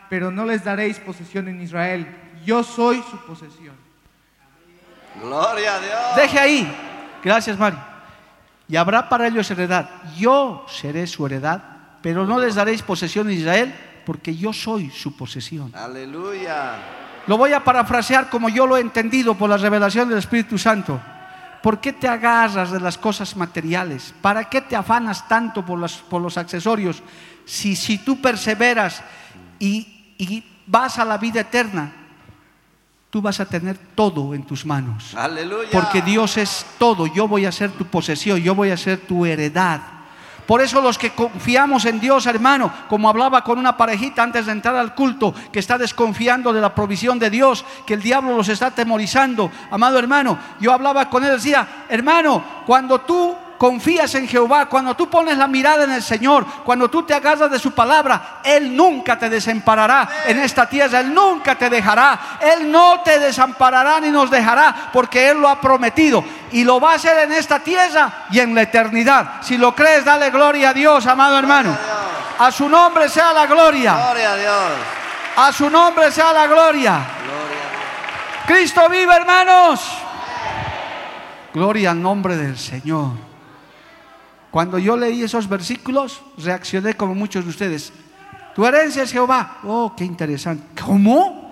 pero 0.09 0.31
no 0.31 0.45
les 0.45 0.63
daréis 0.63 0.99
posesión 0.99 1.47
en 1.47 1.61
Israel. 1.61 2.07
Yo 2.45 2.63
soy 2.63 3.03
su 3.09 3.17
posesión. 3.25 3.75
Gloria 5.21 5.75
a 5.75 5.79
Dios. 5.79 6.15
Deje 6.15 6.39
ahí. 6.39 6.77
Gracias, 7.23 7.57
Mario. 7.57 7.79
Y 8.67 8.75
habrá 8.75 9.07
para 9.07 9.27
ellos 9.27 9.49
heredad. 9.51 9.89
Yo 10.17 10.65
seré 10.67 11.05
su 11.07 11.25
heredad, 11.25 11.61
pero 12.01 12.25
no 12.25 12.39
les 12.39 12.55
daréis 12.55 12.81
posesión 12.81 13.29
en 13.29 13.37
Israel, 13.37 13.75
porque 14.05 14.35
yo 14.35 14.51
soy 14.51 14.89
su 14.89 15.15
posesión. 15.15 15.71
Aleluya. 15.75 17.02
Lo 17.27 17.37
voy 17.37 17.53
a 17.53 17.63
parafrasear 17.63 18.29
como 18.29 18.49
yo 18.49 18.67
lo 18.67 18.75
he 18.77 18.81
entendido 18.81 19.35
por 19.35 19.49
la 19.49 19.57
revelación 19.57 20.09
del 20.09 20.17
Espíritu 20.19 20.57
Santo. 20.57 20.99
¿Por 21.61 21.79
qué 21.79 21.93
te 21.93 22.07
agarras 22.09 22.71
de 22.71 22.79
las 22.81 22.97
cosas 22.97 23.37
materiales? 23.37 24.13
¿Para 24.21 24.43
qué 24.49 24.59
te 24.61 24.75
afanas 24.75 25.27
tanto 25.29 25.65
por, 25.65 25.79
las- 25.79 25.93
por 25.97 26.21
los 26.21 26.37
accesorios? 26.37 27.01
Si, 27.45 27.75
si 27.77 27.99
tú 27.99 28.21
perseveras 28.21 29.01
y, 29.59 30.13
y 30.17 30.43
vas 30.67 30.99
a 30.99 31.05
la 31.05 31.17
vida 31.17 31.39
eterna, 31.41 31.93
tú 33.09 33.21
vas 33.21 33.39
a 33.39 33.45
tener 33.45 33.77
todo 33.95 34.33
en 34.33 34.43
tus 34.43 34.65
manos. 34.65 35.13
Aleluya. 35.15 35.69
Porque 35.71 36.01
Dios 36.01 36.35
es 36.35 36.65
todo. 36.77 37.07
Yo 37.07 37.27
voy 37.29 37.45
a 37.45 37.51
ser 37.53 37.71
tu 37.71 37.85
posesión, 37.85 38.39
yo 38.39 38.55
voy 38.55 38.71
a 38.71 38.75
ser 38.77 38.97
tu 38.99 39.25
heredad. 39.25 39.79
Por 40.45 40.61
eso 40.61 40.81
los 40.81 40.97
que 40.97 41.11
confiamos 41.11 41.85
en 41.85 41.99
Dios, 41.99 42.25
hermano, 42.25 42.71
como 42.89 43.09
hablaba 43.09 43.43
con 43.43 43.57
una 43.57 43.77
parejita 43.77 44.23
antes 44.23 44.45
de 44.45 44.51
entrar 44.51 44.75
al 44.75 44.93
culto, 44.93 45.33
que 45.51 45.59
está 45.59 45.77
desconfiando 45.77 46.51
de 46.51 46.61
la 46.61 46.75
provisión 46.75 47.19
de 47.19 47.29
Dios, 47.29 47.65
que 47.85 47.93
el 47.93 48.01
diablo 48.01 48.35
los 48.35 48.49
está 48.49 48.67
atemorizando, 48.67 49.51
amado 49.71 49.97
hermano, 49.99 50.37
yo 50.59 50.73
hablaba 50.73 51.09
con 51.09 51.23
él, 51.23 51.31
decía, 51.31 51.85
hermano, 51.89 52.43
cuando 52.65 53.01
tú 53.01 53.35
confías 53.57 54.13
en 54.15 54.27
Jehová, 54.27 54.65
cuando 54.67 54.95
tú 54.95 55.09
pones 55.09 55.37
la 55.37 55.47
mirada 55.47 55.83
en 55.85 55.91
el 55.91 56.03
Señor, 56.03 56.45
cuando 56.65 56.89
tú 56.89 57.03
te 57.03 57.13
agarras 57.13 57.49
de 57.49 57.59
su 57.59 57.71
palabra, 57.71 58.39
Él 58.43 58.75
nunca 58.75 59.17
te 59.17 59.29
desamparará 59.29 60.07
en 60.25 60.39
esta 60.39 60.67
tierra, 60.67 60.99
Él 60.99 61.13
nunca 61.13 61.55
te 61.55 61.69
dejará, 61.69 62.37
Él 62.41 62.71
no 62.71 63.01
te 63.01 63.19
desamparará 63.19 63.99
ni 63.99 64.09
nos 64.09 64.29
dejará, 64.29 64.89
porque 64.91 65.29
Él 65.29 65.39
lo 65.39 65.47
ha 65.47 65.59
prometido 65.61 66.23
y 66.51 66.63
lo 66.63 66.79
va 66.79 66.91
a 66.91 66.95
hacer 66.95 67.17
en 67.19 67.31
esta 67.31 67.59
tierra 67.59 68.25
y 68.31 68.39
en 68.39 68.53
la 68.53 68.63
eternidad. 68.63 69.41
Si 69.41 69.57
lo 69.57 69.73
crees, 69.73 70.03
dale 70.05 70.29
gloria 70.29 70.69
a 70.69 70.73
Dios, 70.73 71.05
amado 71.07 71.37
hermano. 71.39 71.75
A 72.39 72.51
su 72.51 72.67
nombre 72.67 73.07
sea 73.09 73.31
la 73.33 73.45
gloria, 73.45 73.93
Gloria 73.93 74.31
a 74.33 74.35
Dios. 74.35 74.71
a 75.37 75.51
su 75.53 75.69
nombre 75.69 76.11
sea 76.11 76.33
la 76.33 76.47
gloria. 76.47 76.99
Cristo 78.45 78.89
vive, 78.89 79.15
hermanos. 79.15 79.89
Gloria 81.53 81.91
al 81.91 82.01
nombre 82.01 82.35
del 82.35 82.57
Señor. 82.57 83.11
Cuando 84.53 84.77
yo 84.77 84.95
leí 84.95 85.23
esos 85.23 85.49
versículos, 85.49 86.21
reaccioné 86.37 86.93
como 86.93 87.15
muchos 87.15 87.43
de 87.43 87.49
ustedes. 87.49 87.91
Tu 88.53 88.63
herencia 88.63 89.01
es 89.01 89.11
Jehová. 89.11 89.57
Oh, 89.63 89.95
qué 89.97 90.05
interesante. 90.05 90.79
¿Cómo? 90.79 91.51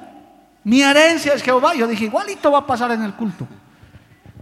Mi 0.64 0.84
herencia 0.84 1.34
es 1.34 1.41
Jehová. 1.41 1.74
Yo 1.74 1.88
dije, 1.88 2.06
igualito 2.06 2.52
va 2.52 2.60
a 2.60 2.68
pasar 2.68 2.91
en 2.91 3.02
el 3.02 3.16
culto. 3.16 3.47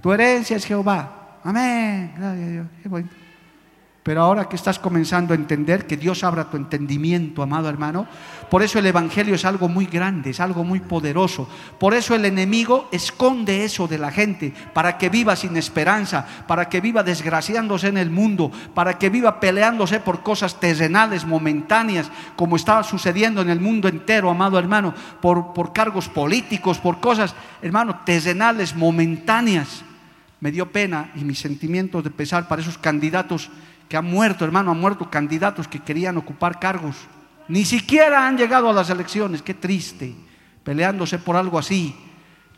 Tu 0.01 0.11
herencia 0.11 0.57
es 0.57 0.65
Jehová. 0.65 1.37
Amén. 1.41 2.13
Gloria 2.17 2.45
a 2.45 2.49
Dios. 2.49 2.67
Qué 2.83 2.89
bonito. 2.89 3.15
Pero 4.01 4.21
ahora 4.21 4.47
que 4.47 4.55
estás 4.55 4.79
comenzando 4.79 5.33
a 5.33 5.35
entender 5.35 5.85
que 5.85 5.97
Dios 5.97 6.23
abra 6.23 6.49
tu 6.49 6.55
entendimiento, 6.55 7.43
amado 7.43 7.67
hermano, 7.67 8.07
por 8.49 8.63
eso 8.63 8.79
el 8.79 8.85
Evangelio 8.85 9.35
es 9.35 9.43
algo 9.43 9.67
muy 9.67 9.85
grande, 9.85 10.29
es 10.29 10.39
algo 10.39 10.63
muy 10.63 10.79
poderoso. 10.79 11.47
Por 11.77 11.93
eso 11.93 12.15
el 12.15 12.23
enemigo 12.23 12.87
esconde 12.91 13.65
eso 13.65 13.87
de 13.87 13.97
la 13.97 14.11
gente, 14.11 14.53
para 14.73 14.97
que 14.97 15.09
viva 15.09 15.35
sin 15.35 15.57
esperanza, 15.57 16.25
para 16.47 16.69
que 16.69 16.79
viva 16.79 17.03
desgraciándose 17.03 17.89
en 17.89 17.97
el 17.97 18.09
mundo, 18.09 18.51
para 18.73 18.97
que 18.97 19.09
viva 19.09 19.39
peleándose 19.39 19.99
por 19.99 20.23
cosas 20.23 20.59
terrenales, 20.59 21.25
momentáneas, 21.25 22.09
como 22.37 22.55
estaba 22.55 22.83
sucediendo 22.83 23.41
en 23.41 23.49
el 23.49 23.59
mundo 23.59 23.89
entero, 23.89 24.29
amado 24.29 24.57
hermano, 24.57 24.93
por, 25.21 25.53
por 25.53 25.73
cargos 25.73 26.07
políticos, 26.07 26.79
por 26.79 27.01
cosas, 27.01 27.35
hermano, 27.61 27.99
terrenales, 28.05 28.75
momentáneas. 28.75 29.83
Me 30.39 30.51
dio 30.51 30.71
pena 30.71 31.11
y 31.15 31.25
mis 31.25 31.39
sentimientos 31.39 32.03
de 32.03 32.11
pesar 32.11 32.47
para 32.47 32.61
esos 32.61 32.77
candidatos 32.77 33.51
que 33.89 33.97
han 33.97 34.05
muerto, 34.05 34.45
hermano, 34.45 34.71
han 34.71 34.79
muerto 34.79 35.09
candidatos 35.09 35.67
que 35.67 35.79
querían 35.79 36.15
ocupar 36.17 36.59
cargos. 36.59 36.95
Ni 37.47 37.65
siquiera 37.65 38.27
han 38.27 38.37
llegado 38.37 38.69
a 38.69 38.73
las 38.73 38.91
elecciones, 38.91 39.41
qué 39.41 39.55
triste, 39.55 40.15
peleándose 40.63 41.17
por 41.17 41.35
algo 41.35 41.57
así. 41.57 41.95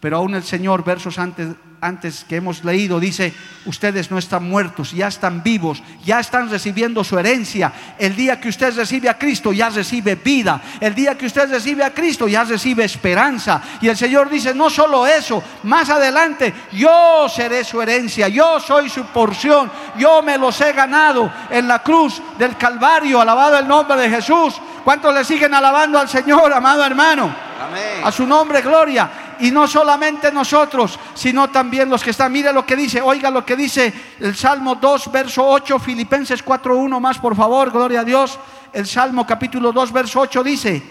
Pero 0.01 0.17
aún 0.17 0.33
el 0.33 0.43
Señor, 0.43 0.83
versos 0.83 1.19
antes, 1.19 1.49
antes 1.79 2.25
que 2.27 2.37
hemos 2.37 2.63
leído, 2.63 2.99
dice, 2.99 3.35
ustedes 3.65 4.09
no 4.09 4.17
están 4.17 4.49
muertos, 4.49 4.93
ya 4.93 5.07
están 5.07 5.43
vivos, 5.43 5.83
ya 6.03 6.19
están 6.19 6.49
recibiendo 6.49 7.03
su 7.03 7.19
herencia. 7.19 7.71
El 7.99 8.15
día 8.15 8.41
que 8.41 8.49
usted 8.49 8.75
recibe 8.75 9.09
a 9.09 9.19
Cristo, 9.19 9.53
ya 9.53 9.69
recibe 9.69 10.15
vida. 10.15 10.59
El 10.79 10.95
día 10.95 11.15
que 11.15 11.27
usted 11.27 11.47
recibe 11.51 11.83
a 11.83 11.93
Cristo, 11.93 12.27
ya 12.27 12.43
recibe 12.43 12.83
esperanza. 12.83 13.61
Y 13.79 13.89
el 13.89 13.95
Señor 13.95 14.27
dice, 14.27 14.55
no 14.55 14.71
solo 14.71 15.05
eso, 15.05 15.43
más 15.63 15.87
adelante, 15.91 16.51
yo 16.71 17.29
seré 17.29 17.63
su 17.63 17.79
herencia, 17.79 18.27
yo 18.27 18.59
soy 18.59 18.89
su 18.89 19.05
porción, 19.05 19.71
yo 19.99 20.23
me 20.23 20.35
los 20.39 20.59
he 20.61 20.73
ganado 20.73 21.31
en 21.51 21.67
la 21.67 21.83
cruz 21.83 22.19
del 22.39 22.57
Calvario, 22.57 23.21
alabado 23.21 23.59
el 23.59 23.67
nombre 23.67 23.97
de 23.97 24.09
Jesús. 24.09 24.55
¿Cuántos 24.83 25.13
le 25.13 25.23
siguen 25.23 25.53
alabando 25.53 25.99
al 25.99 26.09
Señor, 26.09 26.51
amado 26.51 26.83
hermano? 26.83 27.31
Amén. 27.61 28.01
A 28.03 28.11
su 28.11 28.25
nombre, 28.25 28.61
gloria. 28.61 29.30
Y 29.41 29.51
no 29.51 29.67
solamente 29.67 30.31
nosotros, 30.31 30.99
sino 31.13 31.49
también 31.49 31.89
los 31.89 32.03
que 32.03 32.11
están. 32.11 32.31
Mire 32.31 32.53
lo 32.53 32.65
que 32.65 32.75
dice, 32.75 33.01
oiga 33.01 33.29
lo 33.29 33.45
que 33.45 33.55
dice 33.55 33.91
el 34.19 34.35
Salmo 34.35 34.75
2, 34.75 35.11
verso 35.11 35.45
8, 35.45 35.79
Filipenses 35.79 36.43
4, 36.43 36.77
1 36.77 36.99
más, 36.99 37.17
por 37.17 37.35
favor, 37.35 37.71
gloria 37.71 38.01
a 38.01 38.03
Dios. 38.03 38.37
El 38.71 38.85
Salmo 38.85 39.25
capítulo 39.25 39.71
2, 39.71 39.91
verso 39.91 40.19
8 40.21 40.43
dice, 40.43 40.83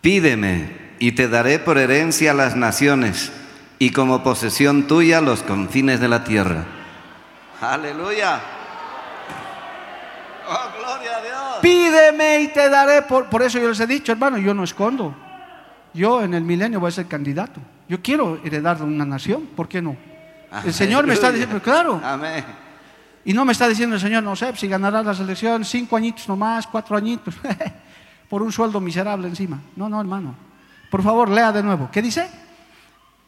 Pídeme 0.00 0.92
y 0.98 1.12
te 1.12 1.28
daré 1.28 1.58
por 1.58 1.78
herencia 1.78 2.32
las 2.34 2.56
naciones 2.56 3.32
y 3.78 3.90
como 3.90 4.22
posesión 4.22 4.86
tuya 4.86 5.20
los 5.20 5.42
confines 5.42 5.98
de 5.98 6.08
la 6.08 6.22
tierra. 6.22 6.64
Aleluya. 7.60 8.40
Oh, 10.48 10.78
gloria 10.78 11.16
a 11.16 11.22
Dios. 11.22 11.58
pídeme 11.62 12.40
y 12.40 12.48
te 12.48 12.68
daré. 12.68 13.02
Por, 13.02 13.26
por 13.26 13.42
eso 13.42 13.58
yo 13.58 13.68
les 13.68 13.80
he 13.80 13.86
dicho, 13.86 14.12
hermano, 14.12 14.38
yo 14.38 14.54
no 14.54 14.64
escondo. 14.64 15.14
Yo 15.94 16.22
en 16.22 16.34
el 16.34 16.42
milenio 16.42 16.80
voy 16.80 16.88
a 16.88 16.92
ser 16.92 17.06
candidato. 17.06 17.60
Yo 17.92 18.00
quiero 18.00 18.40
heredar 18.42 18.82
una 18.82 19.04
nación, 19.04 19.50
¿por 19.54 19.68
qué 19.68 19.82
no? 19.82 19.94
El 20.64 20.72
Señor 20.72 21.06
me 21.06 21.12
está 21.12 21.30
diciendo, 21.30 21.60
claro. 21.60 22.00
Amén. 22.02 22.42
Y 23.22 23.34
no 23.34 23.44
me 23.44 23.52
está 23.52 23.68
diciendo 23.68 23.96
el 23.96 24.00
Señor, 24.00 24.22
no 24.22 24.34
sé, 24.34 24.56
si 24.56 24.66
ganarás 24.66 25.04
las 25.04 25.20
elecciones, 25.20 25.68
cinco 25.68 25.94
añitos 25.98 26.26
nomás, 26.26 26.66
cuatro 26.66 26.96
añitos, 26.96 27.34
por 28.30 28.40
un 28.40 28.50
sueldo 28.50 28.80
miserable 28.80 29.28
encima. 29.28 29.60
No, 29.76 29.90
no, 29.90 30.00
hermano. 30.00 30.34
Por 30.90 31.02
favor, 31.02 31.28
lea 31.28 31.52
de 31.52 31.62
nuevo. 31.62 31.90
¿Qué 31.92 32.00
dice? 32.00 32.30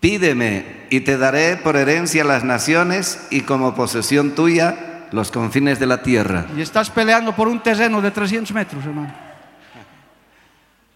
Pídeme 0.00 0.86
y 0.88 1.00
te 1.00 1.18
daré 1.18 1.58
por 1.58 1.76
herencia 1.76 2.24
las 2.24 2.42
naciones 2.42 3.28
y 3.30 3.42
como 3.42 3.74
posesión 3.74 4.34
tuya 4.34 5.08
los 5.12 5.30
confines 5.30 5.78
de 5.78 5.84
la 5.88 6.02
tierra. 6.02 6.46
Y 6.56 6.62
estás 6.62 6.88
peleando 6.88 7.36
por 7.36 7.48
un 7.48 7.62
terreno 7.62 8.00
de 8.00 8.10
300 8.10 8.50
metros, 8.54 8.82
hermano. 8.82 9.23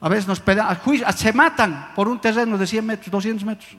A 0.01 0.09
veces 0.09 0.29
nos 0.29 0.41
pelean, 0.41 0.69
a 0.69 0.75
juicio- 0.77 1.11
se 1.13 1.33
matan 1.33 1.91
por 1.95 2.09
un 2.09 2.21
terreno 2.21 2.57
de 2.57 2.67
100 2.67 2.87
metros, 2.87 3.11
200 3.11 3.45
metros. 3.45 3.71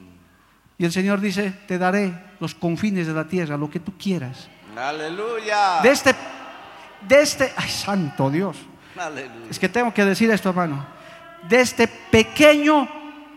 Y 0.77 0.85
el 0.85 0.91
Señor 0.91 1.19
dice, 1.21 1.51
te 1.67 1.77
daré 1.77 2.13
los 2.39 2.55
confines 2.55 3.07
de 3.07 3.13
la 3.13 3.25
tierra, 3.27 3.57
lo 3.57 3.69
que 3.69 3.79
tú 3.79 3.93
quieras. 3.97 4.49
Aleluya. 4.75 5.81
De 5.81 5.91
este, 5.91 6.15
de 7.07 7.21
este, 7.21 7.53
ay, 7.55 7.69
santo 7.69 8.29
Dios. 8.29 8.57
Aleluya. 8.97 9.49
Es 9.49 9.59
que 9.59 9.69
tengo 9.69 9.93
que 9.93 10.05
decir 10.05 10.29
esto, 10.31 10.49
hermano. 10.49 10.85
De 11.47 11.61
este 11.61 11.87
pequeño 11.87 12.87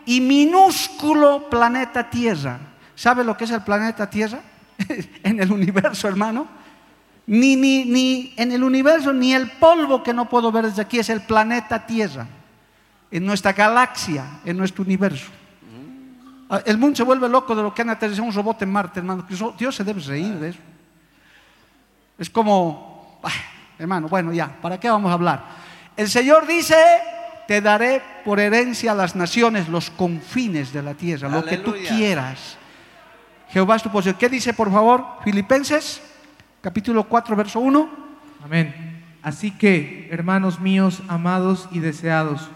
y 0.07 0.21
minúsculo 0.21 1.49
planeta 1.49 2.09
Tierra. 2.09 2.59
¿Sabe 2.95 3.25
lo 3.25 3.37
que 3.37 3.45
es 3.45 3.51
el 3.51 3.63
planeta 3.63 4.09
Tierra? 4.09 4.41
en 5.23 5.41
el 5.41 5.51
universo, 5.53 6.09
hermano. 6.09 6.47
Ni, 7.27 7.55
ni, 7.57 7.85
ni 7.85 8.35
en 8.37 8.51
el 8.53 8.63
universo, 8.65 9.13
ni 9.13 9.33
el 9.33 9.51
polvo 9.53 10.03
que 10.03 10.13
no 10.13 10.29
puedo 10.29 10.51
ver 10.51 10.67
desde 10.67 10.83
aquí 10.83 10.99
es 10.99 11.09
el 11.09 11.23
planeta 11.23 11.87
Tierra. 11.87 12.27
En 13.13 13.25
nuestra 13.25 13.53
galaxia, 13.53 14.41
en 14.45 14.57
nuestro 14.57 14.83
universo. 14.83 15.31
Ah, 16.51 16.63
El 16.67 16.79
mundo 16.79 16.97
se 16.97 17.03
vuelve 17.03 17.29
loco 17.29 17.55
de 17.55 17.63
lo 17.63 17.73
que 17.73 17.83
han 17.83 17.91
aterrizado 17.91 18.27
un 18.27 18.35
robot 18.35 18.61
en 18.63 18.73
Marte, 18.73 19.01
hermano. 19.01 19.25
Dios 19.57 19.77
se 19.77 19.85
debe 19.85 20.01
reír 20.01 20.35
de 20.35 20.49
eso. 20.49 20.59
Es 22.19 22.29
como, 22.29 23.21
ah, 23.23 23.31
hermano, 23.79 24.09
bueno, 24.09 24.33
ya, 24.33 24.49
¿para 24.61 24.79
qué 24.81 24.91
vamos 24.91 25.11
a 25.11 25.15
hablar? 25.15 25.45
El 25.97 26.09
Señor 26.09 26.47
dice, 26.47 26.77
te 27.47 27.61
daré 27.61 28.03
por 28.25 28.41
herencia 28.41 28.93
a 28.93 28.95
las 28.95 29.17
naciones 29.17 29.69
los 29.69 29.91
confines 29.91 30.73
de 30.73 30.83
la 30.83 30.95
tierra, 30.95 31.29
lo 31.29 31.45
que 31.45 31.59
tú 31.59 31.75
quieras. 31.89 32.57
Jehová 33.51 33.77
es 33.77 33.83
tu 33.83 33.91
posesión. 33.91 34.19
¿Qué 34.19 34.29
dice, 34.29 34.55
por 34.55 34.71
favor? 34.71 35.05
Filipenses, 35.25 36.01
capítulo 36.63 37.05
4, 37.05 37.37
verso 37.37 37.61
1. 37.61 37.91
Amén. 38.45 39.05
Así 39.23 39.51
que, 39.51 40.09
hermanos 40.11 40.61
míos, 40.61 41.03
amados 41.09 41.69
y 41.71 41.81
deseados, 41.81 42.49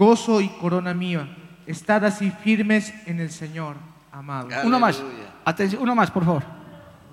gozo 0.00 0.40
y 0.40 0.48
corona 0.48 0.94
mía, 0.94 1.28
estad 1.66 2.02
así 2.06 2.32
firmes 2.42 2.92
en 3.04 3.20
el 3.20 3.30
Señor, 3.30 3.76
amados. 4.10 4.50
Uno 4.64 4.80
más. 4.80 5.02
Atención, 5.44 5.82
uno 5.82 5.94
más, 5.94 6.10
por 6.10 6.24
favor. 6.24 6.42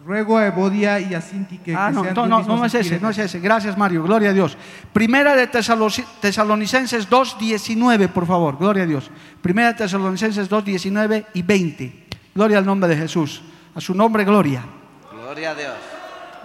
Ruego 0.05 0.37
a 0.37 0.47
Evodia 0.47 0.97
y 1.01 1.13
a 1.13 1.19
Sinti 1.19 1.57
que, 1.57 1.75
Ah, 1.75 1.87
que 1.89 1.95
no, 1.95 2.03
sean 2.03 2.15
no, 2.15 2.27
no, 2.27 2.41
no 2.43 2.63
es 2.65 2.73
ese, 2.75 2.97
no 3.01 3.09
es 3.09 3.17
ese. 3.17 3.41
Gracias, 3.41 3.77
Mario. 3.77 4.03
Gloria 4.03 4.29
a 4.29 4.33
Dios. 4.33 4.57
Primera 4.93 5.35
de 5.35 5.51
Tesalo- 5.51 5.91
Tesalonicenses 6.21 7.09
2, 7.09 7.37
19, 7.37 8.07
por 8.07 8.25
favor. 8.25 8.57
Gloria 8.57 8.83
a 8.83 8.85
Dios. 8.85 9.11
Primera 9.41 9.73
de 9.73 9.73
Tesalonicenses 9.73 10.47
2, 10.47 10.63
19 10.63 11.25
y 11.33 11.41
20. 11.41 12.07
Gloria 12.33 12.59
al 12.59 12.65
nombre 12.65 12.87
de 12.87 12.95
Jesús. 12.95 13.41
A 13.75 13.81
su 13.81 13.93
nombre, 13.93 14.23
gloria. 14.23 14.63
Gloria 15.11 15.51
a 15.51 15.55
Dios. 15.55 15.73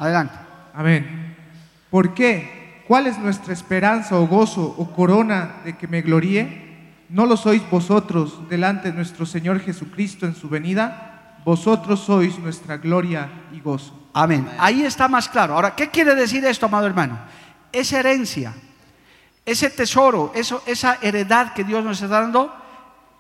Adelante. 0.01 0.35
Amén. 0.75 1.37
¿Por 1.89 2.13
qué? 2.15 2.62
¿Cuál 2.93 3.07
es 3.07 3.17
nuestra 3.17 3.55
esperanza 3.55 4.21
o 4.21 4.27
gozo 4.27 4.75
o 4.77 4.93
corona 4.93 5.63
de 5.65 5.79
que 5.79 5.89
me 5.89 6.03
gloríe? 6.03 6.45
¿No 7.09 7.25
lo 7.25 7.39
sois 7.39 7.63
vosotros 7.71 8.47
delante 8.51 8.91
de 8.91 8.95
nuestro 8.95 9.25
Señor 9.25 9.61
Jesucristo 9.61 10.27
en 10.27 10.35
su 10.35 10.51
venida? 10.51 11.39
Vosotros 11.43 12.01
sois 12.01 12.39
nuestra 12.39 12.77
gloria 12.77 13.31
y 13.51 13.61
gozo. 13.61 14.11
Amén. 14.13 14.47
Ahí 14.59 14.83
está 14.83 15.09
más 15.09 15.27
claro. 15.27 15.55
Ahora, 15.55 15.75
¿qué 15.75 15.89
quiere 15.89 16.15
decir 16.15 16.45
esto, 16.45 16.67
amado 16.67 16.87
hermano? 16.87 17.19
Esa 17.73 18.01
herencia, 18.01 18.53
ese 19.47 19.71
tesoro, 19.71 20.31
eso, 20.35 20.63
esa 20.67 20.99
heredad 21.01 21.55
que 21.55 21.65
Dios 21.65 21.83
nos 21.83 22.03
está 22.03 22.21
dando, 22.21 22.55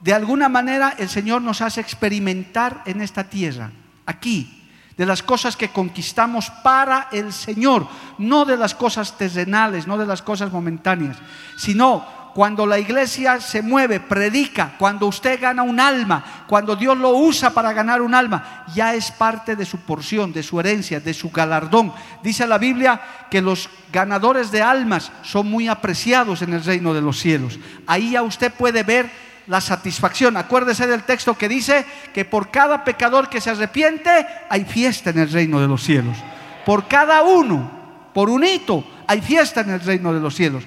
de 0.00 0.12
alguna 0.12 0.50
manera 0.50 0.96
el 0.98 1.08
Señor 1.08 1.40
nos 1.40 1.62
hace 1.62 1.80
experimentar 1.80 2.82
en 2.84 3.00
esta 3.00 3.24
tierra, 3.24 3.72
aquí, 4.04 4.61
de 4.96 5.06
las 5.06 5.22
cosas 5.22 5.56
que 5.56 5.68
conquistamos 5.68 6.50
para 6.62 7.08
el 7.12 7.32
Señor, 7.32 7.86
no 8.18 8.44
de 8.44 8.56
las 8.56 8.74
cosas 8.74 9.16
terrenales, 9.16 9.86
no 9.86 9.98
de 9.98 10.06
las 10.06 10.22
cosas 10.22 10.52
momentáneas, 10.52 11.16
sino 11.56 12.22
cuando 12.34 12.66
la 12.66 12.78
iglesia 12.78 13.40
se 13.40 13.62
mueve, 13.62 14.00
predica, 14.00 14.74
cuando 14.78 15.06
usted 15.06 15.40
gana 15.40 15.62
un 15.62 15.78
alma, 15.78 16.44
cuando 16.46 16.76
Dios 16.76 16.96
lo 16.96 17.10
usa 17.10 17.50
para 17.50 17.72
ganar 17.72 18.00
un 18.00 18.14
alma, 18.14 18.64
ya 18.74 18.94
es 18.94 19.10
parte 19.10 19.54
de 19.54 19.66
su 19.66 19.78
porción, 19.78 20.32
de 20.32 20.42
su 20.42 20.58
herencia, 20.58 21.00
de 21.00 21.14
su 21.14 21.30
galardón. 21.30 21.92
Dice 22.22 22.46
la 22.46 22.58
Biblia 22.58 23.00
que 23.30 23.42
los 23.42 23.68
ganadores 23.92 24.50
de 24.50 24.62
almas 24.62 25.12
son 25.22 25.50
muy 25.50 25.68
apreciados 25.68 26.42
en 26.42 26.54
el 26.54 26.64
reino 26.64 26.94
de 26.94 27.02
los 27.02 27.18
cielos. 27.18 27.58
Ahí 27.86 28.12
ya 28.12 28.22
usted 28.22 28.52
puede 28.52 28.82
ver 28.82 29.10
la 29.46 29.60
satisfacción. 29.60 30.36
Acuérdese 30.36 30.86
del 30.86 31.02
texto 31.02 31.36
que 31.36 31.48
dice 31.48 31.84
que 32.12 32.24
por 32.24 32.50
cada 32.50 32.84
pecador 32.84 33.28
que 33.28 33.40
se 33.40 33.50
arrepiente 33.50 34.26
hay 34.48 34.64
fiesta 34.64 35.10
en 35.10 35.18
el 35.18 35.30
reino 35.30 35.60
de 35.60 35.68
los 35.68 35.82
cielos. 35.82 36.16
Por 36.64 36.86
cada 36.86 37.22
uno, 37.22 37.70
por 38.14 38.30
un 38.30 38.44
hito, 38.44 38.84
hay 39.06 39.20
fiesta 39.20 39.62
en 39.62 39.70
el 39.70 39.80
reino 39.80 40.12
de 40.12 40.20
los 40.20 40.34
cielos. 40.34 40.64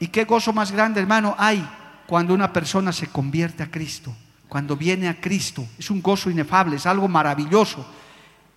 ¿Y 0.00 0.08
qué 0.08 0.24
gozo 0.24 0.52
más 0.52 0.70
grande, 0.70 1.00
hermano, 1.00 1.34
hay 1.38 1.66
cuando 2.06 2.34
una 2.34 2.52
persona 2.52 2.92
se 2.92 3.08
convierte 3.08 3.62
a 3.62 3.70
Cristo? 3.70 4.14
Cuando 4.48 4.76
viene 4.76 5.08
a 5.08 5.20
Cristo. 5.20 5.66
Es 5.78 5.90
un 5.90 6.00
gozo 6.00 6.30
inefable, 6.30 6.76
es 6.76 6.86
algo 6.86 7.08
maravilloso. 7.08 7.84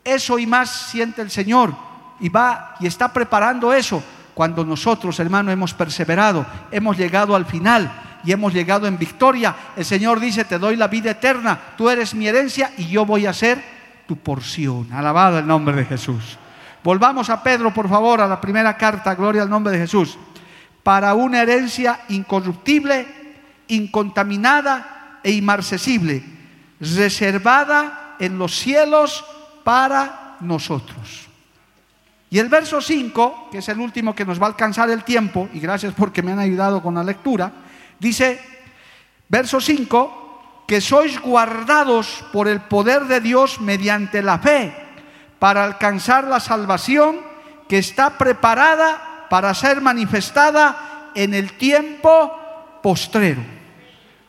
Eso 0.04 0.40
y 0.40 0.46
más 0.46 0.70
siente 0.70 1.22
el 1.22 1.32
Señor 1.32 1.76
y 2.20 2.30
va 2.30 2.76
y 2.80 2.88
está 2.88 3.12
preparando 3.12 3.74
eso 3.74 4.02
cuando 4.34 4.64
nosotros, 4.64 5.20
hermano, 5.20 5.52
hemos 5.52 5.74
perseverado, 5.74 6.46
hemos 6.72 6.98
llegado 6.98 7.36
al 7.36 7.46
final 7.46 7.92
y 8.24 8.32
hemos 8.32 8.54
llegado 8.54 8.88
en 8.88 8.98
victoria. 8.98 9.56
El 9.76 9.86
Señor 9.86 10.20
dice, 10.20 10.46
te 10.46 10.60
doy 10.60 10.76
la 10.76 10.88
vida 10.88 11.12
eterna, 11.12 11.60
tú 11.78 11.90
eres 11.90 12.14
mi 12.14 12.28
herencia 12.28 12.72
y 12.78 12.88
yo 12.88 13.06
voy 13.06 13.26
a 13.26 13.34
ser 13.34 13.62
tu 14.08 14.18
porción. 14.18 14.92
Alabado 14.92 15.40
el 15.40 15.48
nombre 15.48 15.76
de 15.76 15.86
Jesús. 15.86 16.38
Volvamos 16.84 17.30
a 17.30 17.44
Pedro, 17.44 17.74
por 17.74 17.88
favor, 17.88 18.22
a 18.22 18.28
la 18.28 18.42
primera 18.42 18.76
carta, 18.76 19.16
gloria 19.16 19.44
al 19.44 19.50
nombre 19.50 19.74
de 19.74 19.80
Jesús. 19.80 20.18
Para 20.84 21.14
una 21.14 21.42
herencia 21.42 22.02
incorruptible, 22.10 23.08
incontaminada 23.68 25.20
e 25.24 25.32
inmarcesible, 25.32 26.24
reservada 26.80 28.16
en 28.20 28.38
los 28.38 28.56
cielos 28.56 29.24
para 29.64 30.38
nosotros. 30.40 31.28
Y 32.32 32.40
el 32.40 32.48
verso 32.48 32.82
5, 32.82 33.50
que 33.52 33.60
es 33.60 33.70
el 33.70 33.80
último 33.80 34.16
que 34.16 34.26
nos 34.26 34.42
va 34.42 34.46
a 34.46 34.50
alcanzar 34.50 34.90
el 34.90 35.04
tiempo, 35.04 35.50
y 35.54 35.60
gracias 35.60 35.94
porque 35.94 36.24
me 36.24 36.32
han 36.32 36.40
ayudado 36.40 36.82
con 36.82 36.96
la 36.96 37.04
lectura, 37.04 37.52
dice, 38.02 38.42
verso 39.30 39.62
5, 39.62 40.66
que 40.68 40.82
sois 40.82 41.22
guardados 41.22 42.26
por 42.34 42.48
el 42.48 42.62
poder 42.66 43.06
de 43.06 43.22
Dios 43.22 43.62
mediante 43.62 44.22
la 44.22 44.40
fe 44.40 44.74
para 45.38 45.64
alcanzar 45.64 46.26
la 46.26 46.40
salvación 46.40 47.20
que 47.70 47.78
está 47.78 48.18
preparada 48.18 49.28
para 49.30 49.54
ser 49.54 49.82
manifestada 49.82 51.12
en 51.14 51.34
el 51.34 51.54
tiempo 51.54 52.34
postrero. 52.82 53.42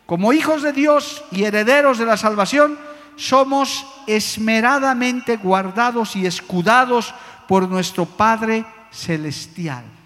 Como 0.04 0.32
hijos 0.32 0.62
de 0.62 0.72
Dios 0.72 1.24
y 1.32 1.44
herederos 1.44 1.98
de 1.98 2.06
la 2.06 2.16
salvación, 2.16 2.78
somos 3.16 3.86
esmeradamente 4.06 5.36
guardados 5.36 6.16
y 6.16 6.26
escudados 6.26 7.14
por 7.48 7.68
nuestro 7.68 8.04
Padre 8.04 8.64
Celestial. 8.90 10.01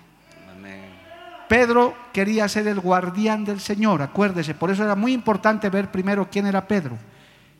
Pedro 1.48 1.94
quería 2.12 2.48
ser 2.48 2.66
el 2.68 2.80
guardián 2.80 3.44
del 3.44 3.60
Señor, 3.60 4.02
acuérdese, 4.02 4.54
por 4.54 4.70
eso 4.70 4.84
era 4.84 4.94
muy 4.94 5.12
importante 5.12 5.70
ver 5.70 5.90
primero 5.90 6.28
quién 6.30 6.46
era 6.46 6.66
Pedro. 6.66 6.98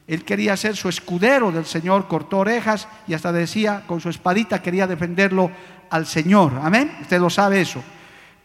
Él 0.07 0.25
quería 0.25 0.57
ser 0.57 0.77
su 0.77 0.89
escudero 0.89 1.51
del 1.51 1.67
Señor, 1.67 2.07
cortó 2.07 2.39
orejas 2.39 2.87
y 3.09 3.15
hasta 3.15 3.33
decía, 3.33 3.83
con 3.87 4.01
su 4.01 4.09
espadita 4.09 4.63
quería 4.63 4.87
defenderlo 4.87 5.51
al 5.91 6.07
Señor. 6.07 6.53
Amén. 6.63 6.97
Usted 7.01 7.21
lo 7.21 7.29
sabe 7.29 7.61
eso. 7.61 7.83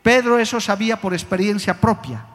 Pedro 0.02 0.40
eso 0.40 0.60
sabía 0.60 1.00
por 1.00 1.14
experiencia 1.14 1.80
propia. 1.80 2.26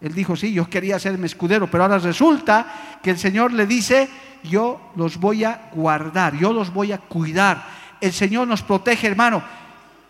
Él 0.00 0.14
dijo, 0.14 0.36
sí, 0.36 0.52
yo 0.52 0.68
quería 0.70 0.98
ser 0.98 1.18
mi 1.18 1.26
escudero, 1.26 1.68
pero 1.68 1.82
ahora 1.82 1.98
resulta 1.98 2.98
que 3.02 3.10
el 3.10 3.18
Señor 3.18 3.52
le 3.52 3.66
dice, 3.66 4.08
yo 4.44 4.92
los 4.94 5.18
voy 5.18 5.42
a 5.42 5.70
guardar, 5.74 6.36
yo 6.36 6.52
los 6.52 6.72
voy 6.72 6.92
a 6.92 6.98
cuidar. 6.98 7.64
El 8.00 8.12
Señor 8.12 8.46
nos 8.46 8.62
protege, 8.62 9.08
hermano. 9.08 9.42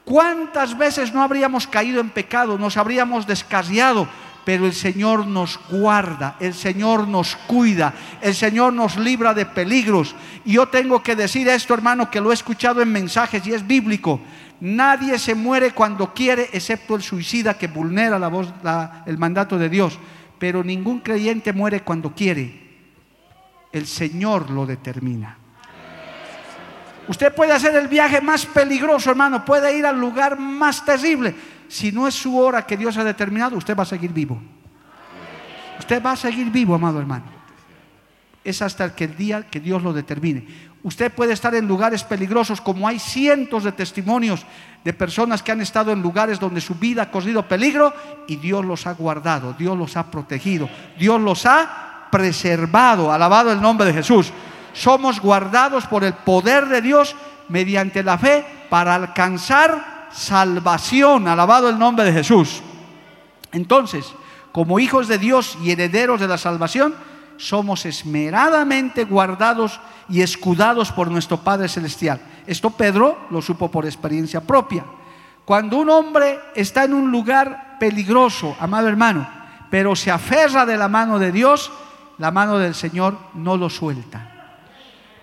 ¿Cuántas 0.07 0.79
veces 0.79 1.13
no 1.13 1.21
habríamos 1.21 1.67
caído 1.67 2.01
en 2.01 2.11
pecado, 2.11 2.57
nos 2.59 2.77
habríamos 2.77 3.27
descarriado? 3.27 4.07
Pero 4.45 4.65
el 4.65 4.73
Señor 4.73 5.27
nos 5.27 5.59
guarda, 5.69 6.37
el 6.39 6.55
Señor 6.55 7.09
nos 7.09 7.35
cuida, 7.35 7.93
el 8.21 8.37
Señor 8.37 8.73
nos 8.73 8.97
libra 8.97 9.35
de 9.35 9.47
peligros. 9.47 10.15
Y 10.45 10.53
yo 10.53 10.69
tengo 10.69 11.03
que 11.03 11.17
decir 11.17 11.49
esto, 11.49 11.75
hermano, 11.75 12.09
que 12.09 12.21
lo 12.21 12.31
he 12.31 12.35
escuchado 12.35 12.81
en 12.81 12.93
mensajes 12.93 13.45
y 13.49 13.53
es 13.53 13.67
bíblico. 13.67 14.21
Nadie 14.61 15.19
se 15.19 15.35
muere 15.35 15.73
cuando 15.73 16.15
quiere, 16.15 16.51
excepto 16.53 16.95
el 16.95 17.03
suicida 17.03 17.59
que 17.59 17.67
vulnera 17.67 18.21
el 19.07 19.19
mandato 19.19 19.59
de 19.59 19.69
Dios. 19.69 19.99
Pero 20.39 20.63
ningún 20.63 21.01
creyente 21.01 21.53
muere 21.53 21.81
cuando 21.81 22.15
quiere. 22.15 22.63
El 23.73 23.89
Señor 23.89 24.51
lo 24.51 24.67
determina. 24.67 25.37
Usted 27.09 27.33
puede 27.35 27.53
hacer 27.53 27.75
el 27.77 27.89
viaje 27.89 28.21
más 28.21 28.47
peligroso, 28.47 29.11
hermano, 29.11 29.45
puede 29.45 29.77
ir 29.77 29.87
al 29.87 29.99
lugar 29.99 30.39
más 30.39 30.85
terrible. 30.85 31.35
Si 31.69 31.93
no 31.93 32.07
es 32.09 32.15
su 32.15 32.39
hora 32.39 32.67
que 32.67 32.77
Dios 32.77 32.97
ha 32.97 33.05
determinado, 33.05 33.57
usted 33.57 33.77
va 33.77 33.83
a 33.83 33.87
seguir 33.87 34.13
vivo. 34.13 34.41
Usted 35.79 36.03
va 36.03 36.13
a 36.13 36.17
seguir 36.17 36.51
vivo, 36.51 36.75
amado 36.75 36.99
hermano. 36.99 37.25
Es 38.43 38.63
hasta 38.63 38.95
que 38.95 39.05
el 39.05 39.17
día 39.17 39.43
que 39.43 39.61
Dios 39.61 39.83
lo 39.83 39.93
determine. 39.93 40.47
Usted 40.83 41.13
puede 41.13 41.33
estar 41.33 41.55
en 41.55 41.67
lugares 41.67 42.05
peligrosos, 42.05 42.61
como 42.61 42.87
hay 42.87 43.01
cientos 43.01 43.65
de 43.65 43.73
testimonios 43.73 44.47
de 44.85 44.93
personas 44.93 45.43
que 45.43 45.51
han 45.51 45.61
estado 45.61 45.91
en 45.91 46.01
lugares 46.01 46.39
donde 46.39 46.61
su 46.61 46.77
vida 46.77 47.03
ha 47.03 47.11
corrido 47.11 47.49
peligro 47.49 47.93
y 48.29 48.37
Dios 48.37 48.65
los 48.65 48.87
ha 48.87 48.93
guardado, 48.93 49.53
Dios 49.59 49.77
los 49.77 49.97
ha 49.97 50.11
protegido, 50.13 50.69
Dios 50.97 51.21
los 51.21 51.45
ha 51.45 52.07
preservado. 52.13 53.11
Alabado 53.11 53.51
el 53.51 53.61
nombre 53.61 53.87
de 53.87 53.95
Jesús. 53.95 54.33
Somos 54.77 55.21
guardados 55.21 55.87
por 55.87 56.05
el 56.05 56.13
poder 56.13 56.67
de 56.67 56.83
Dios 56.83 57.17
mediante 57.49 58.03
la 58.03 58.19
fe 58.19 58.45
para 58.69 58.95
alcanzar 58.95 60.09
salvación. 60.13 61.27
Alabado 61.29 61.71
el 61.71 61.79
nombre 61.79 62.05
de 62.05 62.13
Jesús. 62.13 62.61
Entonces, 63.53 64.13
como 64.53 64.79
hijos 64.79 65.09
de 65.09 65.17
Dios 65.17 65.57
y 65.63 65.71
herederos 65.71 66.21
de 66.21 66.29
la 66.29 66.37
salvación, 66.37 66.95
somos 67.39 67.87
esmeradamente 67.87 69.05
guardados 69.05 69.81
y 70.11 70.21
escudados 70.21 70.93
por 70.93 71.11
nuestro 71.11 71.39
Padre 71.39 71.71
Celestial. 71.71 72.21
Esto 72.47 72.69
Pedro 72.69 73.17
lo 73.31 73.41
supo 73.41 73.71
por 73.71 73.87
experiencia 73.87 74.43
propia. 74.43 74.85
Cuando 75.47 75.79
un 75.79 75.89
hombre 75.89 76.39
está 76.55 76.85
en 76.85 76.93
un 76.93 77.11
lugar 77.11 77.79
peligroso, 77.81 78.55
amado 78.61 78.89
hermano, 78.89 79.27
pero 79.71 79.97
se 79.97 80.11
aferra 80.11 80.67
de 80.67 80.77
la 80.77 80.89
mano 80.89 81.19
de 81.19 81.33
Dios, 81.33 81.73
la 82.19 82.31
mano 82.31 82.59
del 82.59 82.75
Señor 82.75 83.17
no 83.33 83.57
lo 83.57 83.71
suelta. 83.71 84.36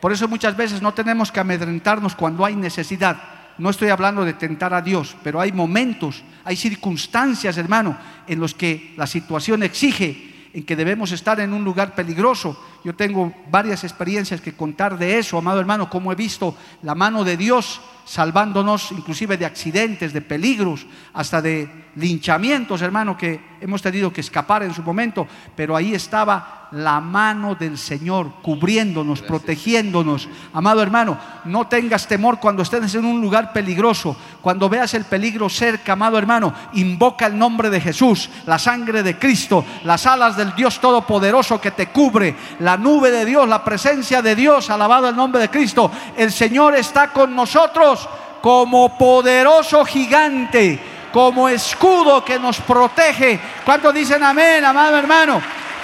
Por 0.03 0.11
eso 0.11 0.27
muchas 0.27 0.57
veces 0.57 0.81
no 0.81 0.93
tenemos 0.93 1.31
que 1.31 1.39
amedrentarnos 1.39 2.13
cuando 2.13 2.43
hay 2.43 2.57
necesidad. 2.57 3.23
No 3.57 3.69
estoy 3.69 3.87
hablando 3.87 4.25
de 4.25 4.33
tentar 4.33 4.73
a 4.73 4.81
Dios, 4.81 5.15
pero 5.23 5.39
hay 5.39 5.53
momentos, 5.53 6.23
hay 6.43 6.57
circunstancias, 6.57 7.57
hermano, 7.57 7.97
en 8.27 8.37
los 8.37 8.53
que 8.53 8.93
la 8.97 9.07
situación 9.07 9.63
exige 9.63 10.49
en 10.53 10.65
que 10.65 10.75
debemos 10.75 11.13
estar 11.13 11.39
en 11.39 11.53
un 11.53 11.63
lugar 11.63 11.95
peligroso. 11.95 12.61
Yo 12.83 12.93
tengo 12.93 13.33
varias 13.49 13.85
experiencias 13.85 14.41
que 14.41 14.57
contar 14.57 14.97
de 14.97 15.19
eso, 15.19 15.37
amado 15.37 15.61
hermano, 15.61 15.89
como 15.89 16.11
he 16.11 16.15
visto 16.15 16.53
la 16.81 16.95
mano 16.95 17.23
de 17.23 17.37
Dios 17.37 17.79
salvándonos 18.05 18.91
inclusive 18.91 19.37
de 19.37 19.45
accidentes, 19.45 20.13
de 20.13 20.21
peligros, 20.21 20.85
hasta 21.13 21.41
de 21.41 21.69
linchamientos, 21.95 22.81
hermano, 22.81 23.17
que 23.17 23.39
hemos 23.61 23.81
tenido 23.81 24.11
que 24.11 24.21
escapar 24.21 24.63
en 24.63 24.73
su 24.73 24.81
momento, 24.81 25.27
pero 25.55 25.75
ahí 25.75 25.93
estaba 25.93 26.63
la 26.73 26.99
mano 26.99 27.53
del 27.53 27.77
Señor 27.77 28.41
cubriéndonos, 28.41 29.21
protegiéndonos. 29.21 30.27
Amado 30.53 30.81
hermano, 30.81 31.17
no 31.45 31.67
tengas 31.67 32.07
temor 32.07 32.39
cuando 32.39 32.63
estés 32.63 32.95
en 32.95 33.05
un 33.05 33.21
lugar 33.21 33.53
peligroso, 33.53 34.17
cuando 34.41 34.67
veas 34.67 34.93
el 34.95 35.05
peligro 35.05 35.49
cerca, 35.49 35.93
amado 35.93 36.17
hermano, 36.17 36.51
invoca 36.73 37.27
el 37.27 37.37
nombre 37.37 37.69
de 37.69 37.79
Jesús, 37.79 38.29
la 38.47 38.57
sangre 38.57 39.03
de 39.03 39.19
Cristo, 39.19 39.63
las 39.83 40.07
alas 40.07 40.35
del 40.35 40.55
Dios 40.55 40.79
Todopoderoso 40.79 41.61
que 41.61 41.71
te 41.71 41.87
cubre, 41.87 42.35
la 42.59 42.75
nube 42.75 43.11
de 43.11 43.23
Dios, 43.23 43.47
la 43.47 43.63
presencia 43.63 44.23
de 44.23 44.35
Dios, 44.35 44.71
alabado 44.71 45.07
el 45.07 45.15
nombre 45.15 45.41
de 45.41 45.49
Cristo. 45.49 45.91
El 46.17 46.31
Señor 46.31 46.75
está 46.75 47.09
con 47.09 47.35
nosotros 47.35 47.92
como 48.41 48.97
poderoso 48.97 49.85
gigante, 49.85 50.79
como 51.11 51.47
escudo 51.49 52.23
que 52.23 52.39
nos 52.39 52.59
protege. 52.59 53.39
¿Cuántos 53.65 53.93
dicen 53.93 54.23
amén, 54.23 54.65
amado 54.65 54.97
hermano? 54.97 55.41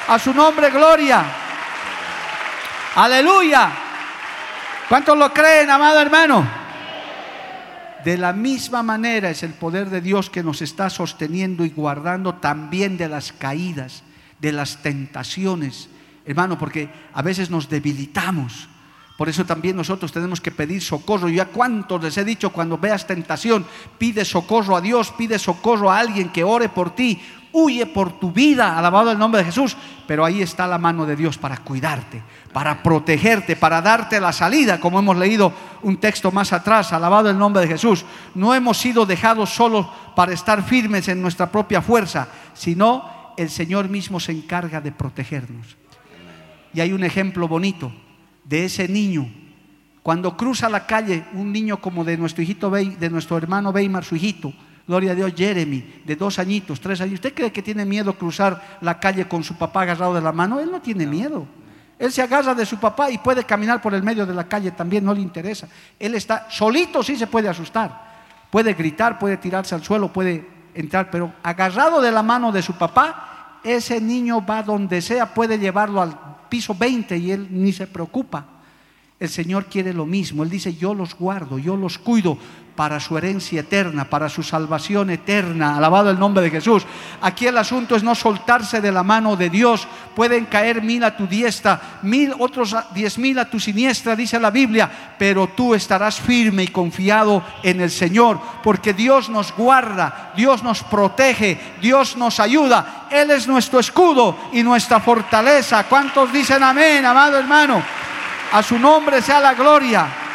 A 0.08 0.18
su 0.20 0.34
nombre, 0.34 0.70
gloria. 0.70 1.24
Aleluya. 2.96 3.72
¿Cuántos 4.88 5.18
lo 5.18 5.32
creen, 5.32 5.70
amado 5.70 6.00
hermano? 6.00 6.60
De 8.04 8.18
la 8.18 8.32
misma 8.34 8.82
manera 8.82 9.30
es 9.30 9.44
el 9.44 9.54
poder 9.54 9.90
de 9.90 10.02
Dios 10.02 10.30
que 10.30 10.42
nos 10.42 10.62
está 10.62 10.90
sosteniendo 10.90 11.66
y 11.66 11.70
guardando 11.70 12.36
también 12.36 12.98
de 12.98 13.10
las 13.10 13.34
caídas, 13.34 14.04
de 14.40 14.54
las 14.54 14.78
tentaciones, 14.78 15.90
hermano, 16.26 16.58
porque 16.58 16.90
a 17.14 17.22
veces 17.22 17.50
nos 17.50 17.68
debilitamos. 17.68 18.69
Por 19.20 19.28
eso 19.28 19.46
también 19.46 19.76
nosotros 19.76 20.14
tenemos 20.14 20.40
que 20.40 20.50
pedir 20.50 20.82
socorro. 20.82 21.28
Ya 21.28 21.44
cuántos 21.44 22.02
les 22.02 22.18
he 22.18 22.24
dicho, 22.24 22.52
cuando 22.52 22.78
veas 22.78 23.06
tentación, 23.06 23.66
pide 23.98 24.24
socorro 24.24 24.78
a 24.78 24.80
Dios, 24.80 25.12
pide 25.12 25.38
socorro 25.38 25.92
a 25.92 26.00
alguien 26.00 26.30
que 26.30 26.46
ore 26.46 26.70
por 26.70 26.96
ti, 26.96 27.22
huye 27.52 27.86
por 27.86 28.18
tu 28.18 28.32
vida, 28.32 28.78
alabado 28.78 29.12
el 29.12 29.20
nombre 29.20 29.40
de 29.40 29.48
Jesús, 29.48 29.76
pero 30.08 30.24
ahí 30.24 30.42
está 30.42 30.68
la 30.68 30.78
mano 30.78 31.06
de 31.06 31.18
Dios 31.18 31.38
para 31.38 31.58
cuidarte, 31.58 32.24
para 32.54 32.82
protegerte, 32.82 33.58
para 33.58 33.82
darte 33.82 34.22
la 34.22 34.32
salida, 34.32 34.80
como 34.80 35.00
hemos 35.00 35.18
leído 35.18 35.52
un 35.82 35.98
texto 35.98 36.32
más 36.32 36.54
atrás, 36.54 36.94
alabado 36.94 37.30
el 37.30 37.38
nombre 37.38 37.64
de 37.64 37.68
Jesús. 37.68 38.06
No 38.36 38.56
hemos 38.56 38.78
sido 38.78 39.06
dejados 39.06 39.50
solos 39.50 39.86
para 40.16 40.32
estar 40.32 40.64
firmes 40.64 41.10
en 41.10 41.22
nuestra 41.22 41.52
propia 41.52 41.82
fuerza, 41.82 42.30
sino 42.54 43.34
el 43.36 43.50
Señor 43.50 43.90
mismo 43.90 44.18
se 44.22 44.32
encarga 44.32 44.80
de 44.80 44.94
protegernos. 44.94 45.76
Y 46.74 46.80
hay 46.80 46.94
un 46.94 47.04
ejemplo 47.04 47.50
bonito 47.50 47.92
de 48.50 48.66
ese 48.66 48.88
niño. 48.88 49.30
Cuando 50.02 50.36
cruza 50.36 50.68
la 50.70 50.88
calle, 50.88 51.24
un 51.34 51.52
niño 51.52 51.80
como 51.80 52.04
de 52.04 52.18
nuestro 52.18 52.42
hijito, 52.42 52.72
de 52.72 53.10
nuestro 53.10 53.38
hermano 53.38 53.70
Weimar, 53.70 54.04
su 54.04 54.16
hijito, 54.16 54.52
Gloria 54.88 55.12
a 55.12 55.16
Dios, 55.16 55.34
Jeremy, 55.38 56.02
de 56.04 56.16
dos 56.16 56.40
añitos, 56.40 56.82
tres 56.82 57.00
años. 57.00 57.14
¿Usted 57.14 57.36
cree 57.36 57.52
que 57.52 57.62
tiene 57.62 57.86
miedo 57.86 58.12
cruzar 58.14 58.80
la 58.82 59.00
calle 59.00 59.28
con 59.28 59.44
su 59.44 59.56
papá 59.56 59.84
agarrado 59.84 60.16
de 60.16 60.22
la 60.22 60.32
mano? 60.32 60.60
Él 60.60 60.72
no 60.72 60.82
tiene 60.82 61.06
miedo. 61.06 61.46
Él 62.00 62.12
se 62.12 62.24
agarra 62.24 62.56
de 62.56 62.66
su 62.66 62.78
papá 62.80 63.12
y 63.12 63.20
puede 63.20 63.44
caminar 63.44 63.84
por 63.84 63.94
el 63.94 64.02
medio 64.02 64.26
de 64.26 64.34
la 64.34 64.46
calle 64.46 64.72
también, 64.72 65.06
no 65.06 65.14
le 65.14 65.22
interesa. 65.22 65.68
Él 66.00 66.16
está 66.16 66.48
solito, 66.50 67.04
sí 67.04 67.18
se 67.18 67.28
puede 67.28 67.48
asustar. 67.48 68.10
Puede 68.50 68.74
gritar, 68.74 69.20
puede 69.20 69.38
tirarse 69.38 69.76
al 69.76 69.84
suelo, 69.84 70.12
puede 70.12 70.50
entrar, 70.74 71.12
pero 71.12 71.34
agarrado 71.44 72.02
de 72.02 72.12
la 72.12 72.24
mano 72.24 72.52
de 72.52 72.64
su 72.64 72.74
papá, 72.74 73.60
ese 73.64 74.02
niño 74.02 74.44
va 74.44 74.64
donde 74.64 75.04
sea, 75.04 75.36
puede 75.36 75.60
llevarlo 75.60 76.02
al 76.02 76.18
piso 76.50 76.76
20 76.76 77.18
y 77.18 77.32
él 77.32 77.48
ni 77.50 77.72
se 77.72 77.88
preocupa. 77.88 78.62
El 79.20 79.30
Señor 79.30 79.66
quiere 79.66 79.94
lo 79.94 80.06
mismo. 80.06 80.44
Él 80.44 80.50
dice, 80.50 80.74
yo 80.74 80.94
los 80.94 81.16
guardo, 81.16 81.60
yo 81.60 81.76
los 81.76 81.98
cuido 81.98 82.38
para 82.80 83.02
su 83.02 83.18
herencia 83.18 83.60
eterna, 83.60 84.06
para 84.06 84.30
su 84.30 84.42
salvación 84.42 85.10
eterna. 85.10 85.76
Alabado 85.76 86.10
el 86.10 86.18
nombre 86.18 86.42
de 86.42 86.50
Jesús. 86.50 86.86
Aquí 87.22 87.46
el 87.46 87.58
asunto 87.58 87.94
es 87.94 88.04
no 88.04 88.16
soltarse 88.16 88.80
de 88.80 88.90
la 88.90 89.04
mano 89.04 89.36
de 89.36 89.50
Dios. 89.50 89.86
Pueden 90.16 90.46
caer 90.46 90.82
mil 90.82 91.04
a 91.04 91.18
tu 91.18 91.28
diestra, 91.28 92.00
mil 92.04 92.34
otros 92.40 92.74
diez 92.94 93.18
mil 93.18 93.38
a 93.38 93.50
tu 93.50 93.60
siniestra, 93.60 94.16
dice 94.16 94.40
la 94.40 94.50
Biblia, 94.50 94.90
pero 95.20 95.48
tú 95.48 95.76
estarás 95.76 96.22
firme 96.22 96.64
y 96.64 96.68
confiado 96.70 97.44
en 97.64 97.82
el 97.82 97.92
Señor, 97.92 98.40
porque 98.64 98.94
Dios 98.94 99.28
nos 99.28 99.54
guarda, 99.54 100.32
Dios 100.38 100.64
nos 100.64 100.82
protege, 100.82 101.60
Dios 101.82 102.16
nos 102.16 102.40
ayuda. 102.40 103.08
Él 103.12 103.30
es 103.32 103.46
nuestro 103.46 103.82
escudo 103.82 104.38
y 104.54 104.64
nuestra 104.64 105.02
fortaleza. 105.02 105.84
¿Cuántos 105.84 106.32
dicen 106.32 106.64
amén, 106.64 107.06
amado 107.06 107.38
hermano? 107.40 107.84
A 108.54 108.64
su 108.64 108.80
nombre 108.80 109.22
sea 109.22 109.42
la 109.42 109.54
gloria. 109.54 110.29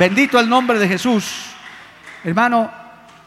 Bendito 0.00 0.40
el 0.40 0.48
nombre 0.48 0.78
de 0.78 0.88
Jesús. 0.88 1.30
Hermano, 2.24 2.70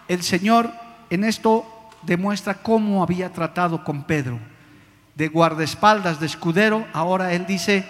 el 0.08 0.24
Señor 0.24 0.72
en 1.12 1.24
esto 1.24 1.64
demuestra 2.02 2.56
cómo 2.56 3.04
había 3.04 3.32
tratado 3.32 3.84
con 3.84 4.06
Pedro. 4.06 4.40
De 5.14 5.28
guardaespaldas, 5.28 6.20
de 6.20 6.26
escudero, 6.26 6.88
ahora 6.92 7.32
él 7.34 7.46
dice, 7.46 7.86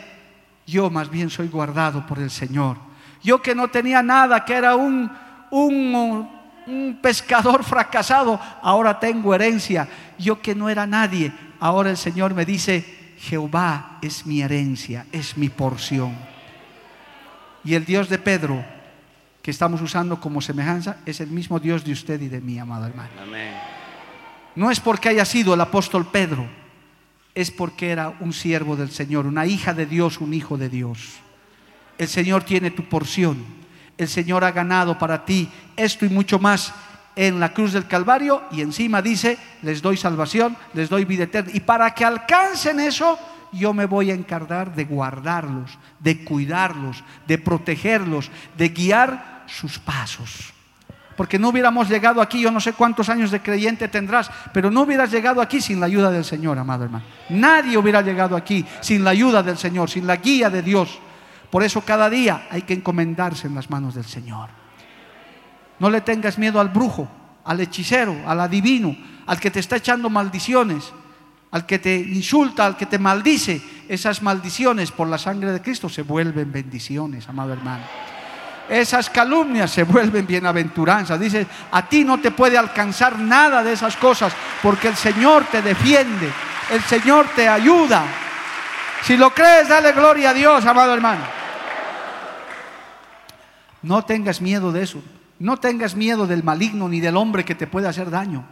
yo 0.68 0.90
más 0.90 1.10
bien 1.10 1.30
soy 1.30 1.48
guardado 1.48 2.06
por 2.06 2.20
el 2.20 2.30
Señor. 2.30 2.76
Yo 3.24 3.42
que 3.42 3.56
no 3.56 3.70
tenía 3.70 4.04
nada, 4.04 4.44
que 4.44 4.54
era 4.54 4.76
un, 4.76 5.10
un, 5.50 6.30
un 6.68 7.00
pescador 7.02 7.64
fracasado, 7.64 8.38
ahora 8.62 9.00
tengo 9.00 9.34
herencia. 9.34 9.88
Yo 10.20 10.42
que 10.42 10.56
no 10.56 10.68
era 10.68 10.86
nadie, 10.86 11.32
ahora 11.62 11.90
el 11.90 11.96
Señor 11.96 12.34
me 12.34 12.44
dice, 12.44 13.16
Jehová 13.18 14.00
es 14.02 14.26
mi 14.26 14.42
herencia, 14.42 15.06
es 15.14 15.38
mi 15.38 15.48
porción. 15.48 16.34
Y 17.64 17.76
el 17.76 17.86
Dios 17.86 18.10
de 18.10 18.20
Pedro, 18.20 18.73
que 19.44 19.52
estamos 19.52 19.82
usando 19.82 20.22
como 20.22 20.42
semejanza, 20.42 20.98
es 21.06 21.20
el 21.20 21.28
mismo 21.28 21.60
Dios 21.60 21.84
de 21.84 21.92
usted 21.92 22.20
y 22.22 22.30
de 22.30 22.40
mí, 22.40 22.58
amado 22.58 22.88
hermano. 22.88 23.10
No 24.56 24.72
es 24.72 24.80
porque 24.80 25.10
haya 25.10 25.26
sido 25.26 25.54
el 25.54 25.62
apóstol 25.62 26.08
Pedro, 26.08 26.48
es 27.36 27.52
porque 27.52 27.92
era 27.92 28.16
un 28.22 28.32
siervo 28.32 28.78
del 28.78 28.90
Señor, 28.90 29.26
una 29.26 29.46
hija 29.46 29.74
de 29.74 29.86
Dios, 29.86 30.22
un 30.22 30.34
hijo 30.34 30.58
de 30.58 30.70
Dios. 30.70 31.16
El 31.98 32.08
Señor 32.08 32.44
tiene 32.44 32.72
tu 32.72 32.88
porción. 32.88 33.44
El 33.98 34.08
Señor 34.08 34.46
ha 34.46 34.52
ganado 34.52 34.98
para 34.98 35.26
ti 35.26 35.50
esto 35.76 36.06
y 36.06 36.10
mucho 36.10 36.40
más 36.40 36.74
en 37.16 37.42
la 37.42 37.54
cruz 37.54 37.74
del 37.74 37.86
Calvario 37.86 38.44
y 38.50 38.62
encima 38.62 39.02
dice, 39.02 39.38
les 39.62 39.82
doy 39.82 39.98
salvación, 39.98 40.56
les 40.74 40.90
doy 40.90 41.04
vida 41.04 41.26
eterna. 41.26 41.52
Y 41.54 41.60
para 41.60 41.94
que 41.94 42.06
alcancen 42.06 42.80
eso, 42.80 43.20
yo 43.52 43.74
me 43.74 43.88
voy 43.88 44.10
a 44.10 44.16
encargar 44.16 44.74
de 44.74 44.86
guardarlos, 44.86 45.78
de 46.00 46.24
cuidarlos, 46.24 47.04
de 47.28 47.38
protegerlos, 47.38 48.32
de 48.58 48.70
guiar 48.70 49.33
sus 49.48 49.80
pasos. 49.80 50.54
Porque 51.16 51.38
no 51.38 51.50
hubiéramos 51.50 51.90
llegado 51.90 52.22
aquí, 52.22 52.42
yo 52.42 52.50
no 52.50 52.60
sé 52.60 52.74
cuántos 52.74 53.08
años 53.10 53.30
de 53.30 53.42
creyente 53.42 53.88
tendrás, 53.88 54.32
pero 54.52 54.72
no 54.72 54.82
hubieras 54.82 55.12
llegado 55.12 55.42
aquí 55.42 55.62
sin 55.62 55.80
la 55.80 55.86
ayuda 55.86 56.10
del 56.10 56.26
Señor, 56.26 56.58
amado 56.58 56.86
hermano. 56.86 57.06
Nadie 57.30 57.78
hubiera 57.78 58.02
llegado 58.02 58.36
aquí 58.36 58.66
sin 58.82 59.04
la 59.04 59.12
ayuda 59.12 59.44
del 59.44 59.58
Señor, 59.58 59.90
sin 59.90 60.08
la 60.08 60.16
guía 60.16 60.50
de 60.50 60.64
Dios. 60.64 61.00
Por 61.52 61.64
eso 61.64 61.82
cada 61.82 62.10
día 62.10 62.48
hay 62.50 62.64
que 62.64 62.74
encomendarse 62.74 63.46
en 63.46 63.54
las 63.54 63.70
manos 63.70 63.94
del 63.94 64.06
Señor. 64.06 64.50
No 65.80 65.90
le 65.92 66.02
tengas 66.02 66.40
miedo 66.40 66.60
al 66.60 66.70
brujo, 66.70 67.08
al 67.46 67.60
hechicero, 67.60 68.16
al 68.26 68.40
adivino, 68.40 68.98
al 69.28 69.40
que 69.40 69.52
te 69.52 69.60
está 69.60 69.76
echando 69.76 70.10
maldiciones 70.10 70.92
al 71.54 71.68
que 71.68 71.78
te 71.78 71.96
insulta, 71.96 72.66
al 72.66 72.76
que 72.76 72.88
te 72.88 72.98
maldice, 72.98 73.62
esas 73.88 74.24
maldiciones 74.24 74.92
por 74.92 75.08
la 75.08 75.20
sangre 75.20 75.52
de 75.52 75.62
Cristo 75.62 75.88
se 75.88 76.02
vuelven 76.02 76.52
bendiciones, 76.52 77.30
amado 77.30 77.54
hermano. 77.54 77.84
Esas 78.70 79.10
calumnias 79.10 79.72
se 79.72 79.84
vuelven 79.84 80.26
bienaventuranzas. 80.26 81.20
Dice, 81.20 81.46
a 81.72 81.88
ti 81.88 82.04
no 82.04 82.20
te 82.20 82.32
puede 82.32 82.58
alcanzar 82.58 83.20
nada 83.20 83.64
de 83.64 83.74
esas 83.74 83.96
cosas 83.98 84.34
porque 84.62 84.88
el 84.88 84.96
Señor 84.96 85.46
te 85.52 85.62
defiende. 85.62 86.32
el 86.70 86.82
Señor 86.84 87.28
te 87.36 87.48
ayuda. 87.48 88.06
Si 89.04 89.18
lo 89.18 89.32
crees, 89.32 89.68
dale 89.68 89.92
gloria 89.92 90.30
a 90.30 90.34
Dios, 90.34 90.66
amado 90.66 90.94
hermano. 90.94 91.24
No 93.82 94.06
tengas 94.06 94.40
miedo 94.42 94.72
de 94.72 94.84
eso. 94.84 95.04
No 95.40 95.58
tengas 95.58 95.96
miedo 95.96 96.26
del 96.26 96.44
maligno 96.44 96.88
ni 96.88 97.02
del 97.02 97.18
hombre 97.18 97.44
que 97.44 97.54
te 97.54 97.68
puede 97.68 97.88
hacer 97.88 98.10
daño. 98.10 98.46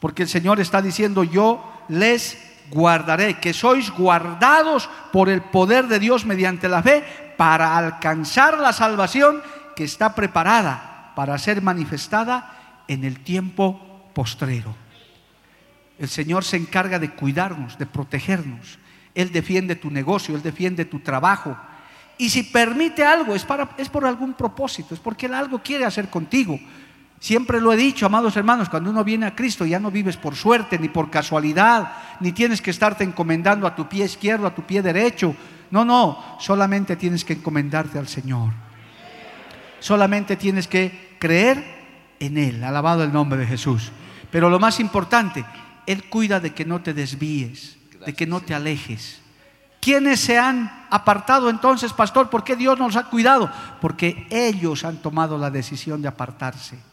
Porque 0.00 0.24
el 0.24 0.28
Señor 0.28 0.58
está 0.58 0.82
diciendo, 0.82 1.22
yo 1.22 1.84
les 1.88 2.51
guardaré, 2.72 3.38
que 3.38 3.52
sois 3.52 3.90
guardados 3.90 4.88
por 5.12 5.28
el 5.28 5.42
poder 5.42 5.86
de 5.86 6.00
Dios 6.00 6.24
mediante 6.24 6.68
la 6.68 6.82
fe 6.82 7.04
para 7.36 7.76
alcanzar 7.76 8.58
la 8.58 8.72
salvación 8.72 9.42
que 9.76 9.84
está 9.84 10.14
preparada 10.14 11.12
para 11.14 11.38
ser 11.38 11.60
manifestada 11.60 12.82
en 12.88 13.04
el 13.04 13.20
tiempo 13.20 14.10
postrero. 14.14 14.74
El 15.98 16.08
Señor 16.08 16.44
se 16.44 16.56
encarga 16.56 16.98
de 16.98 17.10
cuidarnos, 17.10 17.78
de 17.78 17.86
protegernos. 17.86 18.78
Él 19.14 19.30
defiende 19.30 19.76
tu 19.76 19.90
negocio, 19.90 20.34
Él 20.34 20.42
defiende 20.42 20.84
tu 20.84 21.00
trabajo. 21.00 21.56
Y 22.18 22.30
si 22.30 22.42
permite 22.42 23.04
algo, 23.04 23.34
es, 23.34 23.44
para, 23.44 23.70
es 23.76 23.88
por 23.88 24.06
algún 24.06 24.32
propósito, 24.34 24.94
es 24.94 25.00
porque 25.00 25.26
Él 25.26 25.34
algo 25.34 25.60
quiere 25.62 25.84
hacer 25.84 26.08
contigo. 26.08 26.58
Siempre 27.22 27.60
lo 27.60 27.72
he 27.72 27.76
dicho, 27.76 28.04
amados 28.04 28.36
hermanos, 28.36 28.68
cuando 28.68 28.90
uno 28.90 29.04
viene 29.04 29.26
a 29.26 29.34
Cristo 29.36 29.64
ya 29.64 29.78
no 29.78 29.92
vives 29.92 30.16
por 30.16 30.34
suerte 30.34 30.76
ni 30.76 30.88
por 30.88 31.08
casualidad, 31.08 31.92
ni 32.18 32.32
tienes 32.32 32.60
que 32.60 32.72
estarte 32.72 33.04
encomendando 33.04 33.64
a 33.64 33.76
tu 33.76 33.88
pie 33.88 34.06
izquierdo, 34.06 34.44
a 34.44 34.52
tu 34.52 34.62
pie 34.62 34.82
derecho. 34.82 35.32
No, 35.70 35.84
no, 35.84 36.36
solamente 36.40 36.96
tienes 36.96 37.24
que 37.24 37.34
encomendarte 37.34 37.96
al 37.96 38.08
Señor. 38.08 38.50
Solamente 39.78 40.34
tienes 40.34 40.66
que 40.66 41.14
creer 41.20 41.64
en 42.18 42.38
Él, 42.38 42.64
alabado 42.64 43.04
el 43.04 43.12
nombre 43.12 43.38
de 43.38 43.46
Jesús. 43.46 43.92
Pero 44.32 44.50
lo 44.50 44.58
más 44.58 44.80
importante, 44.80 45.44
Él 45.86 46.08
cuida 46.08 46.40
de 46.40 46.52
que 46.52 46.64
no 46.64 46.80
te 46.80 46.92
desvíes, 46.92 47.78
de 48.04 48.14
que 48.14 48.26
no 48.26 48.40
te 48.40 48.52
alejes. 48.52 49.20
¿Quiénes 49.80 50.18
se 50.18 50.40
han 50.40 50.86
apartado 50.90 51.50
entonces, 51.50 51.92
pastor? 51.92 52.30
¿Por 52.30 52.42
qué 52.42 52.56
Dios 52.56 52.80
nos 52.80 52.96
ha 52.96 53.04
cuidado? 53.04 53.48
Porque 53.80 54.26
ellos 54.28 54.84
han 54.84 54.96
tomado 54.96 55.38
la 55.38 55.52
decisión 55.52 56.02
de 56.02 56.08
apartarse 56.08 56.91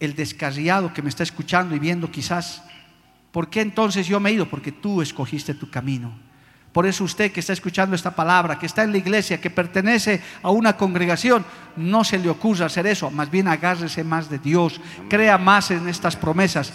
el 0.00 0.14
descarriado 0.14 0.92
que 0.92 1.02
me 1.02 1.08
está 1.08 1.22
escuchando 1.22 1.74
y 1.74 1.78
viendo 1.78 2.10
quizás, 2.10 2.62
¿por 3.32 3.48
qué 3.48 3.60
entonces 3.60 4.06
yo 4.06 4.20
me 4.20 4.30
he 4.30 4.34
ido? 4.34 4.48
Porque 4.48 4.72
tú 4.72 5.02
escogiste 5.02 5.54
tu 5.54 5.70
camino. 5.70 6.26
Por 6.76 6.86
eso 6.86 7.04
usted 7.04 7.32
que 7.32 7.40
está 7.40 7.54
escuchando 7.54 7.96
esta 7.96 8.14
palabra, 8.14 8.58
que 8.58 8.66
está 8.66 8.82
en 8.82 8.92
la 8.92 8.98
iglesia, 8.98 9.40
que 9.40 9.48
pertenece 9.48 10.20
a 10.42 10.50
una 10.50 10.76
congregación, 10.76 11.42
no 11.76 12.04
se 12.04 12.18
le 12.18 12.28
ocurra 12.28 12.66
hacer 12.66 12.86
eso, 12.86 13.10
más 13.10 13.30
bien 13.30 13.48
agárrese 13.48 14.04
más 14.04 14.28
de 14.28 14.38
Dios, 14.38 14.78
crea 15.08 15.38
más 15.38 15.70
en 15.70 15.88
estas 15.88 16.16
promesas, 16.16 16.74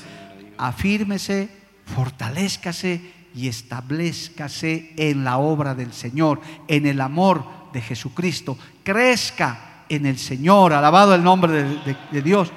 afírmese, 0.58 1.50
fortalezcase 1.86 3.00
y 3.36 3.48
establezcase 3.48 4.94
en 4.98 5.24
la 5.24 5.38
obra 5.38 5.76
del 5.76 5.94
Señor, 5.94 6.42
en 6.68 6.88
el 6.88 7.00
amor 7.00 7.46
de 7.72 7.82
Jesucristo, 7.82 8.58
crezca 8.84 9.86
en 9.88 10.08
el 10.08 10.18
Señor, 10.18 10.74
alabado 10.74 11.14
el 11.14 11.24
nombre 11.24 11.52
de, 11.52 11.98
de 12.12 12.22
Dios. 12.24 12.52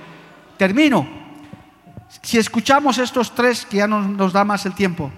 Termino. 0.56 1.06
Si 2.22 2.38
escuchamos 2.38 2.98
estos 2.98 3.34
tres, 3.34 3.66
que 3.66 3.78
ya 3.78 3.86
no 3.86 4.00
nos 4.00 4.32
da 4.32 4.44
más 4.44 4.66
el 4.66 4.74
tiempo, 4.74 5.10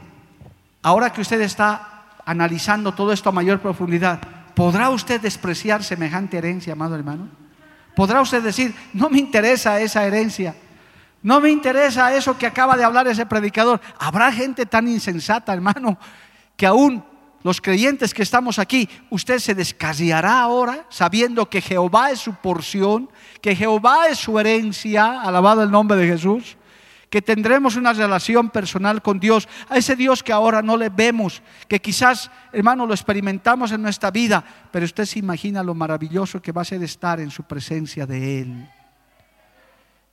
ahora 0.82 1.12
que 1.12 1.20
usted 1.20 1.40
está 1.40 2.04
analizando 2.24 2.92
todo 2.92 3.12
esto 3.12 3.28
a 3.28 3.32
mayor 3.32 3.60
profundidad, 3.60 4.20
¿podrá 4.54 4.90
usted 4.90 5.20
despreciar 5.20 5.84
semejante 5.84 6.38
herencia, 6.38 6.72
amado 6.72 6.94
hermano? 6.94 7.28
¿Podrá 7.94 8.20
usted 8.20 8.42
decir, 8.42 8.74
no 8.92 9.08
me 9.08 9.18
interesa 9.18 9.80
esa 9.80 10.06
herencia? 10.06 10.54
No 11.22 11.40
me 11.40 11.50
interesa 11.50 12.14
eso 12.14 12.38
que 12.38 12.46
acaba 12.46 12.76
de 12.76 12.84
hablar 12.84 13.08
ese 13.08 13.26
predicador. 13.26 13.80
Habrá 13.98 14.30
gente 14.30 14.66
tan 14.66 14.86
insensata, 14.86 15.52
hermano, 15.52 15.98
que 16.56 16.66
aún 16.66 17.02
los 17.46 17.60
creyentes 17.60 18.12
que 18.12 18.24
estamos 18.24 18.58
aquí, 18.58 18.88
usted 19.08 19.38
se 19.38 19.54
descaseará 19.54 20.40
ahora 20.40 20.84
sabiendo 20.88 21.48
que 21.48 21.60
Jehová 21.60 22.10
es 22.10 22.18
su 22.18 22.34
porción, 22.34 23.08
que 23.40 23.54
Jehová 23.54 24.08
es 24.08 24.18
su 24.18 24.36
herencia, 24.40 25.22
alabado 25.22 25.62
el 25.62 25.70
nombre 25.70 25.96
de 25.96 26.08
Jesús, 26.08 26.56
que 27.08 27.22
tendremos 27.22 27.76
una 27.76 27.92
relación 27.92 28.50
personal 28.50 29.00
con 29.00 29.20
Dios, 29.20 29.48
a 29.68 29.78
ese 29.78 29.94
Dios 29.94 30.24
que 30.24 30.32
ahora 30.32 30.60
no 30.60 30.76
le 30.76 30.88
vemos, 30.88 31.40
que 31.68 31.80
quizás, 31.80 32.32
hermano, 32.52 32.84
lo 32.84 32.94
experimentamos 32.94 33.70
en 33.70 33.82
nuestra 33.82 34.10
vida, 34.10 34.42
pero 34.72 34.84
usted 34.84 35.04
se 35.04 35.20
imagina 35.20 35.62
lo 35.62 35.72
maravilloso 35.72 36.42
que 36.42 36.50
va 36.50 36.62
a 36.62 36.64
ser 36.64 36.82
estar 36.82 37.20
en 37.20 37.30
su 37.30 37.44
presencia 37.44 38.06
de 38.06 38.40
Él. 38.40 38.68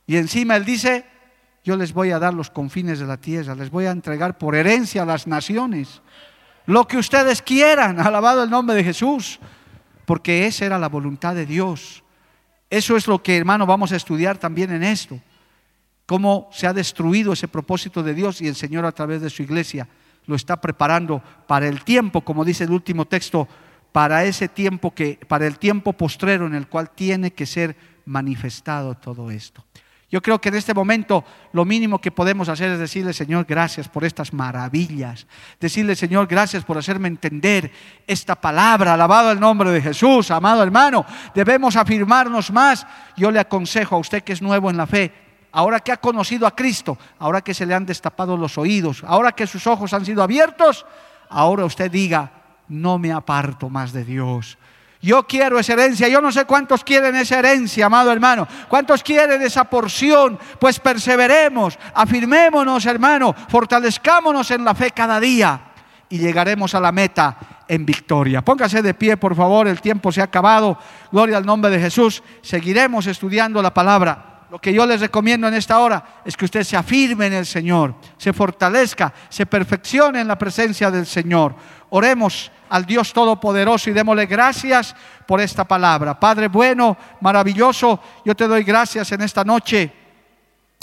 Y 0.06 0.18
encima 0.18 0.54
Él 0.54 0.64
dice, 0.64 1.04
yo 1.64 1.74
les 1.74 1.92
voy 1.92 2.12
a 2.12 2.20
dar 2.20 2.32
los 2.32 2.48
confines 2.48 3.00
de 3.00 3.06
la 3.06 3.16
tierra, 3.16 3.56
les 3.56 3.70
voy 3.70 3.86
a 3.86 3.90
entregar 3.90 4.38
por 4.38 4.54
herencia 4.54 5.02
a 5.02 5.06
las 5.06 5.26
naciones 5.26 6.00
lo 6.66 6.86
que 6.86 6.96
ustedes 6.96 7.42
quieran, 7.42 8.00
alabado 8.00 8.42
el 8.42 8.50
nombre 8.50 8.74
de 8.74 8.84
Jesús, 8.84 9.38
porque 10.04 10.46
esa 10.46 10.66
era 10.66 10.78
la 10.78 10.88
voluntad 10.88 11.34
de 11.34 11.46
Dios. 11.46 12.02
Eso 12.70 12.96
es 12.96 13.06
lo 13.06 13.22
que, 13.22 13.36
hermano, 13.36 13.66
vamos 13.66 13.92
a 13.92 13.96
estudiar 13.96 14.38
también 14.38 14.72
en 14.72 14.82
esto. 14.82 15.20
Cómo 16.06 16.48
se 16.52 16.66
ha 16.66 16.72
destruido 16.72 17.32
ese 17.32 17.48
propósito 17.48 18.02
de 18.02 18.14
Dios 18.14 18.40
y 18.40 18.48
el 18.48 18.56
Señor 18.56 18.84
a 18.84 18.92
través 18.92 19.22
de 19.22 19.30
su 19.30 19.42
iglesia 19.42 19.88
lo 20.26 20.36
está 20.36 20.60
preparando 20.60 21.22
para 21.46 21.68
el 21.68 21.84
tiempo, 21.84 22.22
como 22.22 22.44
dice 22.44 22.64
el 22.64 22.70
último 22.70 23.04
texto, 23.04 23.46
para 23.92 24.24
ese 24.24 24.48
tiempo 24.48 24.94
que 24.94 25.18
para 25.28 25.46
el 25.46 25.58
tiempo 25.58 25.92
postrero 25.92 26.46
en 26.46 26.54
el 26.54 26.66
cual 26.66 26.90
tiene 26.90 27.32
que 27.32 27.46
ser 27.46 27.76
manifestado 28.06 28.94
todo 28.96 29.30
esto. 29.30 29.64
Yo 30.14 30.22
creo 30.22 30.40
que 30.40 30.48
en 30.48 30.54
este 30.54 30.72
momento 30.72 31.24
lo 31.50 31.64
mínimo 31.64 32.00
que 32.00 32.12
podemos 32.12 32.48
hacer 32.48 32.70
es 32.70 32.78
decirle, 32.78 33.12
Señor, 33.12 33.46
gracias 33.46 33.88
por 33.88 34.04
estas 34.04 34.32
maravillas. 34.32 35.26
Decirle, 35.58 35.96
Señor, 35.96 36.28
gracias 36.28 36.64
por 36.64 36.78
hacerme 36.78 37.08
entender 37.08 37.72
esta 38.06 38.36
palabra. 38.36 38.94
Alabado 38.94 39.32
el 39.32 39.40
nombre 39.40 39.72
de 39.72 39.82
Jesús, 39.82 40.30
amado 40.30 40.62
hermano. 40.62 41.04
Debemos 41.34 41.74
afirmarnos 41.74 42.52
más. 42.52 42.86
Yo 43.16 43.32
le 43.32 43.40
aconsejo 43.40 43.96
a 43.96 43.98
usted 43.98 44.22
que 44.22 44.34
es 44.34 44.40
nuevo 44.40 44.70
en 44.70 44.76
la 44.76 44.86
fe, 44.86 45.12
ahora 45.50 45.80
que 45.80 45.90
ha 45.90 45.96
conocido 45.96 46.46
a 46.46 46.54
Cristo, 46.54 46.96
ahora 47.18 47.40
que 47.40 47.52
se 47.52 47.66
le 47.66 47.74
han 47.74 47.84
destapado 47.84 48.36
los 48.36 48.56
oídos, 48.56 49.02
ahora 49.04 49.32
que 49.32 49.48
sus 49.48 49.66
ojos 49.66 49.94
han 49.94 50.04
sido 50.04 50.22
abiertos, 50.22 50.86
ahora 51.28 51.64
usted 51.64 51.90
diga, 51.90 52.30
no 52.68 53.00
me 53.00 53.10
aparto 53.10 53.68
más 53.68 53.92
de 53.92 54.04
Dios. 54.04 54.58
Yo 55.04 55.26
quiero 55.26 55.58
esa 55.58 55.74
herencia. 55.74 56.08
Yo 56.08 56.22
no 56.22 56.32
sé 56.32 56.46
cuántos 56.46 56.82
quieren 56.82 57.14
esa 57.14 57.38
herencia, 57.38 57.86
amado 57.86 58.10
hermano. 58.10 58.48
¿Cuántos 58.68 59.02
quieren 59.02 59.42
esa 59.42 59.64
porción? 59.64 60.38
Pues 60.58 60.80
perseveremos, 60.80 61.78
afirmémonos, 61.94 62.86
hermano, 62.86 63.34
fortalezcámonos 63.48 64.50
en 64.50 64.64
la 64.64 64.74
fe 64.74 64.92
cada 64.92 65.20
día 65.20 65.60
y 66.08 66.16
llegaremos 66.16 66.74
a 66.74 66.80
la 66.80 66.90
meta 66.90 67.36
en 67.68 67.84
victoria. 67.84 68.42
Póngase 68.42 68.80
de 68.80 68.94
pie, 68.94 69.18
por 69.18 69.36
favor, 69.36 69.68
el 69.68 69.82
tiempo 69.82 70.10
se 70.10 70.22
ha 70.22 70.24
acabado. 70.24 70.78
Gloria 71.12 71.36
al 71.36 71.44
nombre 71.44 71.70
de 71.70 71.80
Jesús. 71.80 72.22
Seguiremos 72.40 73.06
estudiando 73.06 73.60
la 73.60 73.74
palabra. 73.74 74.33
Lo 74.54 74.60
que 74.60 74.72
yo 74.72 74.86
les 74.86 75.00
recomiendo 75.00 75.48
en 75.48 75.54
esta 75.54 75.80
hora 75.80 76.20
es 76.24 76.36
que 76.36 76.44
usted 76.44 76.62
se 76.62 76.76
afirme 76.76 77.26
en 77.26 77.32
el 77.32 77.44
Señor, 77.44 77.96
se 78.16 78.32
fortalezca, 78.32 79.12
se 79.28 79.46
perfeccione 79.46 80.20
en 80.20 80.28
la 80.28 80.38
presencia 80.38 80.92
del 80.92 81.06
Señor. 81.06 81.56
Oremos 81.90 82.52
al 82.68 82.86
Dios 82.86 83.12
Todopoderoso 83.12 83.90
y 83.90 83.92
démosle 83.92 84.26
gracias 84.26 84.94
por 85.26 85.40
esta 85.40 85.64
palabra. 85.64 86.20
Padre 86.20 86.46
bueno, 86.46 86.96
maravilloso, 87.20 88.00
yo 88.24 88.36
te 88.36 88.46
doy 88.46 88.62
gracias 88.62 89.10
en 89.10 89.22
esta 89.22 89.42
noche 89.42 89.92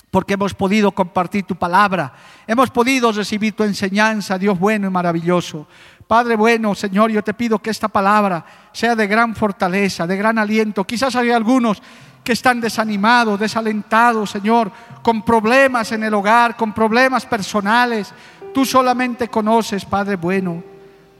porque 0.09 0.33
hemos 0.33 0.53
podido 0.53 0.91
compartir 0.91 1.45
tu 1.45 1.55
palabra, 1.55 2.11
hemos 2.45 2.69
podido 2.71 3.13
recibir 3.13 3.55
tu 3.55 3.63
enseñanza, 3.63 4.37
Dios 4.37 4.59
bueno 4.59 4.87
y 4.87 4.91
maravilloso. 4.91 5.65
Padre 6.07 6.35
bueno, 6.35 6.75
Señor, 6.75 7.09
yo 7.09 7.23
te 7.23 7.33
pido 7.33 7.57
que 7.59 7.69
esta 7.69 7.87
palabra 7.87 8.43
sea 8.73 8.97
de 8.97 9.07
gran 9.07 9.33
fortaleza, 9.33 10.05
de 10.05 10.17
gran 10.17 10.37
aliento. 10.37 10.83
Quizás 10.83 11.15
hay 11.15 11.31
algunos 11.31 11.81
que 12.23 12.33
están 12.33 12.61
desanimados, 12.61 13.39
desalentados, 13.39 14.29
Señor, 14.29 14.71
con 15.01 15.23
problemas 15.23 15.91
en 15.91 16.03
el 16.03 16.13
hogar, 16.13 16.55
con 16.55 16.73
problemas 16.73 17.25
personales. 17.25 18.13
Tú 18.53 18.65
solamente 18.65 19.27
conoces, 19.27 19.85
Padre 19.85 20.15
bueno. 20.15 20.63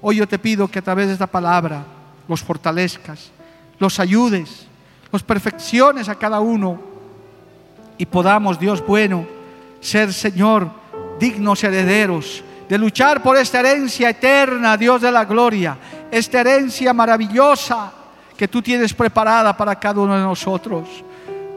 Hoy 0.01 0.17
yo 0.17 0.27
te 0.27 0.39
pido 0.39 0.67
que 0.67 0.79
a 0.79 0.83
través 0.83 1.07
de 1.07 1.13
esta 1.13 1.27
palabra 1.27 1.83
los 2.27 2.41
fortalezcas, 2.41 3.31
los 3.79 3.99
ayudes, 3.99 4.67
los 5.11 5.23
perfecciones 5.23 6.09
a 6.09 6.15
cada 6.15 6.39
uno 6.39 6.79
y 7.97 8.05
podamos, 8.05 8.59
Dios 8.59 8.85
bueno, 8.85 9.25
ser, 9.79 10.13
Señor, 10.13 10.69
dignos 11.19 11.63
herederos 11.63 12.43
de 12.67 12.77
luchar 12.77 13.21
por 13.21 13.35
esta 13.37 13.59
herencia 13.59 14.09
eterna, 14.09 14.77
Dios 14.77 15.01
de 15.01 15.11
la 15.11 15.25
gloria, 15.25 15.77
esta 16.09 16.39
herencia 16.39 16.93
maravillosa 16.93 17.91
que 18.41 18.47
tú 18.47 18.59
tienes 18.59 18.91
preparada 18.91 19.55
para 19.55 19.75
cada 19.75 20.01
uno 20.01 20.15
de 20.15 20.23
nosotros. 20.23 20.89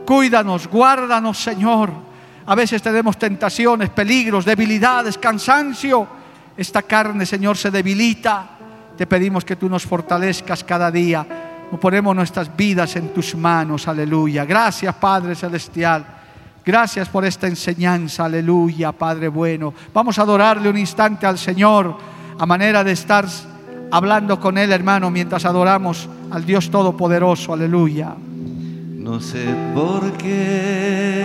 Cuídanos, 0.05 0.68
guárdanos, 0.68 1.39
Señor. 1.39 1.91
A 2.45 2.55
veces 2.55 2.82
tenemos 2.82 3.18
tentaciones, 3.18 3.89
peligros, 3.89 4.45
debilidades, 4.45 5.16
cansancio 5.16 6.07
esta 6.55 6.82
carne, 6.82 7.24
Señor, 7.24 7.57
se 7.57 7.70
debilita. 7.70 8.51
Te 8.99 9.07
pedimos 9.07 9.47
que 9.47 9.57
tú 9.57 9.66
nos 9.66 9.87
fortalezcas 9.87 10.62
cada 10.62 10.91
día. 10.91 11.26
Ponemos 11.80 12.14
nuestras 12.14 12.55
vidas 12.55 12.97
en 12.97 13.14
tus 13.14 13.35
manos, 13.35 13.89
aleluya. 13.89 14.45
Gracias, 14.45 14.95
Padre 14.97 15.35
Celestial. 15.35 16.05
Gracias 16.62 17.09
por 17.09 17.24
esta 17.24 17.47
enseñanza, 17.47 18.26
aleluya, 18.26 18.93
Padre 18.93 19.28
bueno. 19.28 19.72
Vamos 19.95 20.18
a 20.18 20.22
adorarle 20.22 20.68
un 20.68 20.76
instante 20.76 21.26
al 21.26 21.39
Señor 21.39 21.97
a 22.39 22.45
manera 22.45 22.85
de 22.85 22.93
estar 22.93 23.26
hablando 23.95 24.40
con 24.40 24.59
Él, 24.59 24.72
hermano, 24.72 25.09
mientras 25.09 25.45
adoramos 25.45 26.09
al 26.32 26.45
Dios 26.45 26.68
Todopoderoso, 26.68 27.53
aleluya. 27.53 28.16
No 28.18 29.20
sé 29.20 29.47
por 29.72 30.11
qué, 30.14 31.22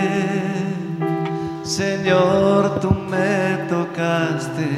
Señor, 1.64 2.78
tú 2.78 2.92
me 3.10 3.66
tocaste. 3.68 4.68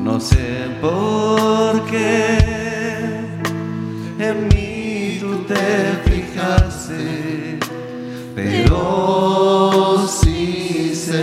No 0.00 0.18
sé 0.18 0.66
por 0.80 1.84
qué 1.84 2.38
en 4.18 4.48
mí 4.48 5.18
tú 5.20 5.44
te 5.46 6.00
fijaste, 6.10 7.60
pero 8.34 10.04
sí 10.08 10.92
sé 10.92 11.22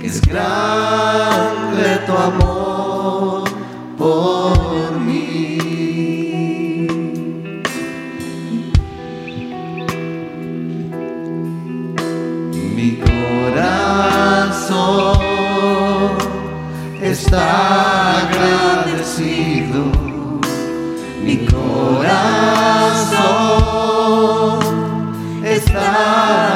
que 0.00 0.06
es 0.06 0.22
grande 0.22 1.98
tu 2.06 2.12
amor 2.14 3.55
por 3.96 4.92
mí. 5.00 5.58
Mi 12.74 12.98
corazón 12.98 13.96
está 17.00 18.18
agradecido. 18.20 19.80
Mi 21.24 21.36
corazón 21.46 22.36
está 25.44 26.55